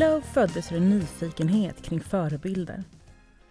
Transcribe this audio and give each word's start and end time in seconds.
Flow 0.00 0.20
föddes 0.20 0.72
ur 0.72 0.76
en 0.76 0.90
nyfikenhet 0.90 1.82
kring 1.82 2.00
förebilder. 2.00 2.84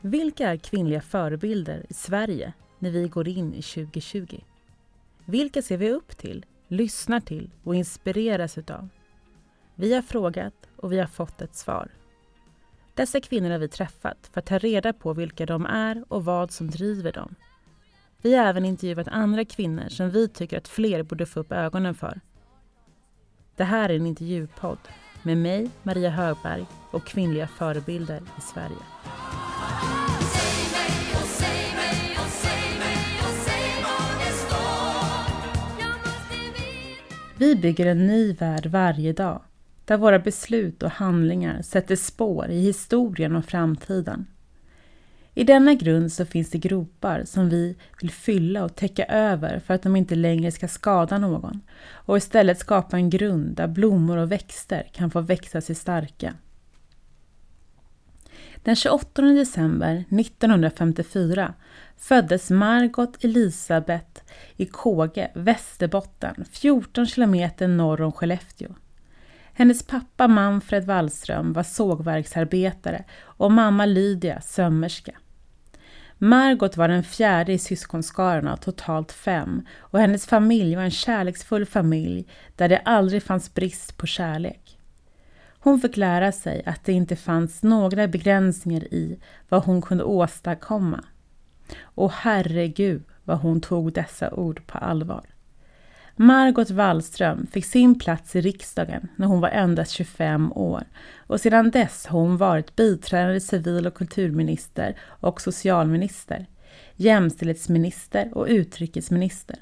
Vilka 0.01 0.49
är 0.49 0.57
kvinnliga 0.57 1.01
förebilder 1.01 1.85
i 1.89 1.93
Sverige 1.93 2.53
när 2.79 2.91
vi 2.91 3.07
går 3.07 3.27
in 3.27 3.53
i 3.53 3.61
2020? 3.61 4.39
Vilka 5.25 5.61
ser 5.61 5.77
vi 5.77 5.91
upp 5.91 6.17
till, 6.17 6.45
lyssnar 6.67 7.19
till 7.19 7.51
och 7.63 7.75
inspireras 7.75 8.57
utav? 8.57 8.89
Vi 9.75 9.93
har 9.93 10.01
frågat 10.01 10.53
och 10.75 10.91
vi 10.91 10.99
har 10.99 11.07
fått 11.07 11.41
ett 11.41 11.55
svar. 11.55 11.91
Dessa 12.93 13.21
kvinnor 13.21 13.49
har 13.49 13.59
vi 13.59 13.67
träffat 13.67 14.29
för 14.33 14.39
att 14.39 14.45
ta 14.45 14.57
reda 14.57 14.93
på 14.93 15.13
vilka 15.13 15.45
de 15.45 15.65
är 15.65 16.03
och 16.07 16.25
vad 16.25 16.51
som 16.51 16.69
driver 16.69 17.11
dem. 17.11 17.35
Vi 18.21 18.35
har 18.35 18.45
även 18.45 18.65
intervjuat 18.65 19.07
andra 19.07 19.45
kvinnor 19.45 19.89
som 19.89 20.09
vi 20.09 20.27
tycker 20.27 20.57
att 20.57 20.67
fler 20.67 21.03
borde 21.03 21.25
få 21.25 21.39
upp 21.39 21.51
ögonen 21.51 21.95
för. 21.95 22.19
Det 23.55 23.63
här 23.63 23.89
är 23.89 23.95
en 23.95 24.05
intervjupodd 24.05 24.79
med 25.23 25.37
mig, 25.37 25.69
Maria 25.83 26.09
Högberg 26.09 26.65
och 26.91 27.05
kvinnliga 27.05 27.47
förebilder 27.47 28.21
i 28.37 28.41
Sverige. 28.41 28.77
Vi 37.37 37.55
bygger 37.55 37.85
en 37.85 38.07
ny 38.07 38.33
värld 38.33 38.65
varje 38.65 39.13
dag, 39.13 39.41
där 39.85 39.97
våra 39.97 40.19
beslut 40.19 40.83
och 40.83 40.91
handlingar 40.91 41.61
sätter 41.61 41.95
spår 41.95 42.49
i 42.49 42.61
historien 42.61 43.35
och 43.35 43.45
framtiden. 43.45 44.25
I 45.33 45.43
denna 45.43 45.73
grund 45.73 46.11
så 46.11 46.25
finns 46.25 46.49
det 46.49 46.57
gropar 46.57 47.23
som 47.25 47.49
vi 47.49 47.75
vill 48.01 48.11
fylla 48.11 48.63
och 48.63 48.75
täcka 48.75 49.05
över 49.05 49.59
för 49.59 49.73
att 49.73 49.83
de 49.83 49.95
inte 49.95 50.15
längre 50.15 50.51
ska 50.51 50.67
skada 50.67 51.17
någon 51.17 51.61
och 51.91 52.17
istället 52.17 52.59
skapa 52.59 52.97
en 52.97 53.09
grund 53.09 53.55
där 53.55 53.67
blommor 53.67 54.17
och 54.17 54.31
växter 54.31 54.89
kan 54.93 55.11
få 55.11 55.21
växa 55.21 55.61
sig 55.61 55.75
starka. 55.75 56.33
Den 58.63 58.75
28 58.75 59.21
december 59.21 60.05
1954 60.09 61.53
föddes 61.97 62.49
Margot 62.49 63.23
Elisabeth 63.23 64.21
i 64.55 64.65
Kåge, 64.65 65.31
Västerbotten, 65.35 66.45
14 66.51 67.05
kilometer 67.05 67.67
norr 67.67 68.01
om 68.01 68.11
Skellefteå. 68.11 68.69
Hennes 69.59 69.83
pappa 69.83 70.27
Manfred 70.27 70.85
Wallström 70.85 71.53
var 71.53 71.63
sågverksarbetare 71.63 73.03
och 73.21 73.51
mamma 73.51 73.85
Lydia 73.85 74.41
sömmerska. 74.41 75.11
Margot 76.17 76.77
var 76.77 76.87
den 76.87 77.03
fjärde 77.03 77.53
i 77.53 77.57
syskonskaran 77.57 78.47
av 78.47 78.57
totalt 78.57 79.11
fem 79.11 79.65
och 79.79 79.99
hennes 79.99 80.25
familj 80.25 80.75
var 80.75 80.83
en 80.83 80.91
kärleksfull 80.91 81.65
familj 81.65 82.27
där 82.55 82.69
det 82.69 82.77
aldrig 82.77 83.23
fanns 83.23 83.53
brist 83.53 83.97
på 83.97 84.07
kärlek. 84.07 84.79
Hon 85.59 85.81
fick 85.81 85.97
lära 85.97 86.31
sig 86.31 86.63
att 86.65 86.85
det 86.85 86.93
inte 86.93 87.15
fanns 87.15 87.63
några 87.63 88.07
begränsningar 88.07 88.93
i 88.93 89.19
vad 89.49 89.63
hon 89.63 89.81
kunde 89.81 90.03
åstadkomma. 90.03 91.03
Och 91.81 92.11
herregud 92.11 93.03
vad 93.23 93.39
hon 93.39 93.61
tog 93.61 93.93
dessa 93.93 94.33
ord 94.33 94.67
på 94.67 94.77
allvar. 94.77 95.25
Margot 96.21 96.69
Wallström 96.69 97.47
fick 97.51 97.65
sin 97.65 97.99
plats 97.99 98.35
i 98.35 98.41
riksdagen 98.41 99.07
när 99.15 99.27
hon 99.27 99.41
var 99.41 99.49
endast 99.49 99.91
25 99.91 100.53
år 100.53 100.83
och 101.17 101.41
sedan 101.41 101.71
dess 101.71 102.05
har 102.05 102.19
hon 102.19 102.37
varit 102.37 102.75
biträdande 102.75 103.39
civil 103.39 103.87
och 103.87 103.93
kulturminister 103.93 104.95
och 105.01 105.41
socialminister, 105.41 106.45
jämställdhetsminister 106.95 108.37
och 108.37 108.45
utrikesminister. 108.49 109.57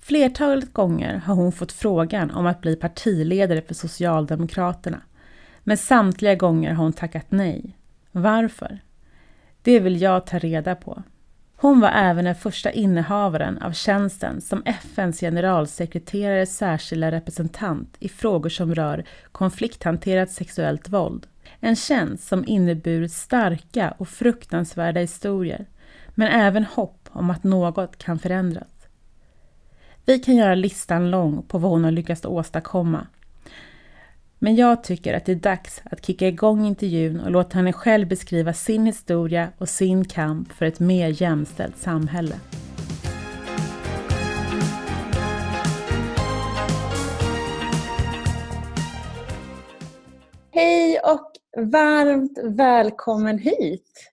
Flertalet 0.00 0.72
gånger 0.72 1.16
har 1.16 1.34
hon 1.34 1.52
fått 1.52 1.72
frågan 1.72 2.30
om 2.30 2.46
att 2.46 2.60
bli 2.60 2.76
partiledare 2.76 3.62
för 3.62 3.74
Socialdemokraterna, 3.74 5.00
men 5.64 5.76
samtliga 5.76 6.34
gånger 6.34 6.72
har 6.72 6.84
hon 6.84 6.92
tackat 6.92 7.26
nej. 7.28 7.76
Varför? 8.12 8.78
Det 9.62 9.80
vill 9.80 10.00
jag 10.00 10.26
ta 10.26 10.38
reda 10.38 10.74
på. 10.74 11.02
Hon 11.60 11.80
var 11.80 11.90
även 11.90 12.24
den 12.24 12.34
första 12.34 12.70
innehavaren 12.70 13.58
av 13.58 13.72
tjänsten 13.72 14.40
som 14.40 14.62
FNs 14.64 15.20
generalsekreterares 15.20 16.56
särskilda 16.56 17.10
representant 17.10 17.96
i 18.00 18.08
frågor 18.08 18.50
som 18.50 18.74
rör 18.74 19.04
konflikthanterat 19.32 20.30
sexuellt 20.30 20.88
våld. 20.88 21.26
En 21.60 21.76
tjänst 21.76 22.28
som 22.28 22.44
inneburit 22.46 23.12
starka 23.12 23.94
och 23.98 24.08
fruktansvärda 24.08 25.00
historier, 25.00 25.66
men 26.14 26.28
även 26.28 26.64
hopp 26.64 27.08
om 27.12 27.30
att 27.30 27.44
något 27.44 27.98
kan 27.98 28.18
förändras. 28.18 28.88
Vi 30.04 30.18
kan 30.18 30.36
göra 30.36 30.54
listan 30.54 31.10
lång 31.10 31.42
på 31.42 31.58
vad 31.58 31.70
hon 31.70 31.84
har 31.84 31.90
lyckats 31.90 32.24
åstadkomma 32.24 33.06
men 34.38 34.56
jag 34.56 34.84
tycker 34.84 35.14
att 35.14 35.24
det 35.24 35.32
är 35.32 35.36
dags 35.36 35.82
att 35.84 36.06
kicka 36.06 36.28
igång 36.28 36.66
intervjun 36.66 37.20
och 37.20 37.30
låta 37.30 37.56
henne 37.56 37.72
själv 37.72 38.08
beskriva 38.08 38.52
sin 38.52 38.86
historia 38.86 39.48
och 39.58 39.68
sin 39.68 40.04
kamp 40.04 40.52
för 40.52 40.66
ett 40.66 40.80
mer 40.80 41.22
jämställt 41.22 41.76
samhälle. 41.76 42.34
Hej 50.50 51.00
och 51.00 51.32
varmt 51.56 52.38
välkommen 52.44 53.38
hit! 53.38 54.12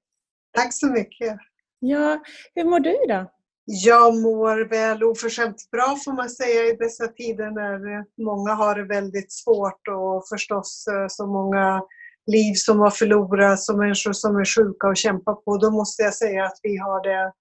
Tack 0.53 0.73
så 0.73 0.87
mycket! 0.87 1.37
Ja, 1.79 2.23
hur 2.55 2.63
mår 2.63 2.79
du 2.79 3.03
idag? 3.05 3.34
Jag 3.65 4.21
mår 4.21 4.69
väl 4.69 5.03
oförskämt 5.03 5.71
bra 5.71 5.97
får 6.05 6.13
man 6.13 6.29
säga 6.29 6.63
i 6.63 6.75
dessa 6.75 7.07
tider 7.07 7.51
när 7.51 8.05
många 8.23 8.53
har 8.53 8.75
det 8.75 8.83
väldigt 8.83 9.31
svårt 9.31 9.87
och 9.87 10.27
förstås 10.27 10.85
eh, 10.87 11.05
så 11.09 11.27
många 11.27 11.81
liv 12.27 12.53
som 12.53 12.79
har 12.79 12.89
förlorats 12.89 13.69
och 13.69 13.77
människor 13.77 14.13
som 14.13 14.35
är 14.35 14.45
sjuka 14.45 14.87
och 14.87 14.97
kämpar 14.97 15.33
på. 15.33 15.57
Då 15.57 15.71
måste 15.71 16.03
jag 16.03 16.13
säga 16.13 16.45
att 16.45 16.59
vi 16.63 16.77
har 16.77 17.03
det 17.03 17.33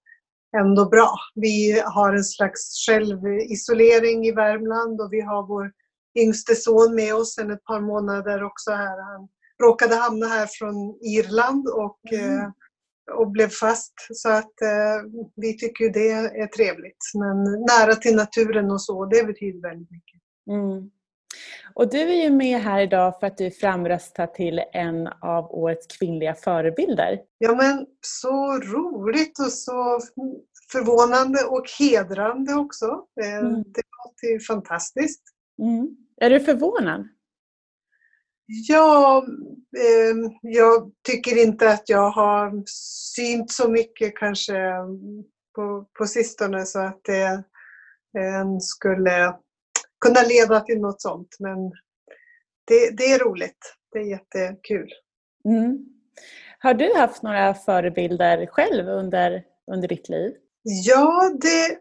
ändå 0.57 0.85
bra. 0.85 1.11
Vi 1.35 1.81
har 1.85 2.13
en 2.13 2.23
slags 2.23 2.85
självisolering 2.85 4.25
i 4.25 4.31
Värmland 4.31 5.01
och 5.01 5.13
vi 5.13 5.21
har 5.21 5.47
vår 5.47 5.71
yngste 6.19 6.55
son 6.55 6.95
med 6.95 7.15
oss 7.15 7.35
sedan 7.35 7.51
ett 7.51 7.63
par 7.63 7.81
månader 7.81 8.43
också 8.43 8.71
här. 8.71 9.11
Han 9.11 9.27
råkade 9.63 9.95
hamna 9.95 10.27
här 10.27 10.47
från 10.47 10.99
Irland 11.01 11.67
och 11.67 11.99
mm 12.11 12.39
eh, 12.39 12.49
och 13.11 13.31
blev 13.31 13.49
fast. 13.49 13.93
Så 14.13 14.29
att 14.29 14.61
eh, 14.61 15.25
vi 15.35 15.57
tycker 15.57 15.89
det 15.89 16.09
är 16.11 16.47
trevligt. 16.47 17.03
Men 17.13 17.43
nära 17.43 17.95
till 17.95 18.15
naturen 18.15 18.71
och 18.71 18.81
så, 18.81 19.05
det 19.05 19.23
betyder 19.27 19.61
väldigt 19.61 19.91
mycket. 19.91 20.21
Mm. 20.49 20.91
Och 21.73 21.89
du 21.89 21.99
är 21.99 22.23
ju 22.23 22.29
med 22.29 22.59
här 22.59 22.81
idag 22.81 23.19
för 23.19 23.27
att 23.27 23.37
du 23.37 23.45
är 23.45 23.51
framröstad 23.51 24.27
till 24.27 24.61
en 24.73 25.07
av 25.07 25.51
årets 25.51 25.87
kvinnliga 25.87 26.33
förebilder. 26.33 27.19
Ja 27.37 27.55
men 27.55 27.85
så 28.01 28.59
roligt 28.59 29.39
och 29.39 29.51
så 29.51 29.99
förvånande 30.71 31.43
och 31.43 31.65
hedrande 31.79 32.53
också. 32.53 32.85
Eh, 33.21 33.37
mm. 33.37 33.53
Det 33.53 33.81
låter 34.05 34.33
ju 34.33 34.39
fantastiskt. 34.39 35.23
Mm. 35.61 35.97
Är 36.21 36.29
du 36.29 36.39
förvånad? 36.39 37.07
Ja, 38.45 39.25
eh, 39.77 40.31
jag 40.41 40.91
tycker 41.07 41.43
inte 41.43 41.69
att 41.69 41.89
jag 41.89 42.09
har 42.09 42.63
synt 43.15 43.51
så 43.51 43.69
mycket 43.69 44.17
kanske 44.17 44.53
på, 45.55 45.85
på 45.97 46.05
sistone 46.05 46.65
så 46.65 46.79
att 46.79 46.99
det 47.03 47.43
eh, 48.19 48.57
skulle 48.59 49.35
kunna 50.05 50.21
leda 50.21 50.59
till 50.59 50.81
något 50.81 51.01
sånt. 51.01 51.35
Men 51.39 51.57
det, 52.67 52.97
det 52.97 53.11
är 53.11 53.19
roligt. 53.19 53.75
Det 53.91 53.99
är 53.99 54.03
jättekul. 54.03 54.89
Mm. 55.45 55.85
Har 56.59 56.73
du 56.73 56.93
haft 56.93 57.23
några 57.23 57.53
förebilder 57.53 58.45
själv 58.45 58.87
under, 58.87 59.43
under 59.71 59.87
ditt 59.87 60.09
liv? 60.09 60.33
Ja, 60.63 61.31
det, 61.41 61.79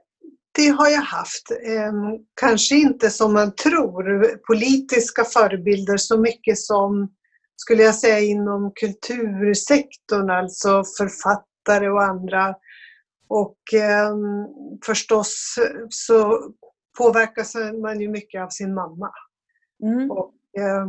det 0.54 0.68
har 0.68 0.88
jag 0.88 1.02
haft. 1.02 1.50
Ehm, 1.50 2.18
kanske 2.34 2.74
inte 2.74 3.10
som 3.10 3.32
man 3.32 3.54
tror, 3.54 4.36
politiska 4.46 5.24
förebilder 5.24 5.96
så 5.96 6.18
mycket 6.18 6.58
som, 6.58 7.12
skulle 7.56 7.82
jag 7.82 7.94
säga, 7.94 8.20
inom 8.20 8.72
kultursektorn, 8.74 10.30
alltså 10.30 10.84
författare 10.98 11.88
och 11.88 12.02
andra. 12.02 12.54
Och 13.28 13.74
eh, 13.74 14.14
förstås 14.86 15.54
så 15.88 16.40
påverkas 16.98 17.54
man 17.82 18.00
ju 18.00 18.08
mycket 18.08 18.42
av 18.42 18.48
sin 18.48 18.74
mamma. 18.74 19.10
Mm. 19.82 20.10
Och, 20.10 20.34
eh, 20.58 20.86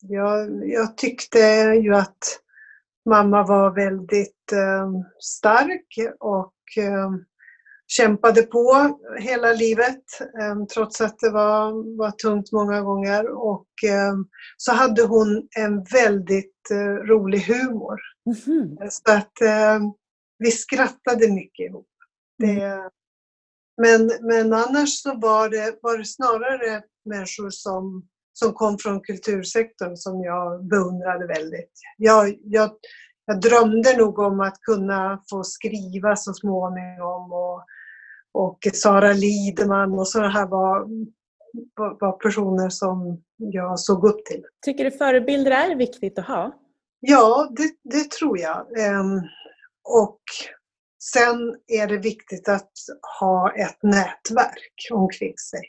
jag, 0.00 0.68
jag, 0.68 0.96
tyckte 0.96 1.38
ju 1.82 1.94
att 1.94 2.40
mamma 3.08 3.46
var 3.46 3.70
väldigt 3.70 4.52
stark 5.20 5.98
och 6.20 6.54
ehm, 6.76 7.24
kämpade 7.96 8.42
på 8.42 8.98
hela 9.18 9.52
livet 9.52 10.04
ehm, 10.40 10.66
trots 10.66 11.00
att 11.00 11.18
det 11.18 11.30
var, 11.30 11.96
var 11.98 12.10
tungt 12.10 12.52
många 12.52 12.80
gånger. 12.80 13.28
Och 13.28 13.68
ehm, 13.86 14.26
så 14.56 14.72
hade 14.72 15.02
hon 15.02 15.48
en 15.58 15.84
väldigt 15.84 16.70
eh, 16.70 17.06
rolig 17.06 17.40
humor. 17.40 18.00
Mm. 18.46 18.90
Så 18.90 19.12
att 19.12 19.32
vi 20.38 20.50
skrattade 20.50 21.32
mycket 21.32 21.70
ihop. 21.70 21.88
Det, 22.38 22.62
mm. 22.62 22.90
men, 23.82 24.10
men 24.22 24.52
annars 24.52 25.02
så 25.02 25.18
var 25.18 25.48
det, 25.48 25.78
var 25.82 25.98
det 25.98 26.04
snarare 26.04 26.82
människor 27.04 27.50
som 27.50 28.08
som 28.34 28.52
kom 28.52 28.78
från 28.78 29.00
kultursektorn 29.00 29.96
som 29.96 30.22
jag 30.22 30.64
beundrade 30.64 31.26
väldigt. 31.26 31.70
Jag, 31.96 32.38
jag, 32.44 32.70
jag 33.26 33.40
drömde 33.40 33.96
nog 33.96 34.18
om 34.18 34.40
att 34.40 34.60
kunna 34.60 35.22
få 35.30 35.44
skriva 35.44 36.16
så 36.16 36.34
småningom 36.34 37.32
och, 37.32 37.64
och 38.34 38.58
Sara 38.72 39.12
Lidman 39.12 39.92
och 39.92 40.08
sådana 40.08 40.30
här 40.30 40.46
var, 40.46 40.88
var, 42.00 42.12
personer 42.12 42.68
som 42.68 43.22
jag 43.36 43.80
såg 43.80 44.04
upp 44.04 44.24
till. 44.24 44.42
Tycker 44.64 44.84
du 44.84 44.90
förebilder 44.90 45.50
är 45.50 45.76
viktigt 45.76 46.18
att 46.18 46.26
ha? 46.26 46.52
Ja, 47.00 47.48
det, 47.56 47.94
det 47.94 48.10
tror 48.10 48.38
jag. 48.38 48.66
Um, 49.00 49.22
och 49.88 50.20
sen 51.12 51.54
är 51.66 51.86
det 51.86 51.98
viktigt 51.98 52.48
att 52.48 52.72
ha 53.20 53.52
ett 53.52 53.82
nätverk 53.82 54.88
omkring 54.92 55.34
sig. 55.50 55.60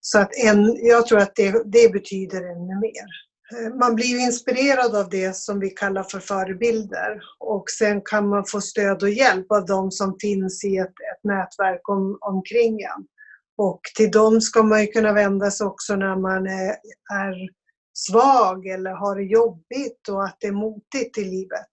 Så 0.00 0.18
att 0.18 0.30
en, 0.44 0.76
jag 0.86 1.06
tror 1.06 1.18
att 1.18 1.34
det, 1.34 1.72
det 1.72 1.92
betyder 1.92 2.42
ännu 2.42 2.80
mer. 2.80 3.06
Eh, 3.52 3.74
man 3.74 3.94
blir 3.94 4.20
inspirerad 4.20 4.96
av 4.96 5.08
det 5.08 5.36
som 5.36 5.60
vi 5.60 5.70
kallar 5.70 6.02
för 6.02 6.20
förebilder 6.20 7.20
och 7.38 7.64
sen 7.70 8.00
kan 8.04 8.28
man 8.28 8.44
få 8.46 8.60
stöd 8.60 9.02
och 9.02 9.10
hjälp 9.10 9.52
av 9.52 9.66
de 9.66 9.90
som 9.90 10.16
finns 10.20 10.64
i 10.64 10.76
ett, 10.76 10.94
ett 11.24 11.58
nätverk 11.58 11.88
om, 11.88 12.18
omkring 12.20 12.80
en. 12.80 13.06
Och 13.56 13.80
till 13.96 14.10
dem 14.10 14.40
ska 14.40 14.62
man 14.62 14.80
ju 14.80 14.86
kunna 14.86 15.12
vända 15.12 15.50
sig 15.50 15.66
också 15.66 15.96
när 15.96 16.16
man 16.16 16.46
är, 16.46 16.70
är 17.14 17.48
svag 17.98 18.66
eller 18.66 18.90
har 18.90 19.16
det 19.16 19.24
jobbigt 19.24 20.08
och 20.08 20.24
att 20.24 20.36
det 20.40 20.46
är 20.46 20.52
motigt 20.52 21.18
i 21.18 21.24
livet. 21.24 21.72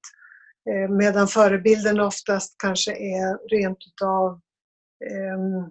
Eh, 0.69 0.89
medan 0.89 1.27
förebilden 1.27 1.99
oftast 1.99 2.55
kanske 2.57 2.91
är 2.91 3.49
rent 3.49 3.77
utav 3.87 4.39
eh, 5.11 5.67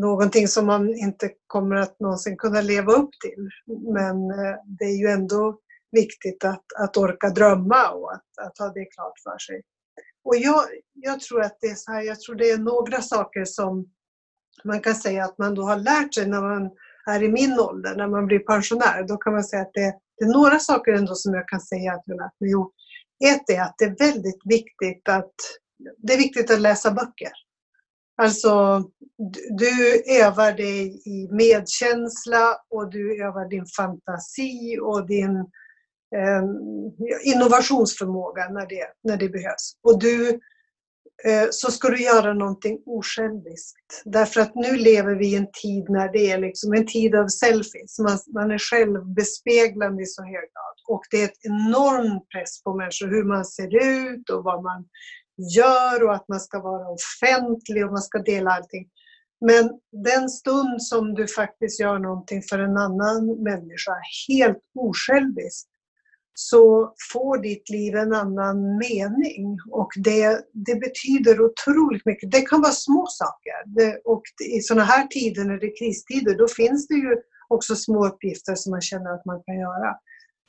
någonting 0.00 0.48
som 0.48 0.66
man 0.66 0.94
inte 0.94 1.30
kommer 1.46 1.76
att 1.76 2.00
någonsin 2.00 2.36
kunna 2.36 2.60
leva 2.60 2.92
upp 2.92 3.10
till. 3.24 3.48
Men 3.92 4.16
eh, 4.30 4.56
det 4.78 4.84
är 4.84 4.98
ju 5.00 5.06
ändå 5.06 5.58
viktigt 5.92 6.44
att, 6.44 6.64
att 6.78 6.96
orka 6.96 7.30
drömma 7.30 7.90
och 7.90 8.12
att, 8.12 8.46
att 8.46 8.58
ha 8.58 8.68
det 8.68 8.84
klart 8.84 9.18
för 9.24 9.38
sig. 9.38 9.62
Och 10.24 10.36
jag, 10.36 10.64
jag 10.94 11.20
tror 11.20 11.40
att 11.40 11.58
det 11.60 11.66
är 11.66 11.74
så 11.74 11.92
här, 11.92 12.02
jag 12.02 12.20
tror 12.20 12.34
det 12.34 12.50
är 12.50 12.58
några 12.58 13.02
saker 13.02 13.44
som 13.44 13.90
man 14.64 14.80
kan 14.80 14.94
säga 14.94 15.24
att 15.24 15.38
man 15.38 15.54
då 15.54 15.62
har 15.62 15.76
lärt 15.76 16.14
sig 16.14 16.26
när 16.26 16.40
man 16.40 16.70
är 17.06 17.22
i 17.22 17.28
min 17.28 17.60
ålder, 17.60 17.96
när 17.96 18.08
man 18.08 18.26
blir 18.26 18.38
pensionär. 18.38 19.04
Då 19.08 19.16
kan 19.16 19.32
man 19.32 19.44
säga 19.44 19.62
att 19.62 19.74
det, 19.74 19.94
det 20.18 20.24
är 20.24 20.32
några 20.32 20.58
saker 20.58 20.92
ändå 20.92 21.14
som 21.14 21.34
jag 21.34 21.48
kan 21.48 21.60
säga 21.60 21.92
att 21.92 22.02
jag 22.06 22.16
lärt 22.16 22.40
mig. 22.40 22.50
Jo, 22.50 22.72
ett 23.24 23.50
är 23.50 23.60
att 23.60 23.74
det 23.78 23.84
är 23.84 23.96
väldigt 23.98 24.40
viktigt 24.44 25.08
att 25.08 25.34
det 25.98 26.12
är 26.12 26.18
viktigt 26.18 26.50
att 26.50 26.60
läsa 26.60 26.90
böcker. 26.90 27.32
Alltså, 28.16 28.84
du 29.58 30.02
övar 30.22 30.52
dig 30.52 31.02
i 31.08 31.28
medkänsla 31.32 32.56
och 32.70 32.90
du 32.90 33.24
övar 33.24 33.48
din 33.48 33.66
fantasi 33.66 34.78
och 34.82 35.06
din 35.06 35.36
eh, 35.36 35.44
Ehm, 36.16 36.56
innovationsförmåga 37.24 38.48
när 38.48 38.66
det, 38.66 38.86
när 39.04 39.16
det 39.16 39.28
behövs. 39.28 39.72
Och 39.82 40.00
du, 40.00 40.28
eh, 41.24 41.46
så 41.50 41.70
ska 41.70 41.88
du 41.88 42.02
göra 42.02 42.34
någonting 42.34 42.82
osjälviskt. 42.86 44.02
Därför 44.04 44.40
att 44.40 44.54
nu 44.54 44.76
lever 44.76 45.14
vi 45.14 45.26
i 45.26 45.36
en 45.36 45.50
tid 45.62 45.84
när 45.88 46.12
det 46.12 46.30
är 46.30 46.38
liksom 46.38 46.72
en 46.72 46.86
tid 46.86 47.14
av 47.14 47.28
selfies. 47.28 47.98
Man, 47.98 48.18
man 48.34 48.50
är 48.50 48.58
självbespeglande 48.58 50.02
i 50.02 50.06
så 50.06 50.22
hög 50.22 50.32
grad. 50.34 50.76
Och 50.88 51.02
det 51.10 51.22
är 51.22 51.24
ett 51.24 51.46
enorm 51.46 52.20
press 52.32 52.62
på 52.62 52.74
människor 52.74 53.06
hur 53.06 53.24
man 53.24 53.44
ser 53.44 53.76
ut 53.76 54.30
och 54.30 54.44
vad 54.44 54.62
man 54.62 54.84
gör 55.56 56.04
och 56.04 56.14
att 56.14 56.28
man 56.28 56.40
ska 56.40 56.60
vara 56.60 56.88
offentlig 56.88 57.84
och 57.84 57.92
man 57.92 58.02
ska 58.02 58.18
dela 58.18 58.50
allting. 58.50 58.88
Men 59.46 59.70
den 60.04 60.28
stund 60.28 60.82
som 60.82 61.14
du 61.14 61.28
faktiskt 61.28 61.80
gör 61.80 61.98
någonting 61.98 62.42
för 62.42 62.58
en 62.58 62.76
annan 62.76 63.42
människa 63.42 63.92
helt 64.28 64.62
osjälviskt 64.74 65.71
så 66.34 66.94
får 67.12 67.38
ditt 67.38 67.70
liv 67.70 67.96
en 67.96 68.12
annan 68.12 68.76
mening 68.76 69.58
och 69.70 69.90
det, 69.96 70.44
det 70.52 70.74
betyder 70.74 71.40
otroligt 71.40 72.06
mycket. 72.06 72.30
Det 72.30 72.40
kan 72.40 72.60
vara 72.60 72.72
små 72.72 73.06
saker 73.08 73.52
det, 73.66 74.00
och 74.04 74.22
i 74.56 74.60
sådana 74.60 74.84
här 74.84 75.06
tider, 75.06 75.44
när 75.44 75.58
det 75.58 75.66
är 75.66 75.78
kristider, 75.78 76.38
då 76.38 76.48
finns 76.48 76.88
det 76.88 76.94
ju 76.94 77.16
också 77.48 77.76
små 77.76 78.06
uppgifter 78.06 78.54
som 78.54 78.70
man 78.70 78.80
känner 78.80 79.10
att 79.14 79.24
man 79.24 79.42
kan 79.42 79.58
göra. 79.58 79.96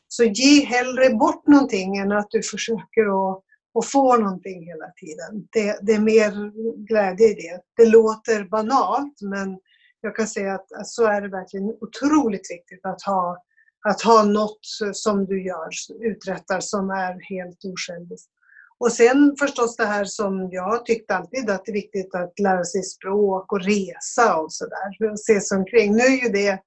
Så 0.07 0.23
ge 0.23 0.65
hellre 0.65 1.09
bort 1.09 1.47
någonting 1.47 1.97
än 1.97 2.11
att 2.11 2.27
du 2.29 2.43
försöker 2.43 3.31
att 3.31 3.43
att 3.79 3.85
få 3.85 4.17
någonting 4.17 4.65
hela 4.65 4.91
tiden. 4.95 5.47
Det, 5.51 5.79
det, 5.81 5.93
är 5.93 5.99
mer 5.99 6.51
glädje 6.87 7.27
i 7.27 7.33
det. 7.33 7.61
Det 7.83 7.89
låter 7.89 8.43
banalt 8.43 9.21
men 9.21 9.59
jag 10.01 10.15
kan 10.15 10.27
säga 10.27 10.53
att, 10.53 10.71
att 10.71 10.87
så 10.87 11.05
är 11.05 11.21
det 11.21 11.27
verkligen 11.27 11.65
otroligt 11.81 12.51
viktigt 12.51 12.85
att 12.85 13.01
ha, 13.01 13.37
att 13.83 14.01
ha 14.01 14.23
något 14.23 14.59
som 14.93 15.25
du 15.25 15.45
gör, 15.45 15.69
uträttar 15.99 16.59
som 16.59 16.89
är 16.89 17.35
helt 17.35 17.65
osjälviskt. 17.65 18.29
Och 18.77 18.91
sen 18.91 19.35
förstås 19.39 19.75
det 19.75 19.85
här 19.85 20.05
som 20.05 20.49
jag 20.51 20.85
tyckte 20.85 21.15
alltid 21.15 21.49
att 21.49 21.65
det 21.65 21.71
är 21.71 21.73
viktigt 21.73 22.15
att 22.15 22.39
lära 22.39 22.63
sig 22.63 22.83
språk 22.83 23.51
och 23.51 23.61
resa 23.61 24.37
och 24.37 24.53
sådär. 24.53 25.15
Se 25.17 25.41
sig 25.41 25.57
omkring. 25.57 25.91
Nu 25.91 26.03
är 26.03 26.23
ju 26.23 26.29
det 26.29 26.59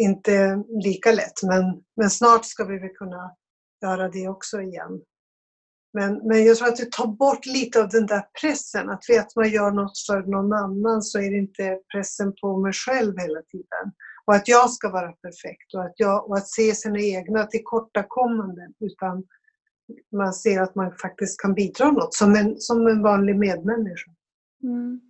inte 0.00 0.62
lika 0.84 1.12
lätt 1.12 1.42
men, 1.42 1.82
men 1.96 2.10
snart 2.10 2.44
ska 2.44 2.64
vi 2.64 2.78
väl 2.78 2.88
kunna 2.88 3.30
göra 3.82 4.08
det 4.08 4.28
också 4.28 4.60
igen. 4.60 5.00
Men, 5.92 6.20
men 6.28 6.44
jag 6.44 6.56
tror 6.56 6.68
att 6.68 6.76
det 6.76 6.92
tar 6.92 7.06
bort 7.06 7.46
lite 7.46 7.80
av 7.80 7.88
den 7.88 8.06
där 8.06 8.22
pressen. 8.40 8.90
Att 8.90 9.04
vet 9.08 9.36
man 9.36 9.50
gör 9.50 9.70
något 9.70 9.98
för 10.06 10.22
någon 10.22 10.52
annan 10.52 11.02
så 11.02 11.18
är 11.18 11.30
det 11.30 11.36
inte 11.36 11.78
pressen 11.92 12.32
på 12.40 12.56
mig 12.58 12.72
själv 12.72 13.18
hela 13.18 13.42
tiden. 13.42 13.92
Och 14.26 14.34
att 14.34 14.48
jag 14.48 14.70
ska 14.70 14.90
vara 14.90 15.12
perfekt 15.12 15.74
och 15.74 15.84
att, 15.84 15.94
jag, 15.96 16.28
och 16.28 16.36
att 16.36 16.48
se 16.48 16.74
sina 16.74 17.00
egna 17.00 17.46
tillkortakommanden. 17.46 18.74
Utan 18.80 19.24
man 20.12 20.32
ser 20.32 20.60
att 20.60 20.74
man 20.74 20.92
faktiskt 20.92 21.40
kan 21.40 21.54
bidra 21.54 21.90
något 21.90 22.14
som 22.14 22.34
en, 22.34 22.54
som 22.58 22.86
en 22.86 23.02
vanlig 23.02 23.36
medmänniska. 23.36 24.10
Mm. 24.62 25.00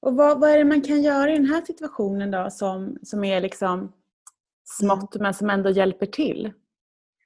Och 0.00 0.16
vad, 0.16 0.40
vad 0.40 0.50
är 0.50 0.58
det 0.58 0.64
man 0.64 0.82
kan 0.82 1.02
göra 1.02 1.30
i 1.30 1.36
den 1.36 1.46
här 1.46 1.64
situationen 1.64 2.30
då 2.30 2.50
som, 2.50 2.98
som 3.02 3.24
är 3.24 3.40
liksom 3.40 3.92
smått 4.64 5.16
men 5.20 5.34
som 5.34 5.50
ändå 5.50 5.70
hjälper 5.70 6.06
till? 6.06 6.52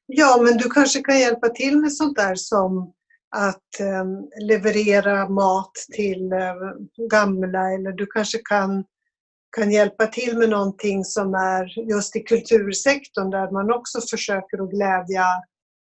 Ja, 0.06 0.40
men 0.43 0.56
du 0.56 0.70
kanske 0.70 1.00
kan 1.00 1.19
hjälpa 1.19 1.49
till 1.49 1.81
med 1.81 1.93
sånt 1.93 2.17
där 2.17 2.34
som 2.34 2.93
att 3.37 3.81
eh, 3.81 4.05
leverera 4.46 5.28
mat 5.28 5.72
till 5.93 6.32
eh, 6.32 6.55
gamla 7.10 7.72
eller 7.72 7.93
du 7.93 8.06
kanske 8.06 8.38
kan, 8.38 8.84
kan 9.55 9.70
hjälpa 9.70 10.06
till 10.06 10.39
med 10.39 10.49
någonting 10.49 11.05
som 11.05 11.34
är 11.34 11.89
just 11.89 12.17
i 12.17 12.20
kultursektorn 12.20 13.31
där 13.31 13.51
man 13.51 13.73
också 13.73 14.01
försöker 14.11 14.63
att 14.63 14.70
glädja 14.70 15.27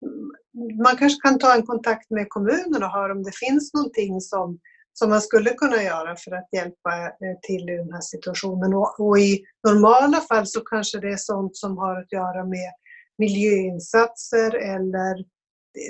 mm, 0.05 0.83
man 0.83 0.97
kanske 0.97 1.21
kan 1.21 1.39
ta 1.39 1.55
en 1.55 1.65
kontakt 1.65 2.09
med 2.09 2.29
kommunen 2.29 2.83
och 2.83 2.91
höra 2.91 3.11
om 3.11 3.23
det 3.23 3.35
finns 3.35 3.73
någonting 3.73 4.21
som, 4.21 4.59
som 4.93 5.09
man 5.09 5.21
skulle 5.21 5.49
kunna 5.49 5.83
göra 5.83 6.15
för 6.15 6.31
att 6.31 6.49
hjälpa 6.51 6.91
eh, 7.05 7.39
till 7.41 7.69
i 7.69 7.77
den 7.77 7.93
här 7.93 8.01
situationen. 8.01 8.73
Och, 8.73 8.99
och, 8.99 9.19
i 9.19 9.43
normala 9.67 10.21
fall 10.21 10.47
så 10.47 10.61
kanske 10.61 10.99
det 10.99 11.11
är 11.11 11.17
sånt 11.17 11.57
som 11.57 11.77
har 11.77 12.01
att 12.01 12.11
göra 12.11 12.45
med 12.45 12.71
miljöinsatser 13.17 14.55
eller 14.55 15.25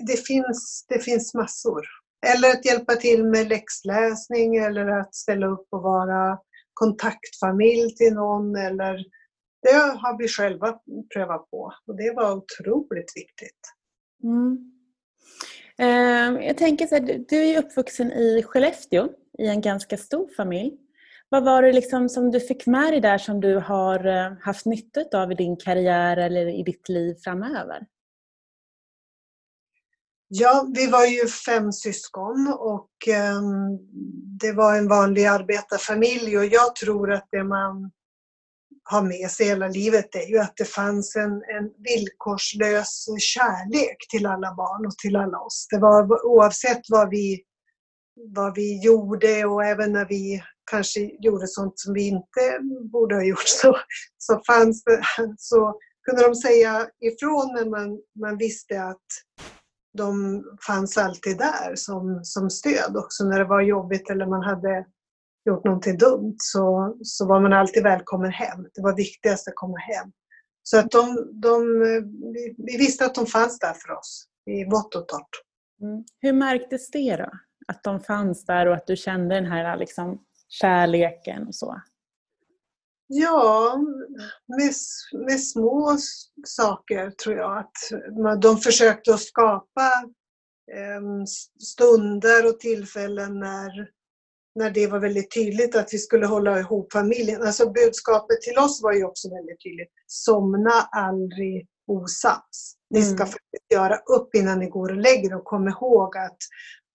det 0.08 0.28
finns, 0.28 0.86
det 0.88 1.00
finns 1.00 1.34
massor. 1.34 1.86
Eller 2.28 2.50
att 2.50 2.66
hjälpa 2.66 2.96
till 2.96 3.26
med 3.26 3.50
läxläsning 3.50 4.56
eller 4.56 4.88
att 4.88 5.16
ställa 5.16 5.48
upp 5.48 5.68
och 5.72 5.82
vara 5.82 6.40
kontaktfamilj 6.80 7.96
till 7.96 8.14
någon. 8.14 8.56
Eller, 8.56 8.94
det 9.62 9.76
har 10.02 10.18
vi 10.18 10.28
själva 10.28 10.80
prövat 11.14 11.50
på 11.50 11.74
och 11.88 11.98
det 11.98 12.14
var 12.16 12.36
otroligt 12.36 13.12
viktigt. 13.16 13.62
Mm. 14.24 14.74
Ehm, 15.78 16.42
jag 16.42 16.58
tänker 16.58 16.88
så 16.88 16.96
här, 16.96 17.26
du 17.30 17.38
är 17.38 17.60
uppvuxen 17.60 18.12
i 18.12 18.44
Skellefteå 18.44 19.10
i 19.38 19.48
en 19.48 19.62
ganska 19.62 19.98
stor 19.98 20.30
familj. 20.38 20.78
Vad 21.30 21.44
var 21.44 21.62
det 21.62 21.72
liksom 21.72 22.10
som 22.10 22.32
du 22.32 22.40
fick 22.40 22.66
med 22.66 22.94
dig 22.94 23.02
där 23.02 23.18
som 23.18 23.42
du 23.42 23.56
har 23.56 24.06
eh, 24.06 24.34
haft 24.42 24.66
nytta 24.66 25.22
av 25.22 25.32
i 25.32 25.36
din 25.36 25.58
karriär 25.58 26.18
eller 26.18 26.48
i 26.48 26.64
ditt 26.64 26.90
liv 26.90 27.16
framöver? 27.24 27.86
Ja, 30.30 30.68
vi 30.76 30.88
var 30.88 31.06
ju 31.06 31.28
fem 31.28 31.72
syskon 31.72 32.56
och 32.60 33.08
ehm, 33.08 33.78
det 34.40 34.52
var 34.52 34.78
en 34.78 34.88
vanlig 34.88 35.26
arbetarfamilj 35.26 36.38
och 36.38 36.46
jag 36.46 36.76
tror 36.76 37.12
att 37.12 37.28
det 37.32 37.44
man 37.44 37.92
har 38.84 39.02
med 39.02 39.32
sig 39.32 39.46
hela 39.46 39.68
livet 39.68 40.16
är 40.16 40.30
ju 40.30 40.38
att 40.38 40.54
det 40.58 40.66
fanns 40.66 41.16
en, 41.16 41.32
en 41.32 41.72
villkorslös 41.78 43.06
kärlek 43.20 43.98
till 44.10 44.26
alla 44.26 44.56
barn 44.56 44.86
och 44.86 44.98
till 44.98 45.16
alla 45.16 45.40
oss. 45.40 45.68
Det 45.70 45.80
var 45.80 46.26
oavsett 46.26 46.82
vad 46.90 47.10
vi, 47.10 47.44
vad 48.36 48.56
vi 48.56 48.84
gjorde 48.84 49.46
och 49.46 49.64
även 49.64 49.92
när 49.92 50.06
vi 50.06 50.44
kanske 50.72 51.00
gjorde 51.20 51.48
sånt 51.48 51.80
som 51.80 51.94
vi 51.94 52.08
inte 52.08 52.60
borde 52.92 53.16
ha 53.16 53.24
gjort 53.24 53.48
så, 53.48 53.78
så, 54.18 54.42
fanns 54.48 54.84
det, 54.84 55.02
så 55.38 55.80
kunde 56.04 56.28
de 56.28 56.36
säga 56.36 56.88
ifrån 57.00 57.54
men 57.54 57.70
man, 57.70 58.00
man 58.20 58.38
visste 58.38 58.84
att 58.84 59.06
de 59.98 60.44
fanns 60.68 60.98
alltid 60.98 61.38
där 61.38 61.76
som, 61.76 62.20
som 62.24 62.50
stöd. 62.50 62.98
Också 62.98 63.24
när 63.24 63.40
det 63.40 63.46
var 63.46 63.62
jobbigt 63.62 64.10
eller 64.10 64.26
man 64.26 64.44
hade 64.44 64.86
gjort 65.46 65.66
någonting 65.66 65.98
dumt 65.98 66.36
så, 66.38 66.98
så 67.04 67.28
var 67.28 67.40
man 67.40 67.54
alltid 67.54 67.84
välkommen 67.84 68.32
hem. 68.32 68.68
Det 68.74 68.82
var 68.82 68.96
viktigast 68.96 69.48
att 69.48 69.56
komma 69.56 69.78
hem. 69.78 70.12
Så 70.64 70.80
att 70.80 70.92
de, 70.92 71.30
de, 71.42 71.80
vi, 72.34 72.56
vi 72.58 72.78
visste 72.78 73.06
att 73.06 73.16
de 73.16 73.26
fanns 73.26 73.60
där 73.60 73.74
för 73.74 73.94
oss 73.94 74.26
i 74.46 74.66
vått 74.66 74.96
och 74.96 75.08
torrt. 75.08 75.42
Mm. 75.82 76.04
Hur 76.22 76.34
märktes 76.34 76.92
det 76.92 77.16
då? 77.16 77.30
Att 77.68 77.84
de 77.84 78.00
fanns 78.00 78.46
där 78.46 78.66
och 78.66 78.74
att 78.74 78.88
du 78.88 78.96
kände 78.96 79.36
den 79.36 79.46
här 79.46 79.78
liksom, 79.78 80.24
kärleken 80.50 81.48
och 81.48 81.56
så? 81.56 81.82
Ja, 83.08 83.78
med, 84.48 84.74
med 85.28 85.44
små 85.44 85.98
saker 86.48 87.12
tror 87.12 87.36
jag. 87.36 87.58
Att 87.58 88.42
de 88.42 88.58
försökte 88.58 89.14
att 89.14 89.22
skapa 89.22 89.92
eh, 90.76 91.24
stunder 91.64 92.48
och 92.48 92.60
tillfällen 92.60 93.40
när, 93.40 93.90
när 94.56 94.72
det 94.72 94.88
var 94.88 95.00
väldigt 95.00 95.34
tydligt 95.34 95.76
att 95.76 95.94
vi 95.94 95.98
skulle 95.98 96.26
hålla 96.26 96.60
ihop 96.60 96.94
familjen. 96.94 97.42
Alltså 97.42 97.70
budskapet 97.72 98.42
till 98.42 98.58
oss 98.58 98.84
var 98.84 98.94
ju 98.94 99.04
också 99.04 99.30
väldigt 99.30 99.64
tydligt. 99.64 99.92
Somna 100.08 100.72
aldrig 100.92 101.68
osams. 101.88 102.76
Ni 102.90 103.02
ska 103.02 103.24
mm. 103.24 103.36
göra 103.74 103.98
upp 103.98 104.36
innan 104.36 104.60
ni 104.60 104.70
går 104.70 104.90
och 104.92 105.02
lägger 105.02 105.36
och 105.36 105.44
kom 105.44 105.68
ihåg 105.68 106.18
att 106.18 106.38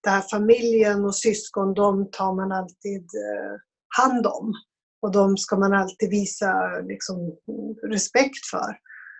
den 0.04 0.12
här 0.12 0.21
familjen 0.21 1.04
och 1.04 1.14
syskon, 1.14 1.75
de 1.75 2.11
tar 2.11 2.35
man 2.35 2.52
alltid 2.52 3.02
eh, 3.02 3.57
hand 3.99 4.26
om. 4.26 4.52
Och 5.02 5.12
de 5.12 5.37
ska 5.37 5.56
man 5.56 5.73
alltid 5.73 6.11
visa 6.11 6.52
liksom, 6.80 7.37
respekt 7.90 8.47
för. 8.50 8.76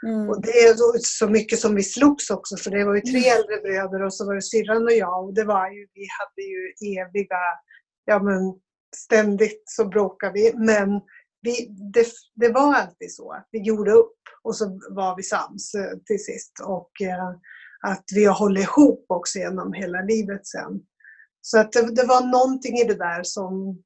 Mm. 0.06 0.28
Och 0.28 0.42
det 0.42 0.48
är 0.48 0.98
så 0.98 1.28
mycket 1.28 1.58
som 1.58 1.74
vi 1.74 1.82
slogs 1.82 2.30
också, 2.30 2.56
för 2.56 2.70
det 2.70 2.84
var 2.84 2.94
ju 2.94 3.00
tre 3.00 3.28
mm. 3.28 3.36
äldre 3.36 3.56
bröder 3.62 4.02
och 4.02 4.14
så 4.14 4.26
var 4.26 4.34
det 4.34 4.42
syrran 4.42 4.84
och 4.84 4.92
jag. 4.92 5.24
Och 5.24 5.34
det 5.34 5.44
var 5.44 5.70
ju, 5.70 5.86
vi 5.94 6.06
hade 6.18 6.42
ju 6.42 6.98
eviga, 7.00 7.42
ja 8.04 8.22
men 8.22 8.60
ständigt 8.96 9.62
så 9.64 9.88
bråkade 9.88 10.32
vi. 10.32 10.52
Men 10.56 11.00
vi, 11.42 11.68
det, 11.94 12.06
det 12.34 12.48
var 12.48 12.74
alltid 12.74 13.14
så 13.14 13.32
att 13.32 13.48
vi 13.50 13.58
gjorde 13.58 13.92
upp 13.92 14.18
och 14.42 14.56
så 14.56 14.80
var 14.90 15.16
vi 15.16 15.22
sams 15.22 15.74
eh, 15.74 15.98
till 16.06 16.24
sist. 16.24 16.52
Och 16.64 17.02
eh, 17.02 17.28
att 17.86 18.04
vi 18.14 18.24
har 18.24 18.34
hållit 18.34 18.62
ihop 18.62 19.04
också 19.08 19.38
genom 19.38 19.72
hela 19.72 20.00
livet 20.02 20.46
sen. 20.46 20.80
Så 21.40 21.58
att 21.58 21.72
det, 21.72 21.94
det, 21.94 22.06
var 22.06 22.26
någonting 22.32 22.78
i 22.78 22.84
det 22.84 22.94
där 22.94 23.22
som, 23.22 23.82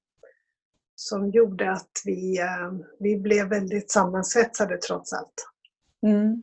som 0.97 1.31
gjorde 1.31 1.71
att 1.71 1.91
vi, 2.05 2.39
eh, 2.39 2.73
vi 2.99 3.17
blev 3.17 3.49
väldigt 3.49 3.91
sammansvetsade 3.91 4.77
trots 4.77 5.13
allt. 5.13 5.49
Mm. 6.07 6.43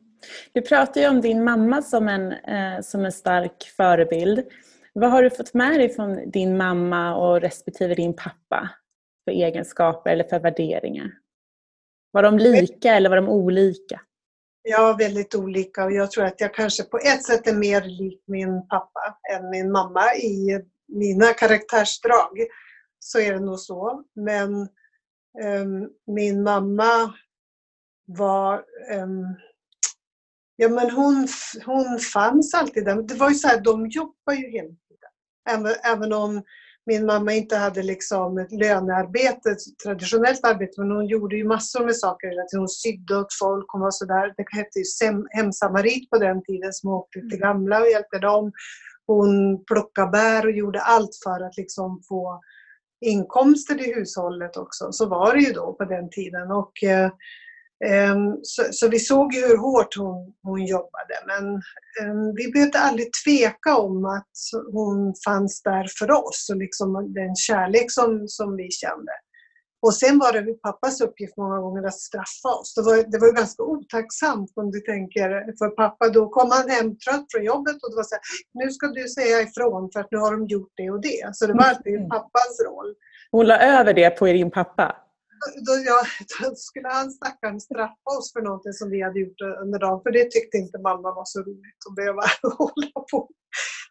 Du 0.54 0.62
pratar 0.62 1.02
ju 1.02 1.08
om 1.08 1.22
din 1.22 1.44
mamma 1.44 1.82
som 1.82 2.08
en, 2.08 2.32
eh, 2.32 2.82
som 2.82 3.06
en 3.06 3.12
stark 3.12 3.64
förebild. 3.78 4.44
Vad 4.94 5.12
har 5.12 5.24
du 5.24 5.30
fått 5.30 5.54
med 5.54 5.80
dig 5.80 5.90
från 5.90 6.32
din 6.32 6.58
mamma 6.58 7.16
och 7.16 7.42
respektive 7.42 7.96
din 7.96 8.16
pappa 8.16 8.70
för 9.26 9.32
egenskaper 9.32 10.12
eller 10.12 10.24
för 10.24 10.40
värderingar? 10.40 11.12
Var 12.12 12.24
de 12.24 12.38
lika 12.38 12.96
eller 12.96 13.10
var 13.10 13.16
de 13.16 13.30
olika? 13.30 14.02
Ja, 14.62 14.96
väldigt 15.00 15.36
olika 15.36 15.86
och 15.86 15.92
jag 15.92 16.12
tror 16.12 16.26
att 16.26 16.42
jag 16.42 16.54
kanske 16.54 16.84
på 16.84 16.98
ett 16.98 17.24
sätt 17.24 17.48
är 17.48 17.54
mer 17.54 17.82
lik 17.82 18.24
min 18.28 18.68
pappa 18.68 19.18
än 19.34 19.50
min 19.50 19.72
mamma 19.72 20.16
i 20.16 20.62
mina 20.88 21.26
karaktärsdrag. 21.26 22.38
Så 23.04 23.20
är 23.20 23.34
det 23.34 23.40
nog 23.40 23.60
så. 23.60 24.04
Men 24.16 24.54
um, 25.44 25.90
min 26.08 26.44
mamma 26.44 27.14
var 28.06 28.64
um, 28.98 29.36
Ja 30.56 30.70
men 30.70 30.90
hon, 30.90 31.28
hon 31.66 32.00
fanns 32.00 32.54
alltid 32.54 32.86
där. 32.86 33.02
Det 33.02 33.16
var 33.16 33.30
ju 33.30 33.36
så 33.36 33.48
här, 33.48 33.62
de 33.62 33.88
jobbar 33.88 34.34
ju 34.34 34.52
hela 34.52 34.68
tiden. 34.68 35.12
Även, 35.50 35.74
även 35.84 36.14
om 36.14 36.44
min 36.86 37.06
mamma 37.06 37.34
inte 37.34 37.56
hade 37.56 37.84
liksom 37.84 38.38
ett 38.38 38.52
lönearbete, 38.52 39.52
ett 39.52 39.80
traditionellt 39.84 40.46
arbete, 40.46 40.82
men 40.82 40.92
hon 40.92 41.08
gjorde 41.08 41.36
ju 41.36 41.44
massor 41.44 41.86
med 41.86 41.98
saker 41.98 42.28
hela 42.28 42.44
tiden. 42.44 42.62
Hon 42.62 42.70
sydde 42.70 43.18
åt 43.18 43.34
folk, 43.40 43.66
hon 43.68 43.82
var 43.82 43.92
sådär, 43.92 44.34
det 44.38 44.46
hette 44.58 44.80
ju 44.80 45.24
hemsamarit 45.32 46.10
på 46.10 46.18
den 46.18 46.44
tiden, 46.44 46.74
som 46.74 46.90
åkte 46.90 47.20
till 47.20 47.34
mm. 47.34 47.40
gamla 47.40 47.82
och 47.82 47.88
hjälpte 47.88 48.20
dem. 48.20 48.52
Hon 49.06 49.64
plockade 49.66 50.12
bär 50.12 50.46
och 50.46 50.52
gjorde 50.52 50.82
allt 50.82 51.20
för 51.24 51.46
att 51.46 51.58
liksom 51.58 52.02
få 52.08 52.42
inkomster 53.04 53.88
i 53.88 53.94
hushållet 53.94 54.58
också. 54.58 54.92
Så 54.92 55.06
var 55.06 55.34
det 55.34 55.40
ju 55.40 55.54
då 55.54 55.74
på 55.74 55.86
den 55.86 56.10
tiden. 56.10 56.52
Och, 56.52 56.84
eh, 56.84 57.12
ehm, 57.86 58.38
så, 58.44 58.64
så, 58.72 58.88
vi 58.90 59.00
såg 59.00 59.34
ju 59.34 59.42
hur 59.42 59.58
hårt 59.58 59.98
hon, 59.98 60.34
hon 60.44 60.66
jobbade 60.66 61.16
men 61.28 61.46
ehm, 62.02 62.36
vi 62.36 62.52
behövde 62.52 62.80
aldrig 62.80 63.08
tveka 63.26 63.78
om 63.78 64.06
att 64.06 64.36
hon 64.72 65.14
fanns 65.26 65.62
där 65.64 65.88
för 66.00 66.12
oss 66.12 66.48
och 66.52 66.58
liksom 66.58 67.14
den 67.14 67.36
kärlek 67.36 67.92
som, 67.92 68.28
som 68.28 68.56
vi 68.56 68.72
kände. 68.72 69.12
Och 69.86 69.94
sen 69.94 70.20
var 70.20 70.32
det 70.34 70.54
pappas 70.54 71.02
uppgift 71.02 71.38
många 71.38 71.60
gånger 71.60 71.84
att 71.84 72.00
straffa 72.00 72.50
oss. 72.60 72.74
Det 72.76 72.82
var, 72.82 72.96
det 73.12 73.20
var 73.20 73.32
ganska 73.32 73.64
otacksamt 73.64 74.52
om 74.56 74.72
du 74.72 74.80
tänker 74.80 75.58
för 75.58 75.70
pappa. 75.70 76.10
Då 76.10 76.30
kom 76.30 76.50
han 76.52 76.70
hem 76.70 76.98
trött 76.98 77.26
från 77.32 77.44
jobbet 77.44 77.78
och 77.84 77.90
det 77.92 77.96
var 77.96 78.04
så 78.04 78.16
här, 78.16 78.24
nu 78.54 78.72
ska 78.72 78.88
du 78.88 79.08
säga 79.08 79.42
ifrån 79.42 79.90
för 79.94 80.00
att 80.00 80.12
nu 80.12 80.18
har 80.18 80.32
de 80.32 80.48
gjort 80.48 80.74
det 80.76 80.90
och 80.92 81.02
det. 81.02 81.30
Så 81.34 81.48
det 81.48 81.54
var 81.54 81.64
alltid 81.64 81.96
mm. 81.96 82.10
pappas 82.10 82.54
roll. 82.68 82.96
Hon 83.32 83.46
la 83.48 83.58
över 83.60 83.94
det 83.94 84.10
på 84.10 84.26
din 84.26 84.52
pappa? 84.52 84.96
då, 85.66 85.74
ja, 85.86 86.00
då 86.42 86.56
skulle 86.56 86.88
han 86.88 87.12
stackaren 87.12 87.60
straffa 87.62 88.10
oss 88.18 88.34
för 88.34 88.42
någonting 88.42 88.74
som 88.74 88.90
vi 88.90 89.02
hade 89.02 89.20
gjort 89.20 89.42
under 89.64 89.80
dagen. 89.80 90.02
För 90.04 90.12
det 90.12 90.32
tyckte 90.32 90.58
inte 90.58 90.78
mamma 90.80 91.10
var 91.20 91.26
så 91.26 91.40
roligt 91.40 91.82
att 91.90 91.96
behöva 91.96 92.24
hålla 92.58 93.00
på. 93.12 93.30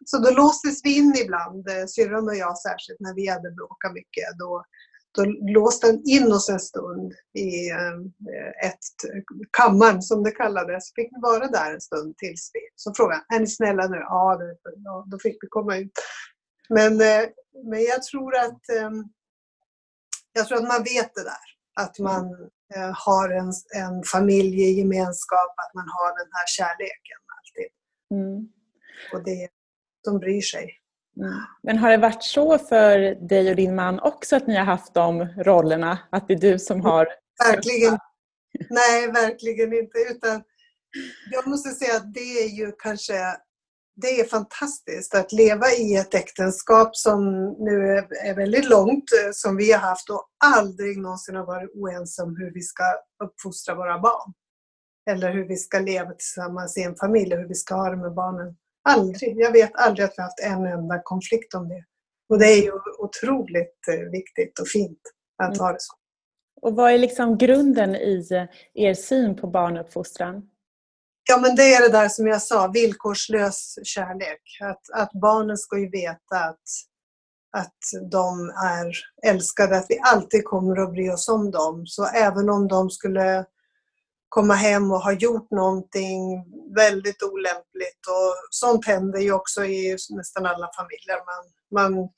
Så 0.05 0.17
då 0.17 0.29
låstes 0.31 0.85
vi 0.85 0.97
in 0.97 1.13
ibland, 1.23 1.67
eh, 1.69 1.85
syrran 1.87 2.27
och 2.27 2.35
jag 2.35 2.57
särskilt, 2.57 2.99
när 2.99 3.15
vi 3.15 3.27
hade 3.27 3.51
bråkat 3.51 3.93
mycket. 3.93 4.27
Då, 4.39 4.63
då 5.15 5.25
låste 5.53 5.87
han 5.87 6.01
in 6.05 6.31
oss 6.31 6.49
en 6.49 6.59
stund 6.59 7.13
i 7.33 7.69
eh, 7.69 8.67
ett, 8.69 8.79
kammaren 9.57 10.01
som 10.01 10.23
det 10.23 10.31
kallades. 10.31 10.93
Fick 10.95 11.07
vi 11.11 11.21
vara 11.21 11.47
där 11.47 11.73
en 11.73 11.81
stund 11.81 12.17
tills 12.17 12.51
vi... 12.53 12.59
Så 12.75 12.93
frågade 12.93 13.23
han, 13.27 13.37
är 13.37 13.39
ni 13.39 13.47
snälla 13.47 13.87
nu? 13.87 13.97
Ja, 13.97 14.37
det, 14.37 14.57
då 15.11 15.19
fick 15.19 15.37
vi 15.41 15.47
komma 15.49 15.77
ut. 15.77 15.91
Men, 16.69 17.01
eh, 17.01 17.29
men 17.63 17.83
jag 17.83 18.03
tror 18.03 18.35
att 18.35 18.61
jag 20.33 20.47
tror 20.47 20.57
att 20.57 20.67
man 20.67 20.83
vet 20.83 21.15
det 21.15 21.23
där. 21.23 21.45
Att 21.75 21.99
man 21.99 22.25
eh, 22.75 22.91
har 22.93 23.29
en, 23.29 23.51
en 23.75 24.03
familjegemenskap, 24.03 25.53
att 25.57 25.73
man 25.73 25.87
har 25.87 26.09
den 26.19 26.31
här 26.31 26.47
kärleken 26.47 27.19
alltid. 27.35 27.69
Mm. 28.11 28.49
Och 29.13 29.23
det, 29.23 29.49
de 30.03 30.19
bryr 30.19 30.41
sig. 30.41 30.82
Men 31.63 31.77
har 31.77 31.89
det 31.89 31.97
varit 31.97 32.23
så 32.23 32.57
för 32.57 33.27
dig 33.27 33.49
och 33.49 33.55
din 33.55 33.75
man 33.75 33.99
också 33.99 34.35
att 34.35 34.47
ni 34.47 34.55
har 34.55 34.65
haft 34.65 34.93
de 34.93 35.25
rollerna? 35.25 35.99
Att 36.09 36.27
det 36.27 36.33
är 36.33 36.39
du 36.39 36.59
som 36.59 36.81
har... 36.81 37.07
Verkligen. 37.45 37.97
Nej, 38.69 39.11
verkligen 39.11 39.73
inte. 39.73 39.97
Utan 40.11 40.43
jag 41.31 41.47
måste 41.47 41.69
säga 41.69 41.95
att 41.95 42.13
det 42.13 42.43
är 42.43 42.47
ju 42.47 42.71
kanske 42.71 43.13
det 43.95 44.19
är 44.19 44.25
fantastiskt 44.25 45.15
att 45.15 45.31
leva 45.31 45.71
i 45.71 45.95
ett 45.95 46.13
äktenskap 46.13 46.95
som 46.95 47.21
nu 47.59 47.97
är 48.23 48.35
väldigt 48.35 48.69
långt, 48.69 49.09
som 49.33 49.57
vi 49.57 49.71
har 49.71 49.79
haft 49.79 50.09
och 50.09 50.29
aldrig 50.45 50.97
någonsin 50.97 51.35
har 51.35 51.45
varit 51.45 51.71
oense 51.75 52.23
om 52.23 52.35
hur 52.37 52.53
vi 52.53 52.61
ska 52.61 52.83
uppfostra 53.23 53.75
våra 53.75 53.99
barn. 53.99 54.33
Eller 55.09 55.33
hur 55.33 55.47
vi 55.47 55.55
ska 55.55 55.79
leva 55.79 56.11
tillsammans 56.11 56.77
i 56.77 56.83
en 56.83 56.95
familj 56.95 57.33
och 57.33 57.39
hur 57.39 57.47
vi 57.47 57.55
ska 57.55 57.75
ha 57.75 57.89
det 57.89 57.97
med 57.97 58.13
barnen. 58.13 58.55
Aldrig. 58.83 59.37
Jag 59.37 59.51
vet 59.51 59.75
aldrig 59.75 60.05
att 60.05 60.13
vi 60.17 60.21
har 60.21 60.23
haft 60.23 60.39
en 60.39 60.65
enda 60.65 61.01
konflikt 61.03 61.53
om 61.53 61.69
det. 61.69 61.83
Och 62.29 62.39
det 62.39 62.45
är 62.45 62.63
ju 62.63 62.71
otroligt 62.99 63.87
eh, 63.91 64.11
viktigt 64.11 64.59
och 64.59 64.67
fint 64.67 64.99
att 65.43 65.57
ha 65.57 65.71
det 65.71 65.81
så. 65.81 65.93
Och 66.61 66.75
vad 66.75 66.91
är 66.91 66.97
liksom 66.97 67.37
grunden 67.37 67.95
i 67.95 68.27
eh, 68.31 68.45
er 68.73 68.93
syn 68.93 69.35
på 69.35 69.47
barnuppfostran? 69.47 70.49
Ja, 71.29 71.37
men 71.37 71.55
det 71.55 71.73
är 71.73 71.81
det 71.81 71.97
där 71.97 72.09
som 72.09 72.27
jag 72.27 72.41
sa, 72.41 72.67
villkorslös 72.67 73.75
kärlek. 73.83 74.41
Att, 74.61 75.01
att 75.01 75.11
barnen 75.21 75.57
ska 75.57 75.79
ju 75.79 75.89
veta 75.89 76.35
att, 76.35 76.63
att 77.57 78.09
de 78.11 78.49
är 78.49 78.91
älskade, 79.31 79.77
att 79.77 79.85
vi 79.89 79.99
alltid 80.13 80.43
kommer 80.43 80.83
att 80.83 80.91
bry 80.91 81.09
oss 81.09 81.29
om 81.29 81.51
dem. 81.51 81.85
Så 81.85 82.05
även 82.05 82.49
om 82.49 82.67
de 82.67 82.89
skulle 82.89 83.45
komma 84.33 84.53
hem 84.53 84.91
och 84.91 85.01
ha 85.01 85.11
gjort 85.11 85.51
någonting 85.51 86.45
väldigt 86.75 87.23
olämpligt 87.23 88.01
och 88.07 88.33
sånt 88.49 88.85
händer 88.87 89.19
ju 89.19 89.31
också 89.33 89.65
i 89.65 89.97
nästan 90.09 90.45
alla 90.45 90.69
familjer. 90.77 91.17
Man, 91.17 91.43
man 91.71 92.09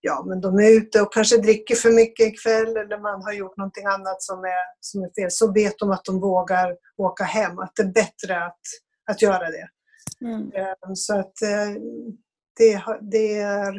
ja, 0.00 0.24
men 0.28 0.40
de 0.40 0.58
är 0.58 0.70
ute 0.70 1.02
och 1.02 1.12
kanske 1.12 1.36
dricker 1.36 1.74
för 1.74 1.90
mycket 1.90 2.26
ikväll 2.26 2.76
eller 2.76 2.98
man 2.98 3.22
har 3.22 3.32
gjort 3.32 3.56
någonting 3.56 3.84
annat 3.84 4.22
som 4.22 4.44
är, 4.44 4.64
som 4.80 5.02
är 5.02 5.10
fel, 5.20 5.30
så 5.30 5.52
vet 5.52 5.78
de 5.78 5.90
att 5.90 6.04
de 6.04 6.20
vågar 6.20 6.76
åka 6.96 7.24
hem. 7.24 7.58
Att 7.58 7.72
det 7.76 7.82
är 7.82 7.92
bättre 7.92 8.44
att, 8.44 8.60
att 9.10 9.22
göra 9.22 9.50
det. 9.50 9.68
Mm. 10.24 10.52
Eh, 10.54 10.92
så 10.94 11.18
att 11.18 11.42
eh, 11.42 11.70
det, 12.56 12.82
det, 13.00 13.38
är, 13.38 13.72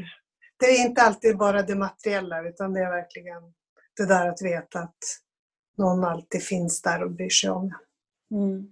det 0.59 0.65
är 0.65 0.85
inte 0.85 1.01
alltid 1.01 1.37
bara 1.37 1.61
det 1.61 1.75
materiella 1.75 2.47
utan 2.49 2.73
det 2.73 2.79
är 2.79 2.91
verkligen 2.91 3.41
det 3.97 4.05
där 4.05 4.29
att 4.29 4.41
veta 4.41 4.79
att 4.79 5.03
någon 5.81 6.03
alltid 6.03 6.43
finns 6.43 6.81
där 6.81 7.03
och 7.03 7.11
bryr 7.11 7.29
sig 7.29 7.49
om 7.49 7.73
mm. 8.31 8.67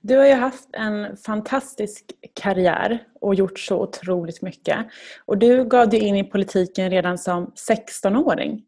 Du 0.00 0.16
har 0.16 0.26
ju 0.26 0.34
haft 0.34 0.68
en 0.72 1.16
fantastisk 1.16 2.04
karriär 2.34 3.06
och 3.20 3.34
gjort 3.34 3.58
så 3.58 3.82
otroligt 3.82 4.42
mycket. 4.42 4.86
Och 5.24 5.38
du 5.38 5.64
gav 5.64 5.88
dig 5.88 6.00
in 6.00 6.16
i 6.16 6.24
politiken 6.24 6.90
redan 6.90 7.18
som 7.18 7.52
16-åring. 7.68 8.62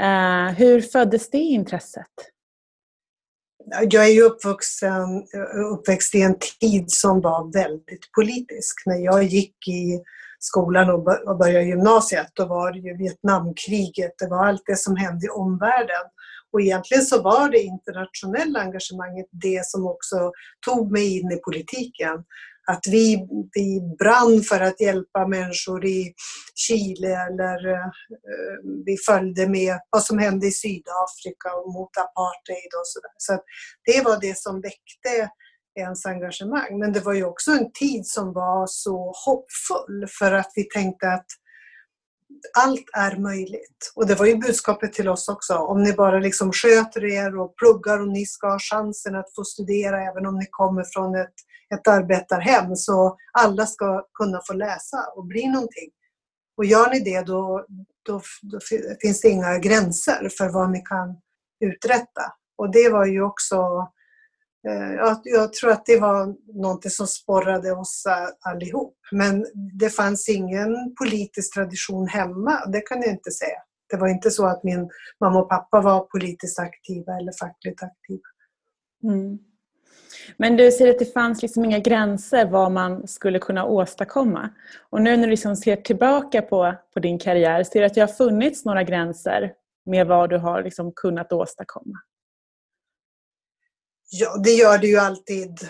Uh, 0.00 0.54
hur 0.54 0.80
föddes 0.80 1.30
det 1.30 1.38
intresset? 1.38 2.06
jag 3.90 4.04
är 4.04 4.12
ju 4.12 4.22
uppvuxen, 4.22 5.26
uppväxt 5.72 6.14
i 6.14 6.22
en 6.22 6.38
tid 6.60 6.90
som 6.90 7.20
var 7.20 7.52
väldigt 7.52 8.12
politisk. 8.12 8.82
När 8.86 8.96
jag 8.96 9.22
gick 9.22 9.68
i 9.68 10.02
skolan 10.38 10.90
och 11.26 11.38
började 11.38 11.64
gymnasiet, 11.64 12.26
då 12.34 12.46
var 12.46 12.72
det 12.72 12.78
ju 12.78 12.96
Vietnamkriget, 12.96 14.12
det 14.18 14.28
var 14.28 14.46
allt 14.46 14.62
det 14.66 14.76
som 14.76 14.96
hände 14.96 15.26
i 15.26 15.28
omvärlden. 15.28 16.04
Och 16.52 16.60
egentligen 16.60 17.04
så 17.04 17.22
var 17.22 17.50
det 17.50 17.62
internationella 17.62 18.60
engagemanget 18.60 19.26
det 19.30 19.66
som 19.66 19.86
också 19.86 20.32
tog 20.66 20.92
mig 20.92 21.18
in 21.18 21.32
i 21.32 21.36
politiken. 21.36 22.24
Att 22.68 22.82
vi, 22.86 23.28
vi 23.54 23.96
brann 23.98 24.42
för 24.42 24.60
att 24.60 24.80
hjälpa 24.80 25.26
människor 25.26 25.86
i 25.86 26.14
Chile 26.54 27.08
eller 27.08 27.68
eh, 27.72 27.88
vi 28.86 28.96
följde 29.06 29.48
med 29.48 29.78
vad 29.90 30.02
som 30.02 30.18
hände 30.18 30.46
i 30.46 30.52
Sydafrika 30.52 31.54
och 31.54 31.72
mot 31.72 31.96
apartheid 31.96 32.70
och 32.80 32.86
sådär. 32.92 33.14
Så 33.16 33.32
det 33.84 34.04
var 34.04 34.20
det 34.20 34.38
som 34.38 34.60
väckte 34.60 35.30
ens 35.76 36.06
engagemang. 36.06 36.78
Men 36.78 36.92
det 36.92 37.00
var 37.00 37.12
ju 37.12 37.24
också 37.24 37.50
en 37.50 37.72
tid 37.72 38.06
som 38.06 38.32
var 38.32 38.66
så 38.66 39.12
hoppfull 39.26 40.06
för 40.18 40.32
att 40.32 40.52
vi 40.54 40.64
tänkte 40.64 41.08
att 41.08 41.26
allt 42.58 42.84
är 42.92 43.16
möjligt. 43.16 43.92
Och 43.94 44.06
det 44.06 44.14
var 44.14 44.26
ju 44.26 44.36
budskapet 44.36 44.92
till 44.92 45.08
oss 45.08 45.28
också. 45.28 45.54
Om 45.54 45.82
ni 45.82 45.92
bara 45.92 46.18
liksom 46.18 46.52
sköter 46.52 47.04
er 47.04 47.38
och 47.38 47.56
pluggar 47.56 48.00
och 48.00 48.08
ni 48.08 48.26
ska 48.26 48.48
ha 48.48 48.58
chansen 48.58 49.14
att 49.14 49.34
få 49.34 49.44
studera 49.44 50.02
även 50.02 50.26
om 50.26 50.38
ni 50.38 50.46
kommer 50.50 50.84
från 50.92 51.14
ett, 51.14 51.34
ett 51.74 51.88
arbetarhem 51.88 52.76
så 52.76 53.16
alla 53.32 53.66
ska 53.66 54.06
kunna 54.14 54.40
få 54.46 54.52
läsa 54.52 54.96
och 55.16 55.26
bli 55.26 55.46
någonting. 55.46 55.90
Och 56.56 56.64
gör 56.64 56.90
ni 56.90 57.00
det 57.00 57.20
då, 57.20 57.66
då, 58.06 58.20
då 58.42 58.58
finns 59.02 59.20
det 59.20 59.28
inga 59.28 59.58
gränser 59.58 60.28
för 60.38 60.48
vad 60.48 60.70
ni 60.70 60.80
kan 60.80 61.16
uträtta. 61.60 62.22
Och 62.58 62.72
det 62.72 62.88
var 62.88 63.06
ju 63.06 63.22
också 63.22 63.88
Eh, 64.68 64.94
jag, 64.94 65.20
jag 65.24 65.52
tror 65.52 65.70
att 65.70 65.86
det 65.86 66.00
var 66.00 66.34
någonting 66.62 66.90
som 66.90 67.06
sporrade 67.06 67.72
oss 67.72 68.04
allihop. 68.40 68.96
Men 69.12 69.46
det 69.78 69.90
fanns 69.90 70.28
ingen 70.28 70.94
politisk 70.94 71.54
tradition 71.54 72.08
hemma, 72.08 72.66
det 72.66 72.80
kan 72.80 73.02
jag 73.02 73.10
inte 73.10 73.30
säga. 73.30 73.58
Det 73.90 73.96
var 73.96 74.08
inte 74.08 74.30
så 74.30 74.46
att 74.46 74.64
min 74.64 74.90
mamma 75.20 75.38
och 75.40 75.48
pappa 75.48 75.80
var 75.80 76.00
politiskt 76.00 76.58
aktiva 76.58 77.16
eller 77.16 77.32
fackligt 77.40 77.82
aktiva. 77.82 78.22
Mm. 79.02 79.38
Men 80.36 80.56
du 80.56 80.70
säger 80.70 80.90
att 80.90 80.98
det 80.98 81.12
fanns 81.12 81.42
liksom 81.42 81.64
inga 81.64 81.78
gränser 81.78 82.46
vad 82.46 82.72
man 82.72 83.08
skulle 83.08 83.38
kunna 83.38 83.64
åstadkomma. 83.64 84.50
Och 84.90 85.02
nu 85.02 85.16
när 85.16 85.22
du 85.22 85.30
liksom 85.30 85.56
ser 85.56 85.76
tillbaka 85.76 86.42
på, 86.42 86.74
på 86.94 87.00
din 87.00 87.18
karriär, 87.18 87.64
ser 87.64 87.80
du 87.80 87.86
att 87.86 87.94
det 87.94 88.00
har 88.00 88.08
funnits 88.08 88.64
några 88.64 88.82
gränser 88.82 89.52
med 89.86 90.06
vad 90.06 90.30
du 90.30 90.38
har 90.38 90.62
liksom 90.62 90.92
kunnat 90.92 91.32
åstadkomma? 91.32 91.98
Ja, 94.10 94.36
det 94.44 94.50
gör 94.50 94.78
det 94.78 94.86
ju 94.86 94.96
alltid 94.96 95.60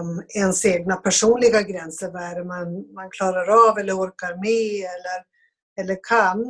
um, 0.00 0.22
ens 0.34 0.64
egna 0.64 0.96
personliga 0.96 1.62
gränser. 1.62 2.10
Vad 2.10 2.22
är 2.22 2.34
det 2.34 2.44
man, 2.44 2.94
man 2.94 3.10
klarar 3.10 3.70
av 3.70 3.78
eller 3.78 3.92
orkar 3.92 4.34
med 4.34 4.84
eller, 4.84 5.24
eller 5.80 6.00
kan. 6.08 6.40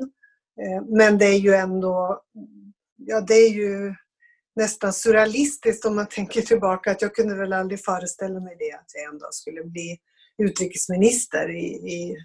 Uh, 0.63 0.97
men 0.97 1.19
det 1.19 1.27
är 1.27 1.39
ju 1.39 1.55
ändå, 1.55 2.23
ja 2.97 3.21
det 3.21 3.35
är 3.35 3.51
ju 3.51 3.95
nästan 4.57 4.93
surrealistiskt 4.93 5.85
om 5.85 5.97
man 5.97 6.07
tänker 6.11 6.43
tillbaka 6.43 6.91
att 6.91 7.03
jag 7.03 7.15
kunde 7.15 7.35
väl 7.35 7.53
aldrig 7.53 7.85
föreställa 7.85 8.41
mig 8.41 8.57
det, 8.59 8.73
att 8.73 8.91
jag 8.95 9.13
en 9.13 9.19
dag 9.19 9.35
skulle 9.35 9.65
bli 9.65 9.99
utrikesminister 10.39 11.51
i, 11.51 11.67
i, 11.67 12.17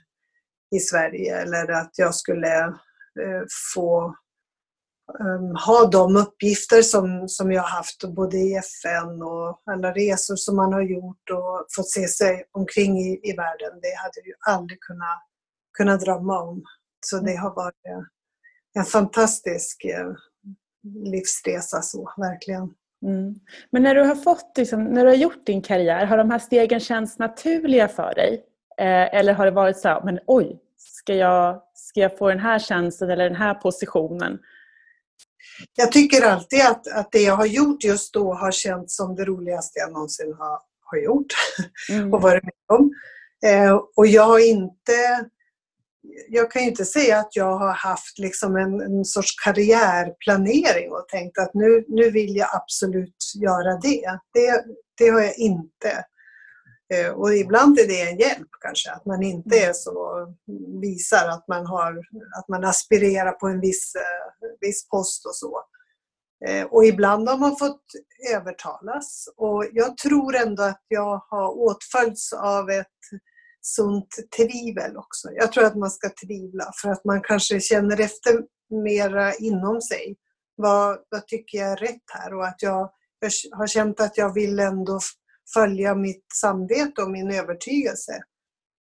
i 0.75 0.79
Sverige 0.79 1.41
eller 1.41 1.71
att 1.71 1.91
jag 1.97 2.15
skulle 2.15 2.67
uh, 2.67 3.43
få 3.75 4.15
ha 5.65 5.89
de 5.91 6.15
uppgifter 6.15 6.81
som, 6.81 7.29
som 7.29 7.51
jag 7.51 7.63
haft 7.63 8.03
både 8.03 8.37
i 8.37 8.55
FN 8.55 9.22
och 9.22 9.61
alla 9.65 9.91
resor 9.91 10.35
som 10.35 10.55
man 10.55 10.74
har 10.74 10.81
gjort 10.81 11.29
och 11.31 11.65
fått 11.75 11.89
se 11.89 12.07
sig 12.07 12.44
omkring 12.51 12.98
i, 12.98 13.20
i 13.24 13.33
världen. 13.33 13.79
Det 13.81 13.96
hade 13.98 14.13
jag 14.15 14.27
ju 14.27 14.33
aldrig 14.48 14.79
kunnat, 14.79 15.22
kunnat 15.77 16.01
drömma 16.01 16.41
om. 16.41 16.63
Så 17.05 17.18
det 17.18 17.35
har 17.35 17.55
varit 17.55 17.75
en 18.74 18.85
fantastisk 18.85 19.85
eh, 19.85 20.11
livsresa 21.11 21.81
så, 21.81 22.13
verkligen. 22.18 22.74
Mm. 23.05 23.35
Men 23.70 23.83
när 23.83 23.96
du 23.96 24.03
har 24.03 24.15
fått, 24.15 24.57
liksom, 24.57 24.83
när 24.83 25.03
du 25.03 25.09
har 25.09 25.18
gjort 25.18 25.46
din 25.46 25.61
karriär, 25.61 26.05
har 26.05 26.18
de 26.18 26.31
här 26.31 26.39
stegen 26.39 26.79
känts 26.79 27.20
naturliga 27.20 27.87
för 27.87 28.15
dig? 28.15 28.44
Eh, 28.77 29.15
eller 29.15 29.33
har 29.33 29.46
det 29.46 29.51
varit 29.51 29.77
så 29.77 29.87
här, 29.87 30.01
men 30.03 30.20
oj, 30.27 30.59
ska 30.77 31.13
jag, 31.13 31.61
ska 31.74 32.00
jag 32.00 32.18
få 32.18 32.29
den 32.29 32.39
här 32.39 32.59
tjänsten 32.59 33.09
eller 33.09 33.24
den 33.24 33.35
här 33.35 33.53
positionen? 33.53 34.39
Jag 35.75 35.91
tycker 35.91 36.22
alltid 36.22 36.61
att, 36.61 36.87
att 36.87 37.11
det 37.11 37.22
jag 37.22 37.35
har 37.35 37.46
gjort 37.46 37.83
just 37.83 38.13
då 38.13 38.33
har 38.33 38.51
känts 38.51 38.96
som 38.96 39.15
det 39.15 39.25
roligaste 39.25 39.79
jag 39.79 39.91
någonsin 39.91 40.33
har, 40.37 40.59
har 40.79 40.98
gjort 40.98 41.33
mm. 41.89 42.13
och 42.13 42.22
varit 42.22 42.44
med 42.44 42.79
om. 42.79 42.94
Eh, 43.46 43.79
och 43.96 44.07
jag 44.07 44.24
har 44.24 44.39
inte 44.39 45.25
jag 46.27 46.51
kan 46.51 46.61
ju 46.61 46.70
inte 46.70 46.85
säga 46.85 47.20
att 47.20 47.35
jag 47.35 47.57
har 47.57 47.74
haft 47.74 48.20
liksom 48.20 48.55
en, 48.55 48.81
en 48.81 49.05
sorts 49.05 49.35
karriärplanering 49.44 50.91
och 50.91 51.07
tänkt 51.07 51.37
att 51.37 51.53
nu, 51.53 51.85
nu 51.87 52.11
vill 52.11 52.35
jag 52.35 52.50
absolut 52.53 53.15
göra 53.35 53.77
det. 53.81 54.20
det. 54.33 54.63
Det 54.98 55.09
har 55.09 55.22
jag 55.22 55.37
inte. 55.37 56.05
Eh, 56.93 57.11
och 57.11 57.35
ibland 57.35 57.79
är 57.79 57.87
det 57.87 58.01
en 58.01 58.17
hjälp 58.17 58.50
kanske, 58.61 58.91
att 58.91 59.05
man 59.05 59.24
inte 59.24 59.59
är 59.59 59.74
så, 59.74 60.27
visar 60.81 61.27
att 61.27 61.48
man, 61.48 61.65
har, 61.65 61.98
att 62.37 62.48
man 62.48 62.63
aspirerar 62.63 63.31
på 63.31 63.48
en 63.48 63.61
viss, 63.61 63.95
eh, 63.95 64.50
viss 64.61 64.89
post 64.89 65.25
och 65.25 65.35
så. 65.35 65.61
Eh, 66.48 66.65
och 66.65 66.85
ibland 66.85 67.29
har 67.29 67.37
man 67.37 67.57
fått 67.57 67.83
övertalas 68.33 69.29
och 69.37 69.65
jag 69.71 69.98
tror 69.98 70.35
ändå 70.35 70.63
att 70.63 70.81
jag 70.87 71.25
har 71.29 71.59
åtföljts 71.59 72.33
av 72.33 72.69
ett 72.69 72.87
sunt 73.61 74.15
tvivel 74.37 74.98
också. 74.98 75.29
Jag 75.31 75.51
tror 75.51 75.63
att 75.63 75.75
man 75.75 75.91
ska 75.91 76.09
tvivla 76.25 76.71
för 76.81 76.89
att 76.89 77.05
man 77.05 77.21
kanske 77.21 77.59
känner 77.59 78.00
efter 78.00 78.41
mera 78.83 79.33
inom 79.33 79.81
sig. 79.81 80.15
Vad, 80.55 80.98
vad 81.09 81.27
tycker 81.27 81.57
jag 81.57 81.71
är 81.71 81.77
rätt 81.77 82.03
här? 82.13 82.33
Och 82.33 82.48
att 82.48 82.61
jag, 82.61 82.89
jag 83.19 83.57
har 83.57 83.67
känt 83.67 84.00
att 84.00 84.17
jag 84.17 84.33
vill 84.33 84.59
ändå 84.59 85.00
följa 85.53 85.96
mitt 85.96 86.25
samvete 86.34 87.01
och 87.01 87.12
min 87.12 87.31
övertygelse. 87.31 88.24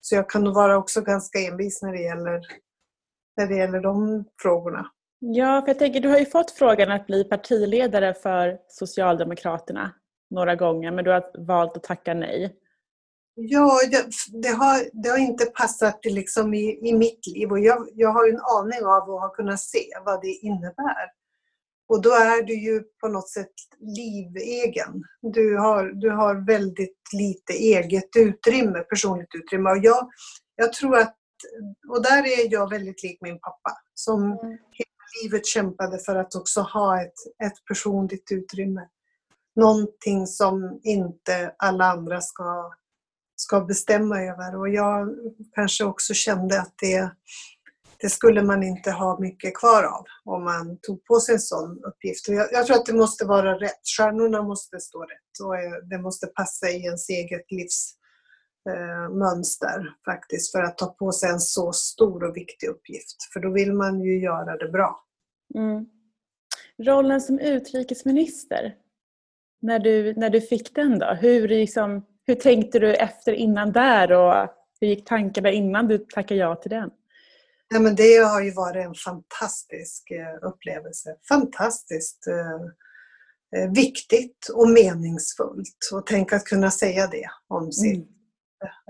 Så 0.02 0.16
jag 0.16 0.30
kan 0.30 0.44
nog 0.44 0.56
vara 0.56 0.78
också 0.78 1.02
ganska 1.02 1.40
envis 1.40 1.82
när 1.82 1.92
det 1.92 2.02
gäller, 2.02 2.42
när 3.38 3.48
det 3.48 3.56
gäller 3.56 3.80
de 3.80 4.26
frågorna. 4.42 4.92
Ja, 5.20 5.62
för 5.62 5.68
jag 5.68 5.80
tänker, 5.80 6.00
du 6.00 6.10
har 6.10 6.20
ju 6.20 6.26
fått 6.26 6.52
frågan 6.52 6.92
att 6.92 7.08
bli 7.08 7.24
partiledare 7.24 8.14
för 8.14 8.58
Socialdemokraterna 8.68 9.94
några 10.30 10.56
gånger, 10.56 10.92
men 10.92 11.06
du 11.06 11.12
har 11.12 11.46
valt 11.46 11.78
att 11.78 11.84
tacka 11.84 12.14
nej. 12.14 12.56
Ja, 13.36 13.80
det 14.42 14.50
har, 14.50 15.04
det 15.04 15.10
har 15.10 15.18
inte 15.18 15.46
passat 15.46 16.00
liksom 16.06 16.54
i, 16.54 16.90
i 16.90 16.94
mitt 16.94 17.28
liv 17.28 17.52
och 17.52 17.60
jag, 17.60 17.88
jag 17.94 18.10
har 18.10 18.30
en 18.30 18.40
aning 18.40 18.86
av 18.86 19.10
och 19.10 19.22
har 19.22 19.36
kunnat 19.36 19.60
se 19.60 19.86
vad 20.06 20.22
det 20.22 20.28
innebär. 20.28 21.19
Och 21.90 22.02
då 22.02 22.10
är 22.10 22.44
du 22.44 22.54
ju 22.54 22.84
på 23.02 23.08
något 23.08 23.30
sätt 23.30 23.54
livegen. 23.80 25.04
Du 25.22 25.58
har, 25.58 25.86
du 25.86 26.10
har 26.10 26.46
väldigt 26.48 27.14
lite 27.14 27.54
eget 27.54 28.10
utrymme, 28.16 28.80
personligt 28.80 29.36
utrymme. 29.36 29.70
Och 29.70 29.78
jag, 29.78 30.10
jag 30.56 30.74
tror 30.74 30.98
att, 30.98 31.16
och 31.90 32.04
där 32.04 32.20
är 32.20 32.52
jag 32.52 32.70
väldigt 32.70 33.04
lik 33.04 33.18
min 33.22 33.40
pappa 33.40 33.72
som 33.94 34.24
mm. 34.24 34.38
hela 34.72 35.24
livet 35.24 35.46
kämpade 35.46 36.00
för 36.00 36.16
att 36.16 36.36
också 36.36 36.62
ha 36.62 37.02
ett, 37.02 37.14
ett 37.44 37.66
personligt 37.68 38.32
utrymme. 38.32 38.88
Någonting 39.56 40.28
som 40.28 40.80
inte 40.84 41.56
alla 41.58 41.86
andra 41.86 42.22
ska, 42.22 42.72
ska 43.36 43.62
bestämma 43.62 44.22
över. 44.22 44.56
Och 44.56 44.70
jag 44.70 45.16
kanske 45.52 45.84
också 45.84 46.14
kände 46.14 46.62
att 46.62 46.74
det 46.82 47.12
det 48.02 48.10
skulle 48.10 48.44
man 48.44 48.64
inte 48.64 48.92
ha 48.92 49.20
mycket 49.20 49.58
kvar 49.58 49.84
av 49.84 50.06
om 50.26 50.44
man 50.44 50.78
tog 50.82 51.06
på 51.06 51.20
sig 51.20 51.36
en 51.36 51.42
sån 51.42 51.84
uppgift. 51.84 52.28
Jag, 52.28 52.48
jag, 52.52 52.66
tror 52.66 52.78
att 52.78 52.86
det 52.86 52.94
måste 52.94 53.26
vara 53.26 53.60
rätt. 53.60 53.82
Stjärnorna 53.98 54.42
måste 54.42 54.80
stå 54.80 55.02
rätt 55.02 55.40
och 55.44 55.58
eh, 55.58 55.72
det 55.90 55.98
måste 55.98 56.28
passa 56.28 56.70
i 56.70 56.84
ens 56.84 57.10
eget 57.10 57.46
livsmönster 57.52 59.80
eh, 59.80 59.86
faktiskt 60.14 60.52
för 60.52 60.62
att 60.62 60.78
ta 60.78 60.88
på 60.88 61.12
sig 61.12 61.30
en 61.30 61.40
så 61.40 61.74
stor 61.74 62.24
och 62.24 62.38
viktig 62.38 62.68
uppgift. 62.68 63.16
För 63.34 63.40
då 63.40 63.52
vill 63.52 63.74
man 63.74 64.02
ju 64.02 64.20
göra 64.20 64.58
det 64.58 64.70
bra. 64.70 65.04
Mm. 65.56 65.86
Rollen 66.84 67.22
som 67.22 67.40
utrikesminister, 67.40 68.76
när 69.62 69.80
du, 69.80 70.14
när 70.14 70.30
du 70.30 70.42
fick 70.42 70.76
den 70.76 71.00
då, 71.00 71.18
hur, 71.22 71.48
liksom, 71.48 72.06
hur 72.26 72.36
tänkte 72.36 72.80
du 72.80 72.94
efter 72.94 73.34
innan 73.34 73.72
där 73.72 74.12
och 74.12 74.50
hur 74.82 74.88
gick 74.88 75.06
tankarna 75.06 75.52
innan 75.52 75.88
du 75.88 75.98
tackade 75.98 76.40
ja 76.40 76.56
till 76.56 76.72
den? 76.72 76.92
Nej, 77.72 77.82
men 77.82 77.96
det 77.96 78.18
har 78.18 78.42
ju 78.42 78.52
varit 78.52 78.86
en 78.86 78.96
fantastisk 78.96 80.12
eh, 80.12 80.48
upplevelse. 80.50 81.16
Fantastiskt 81.28 82.28
eh, 82.28 83.62
eh, 83.62 83.72
viktigt 83.72 84.50
och 84.54 84.70
meningsfullt. 84.70 85.90
Och 85.94 86.06
tänk 86.06 86.34
att 86.34 86.46
kunna 86.46 86.72
säga 86.72 87.08
det 87.08 87.30
om 87.48 87.62
mm. 87.62 87.72
sitt 87.72 88.10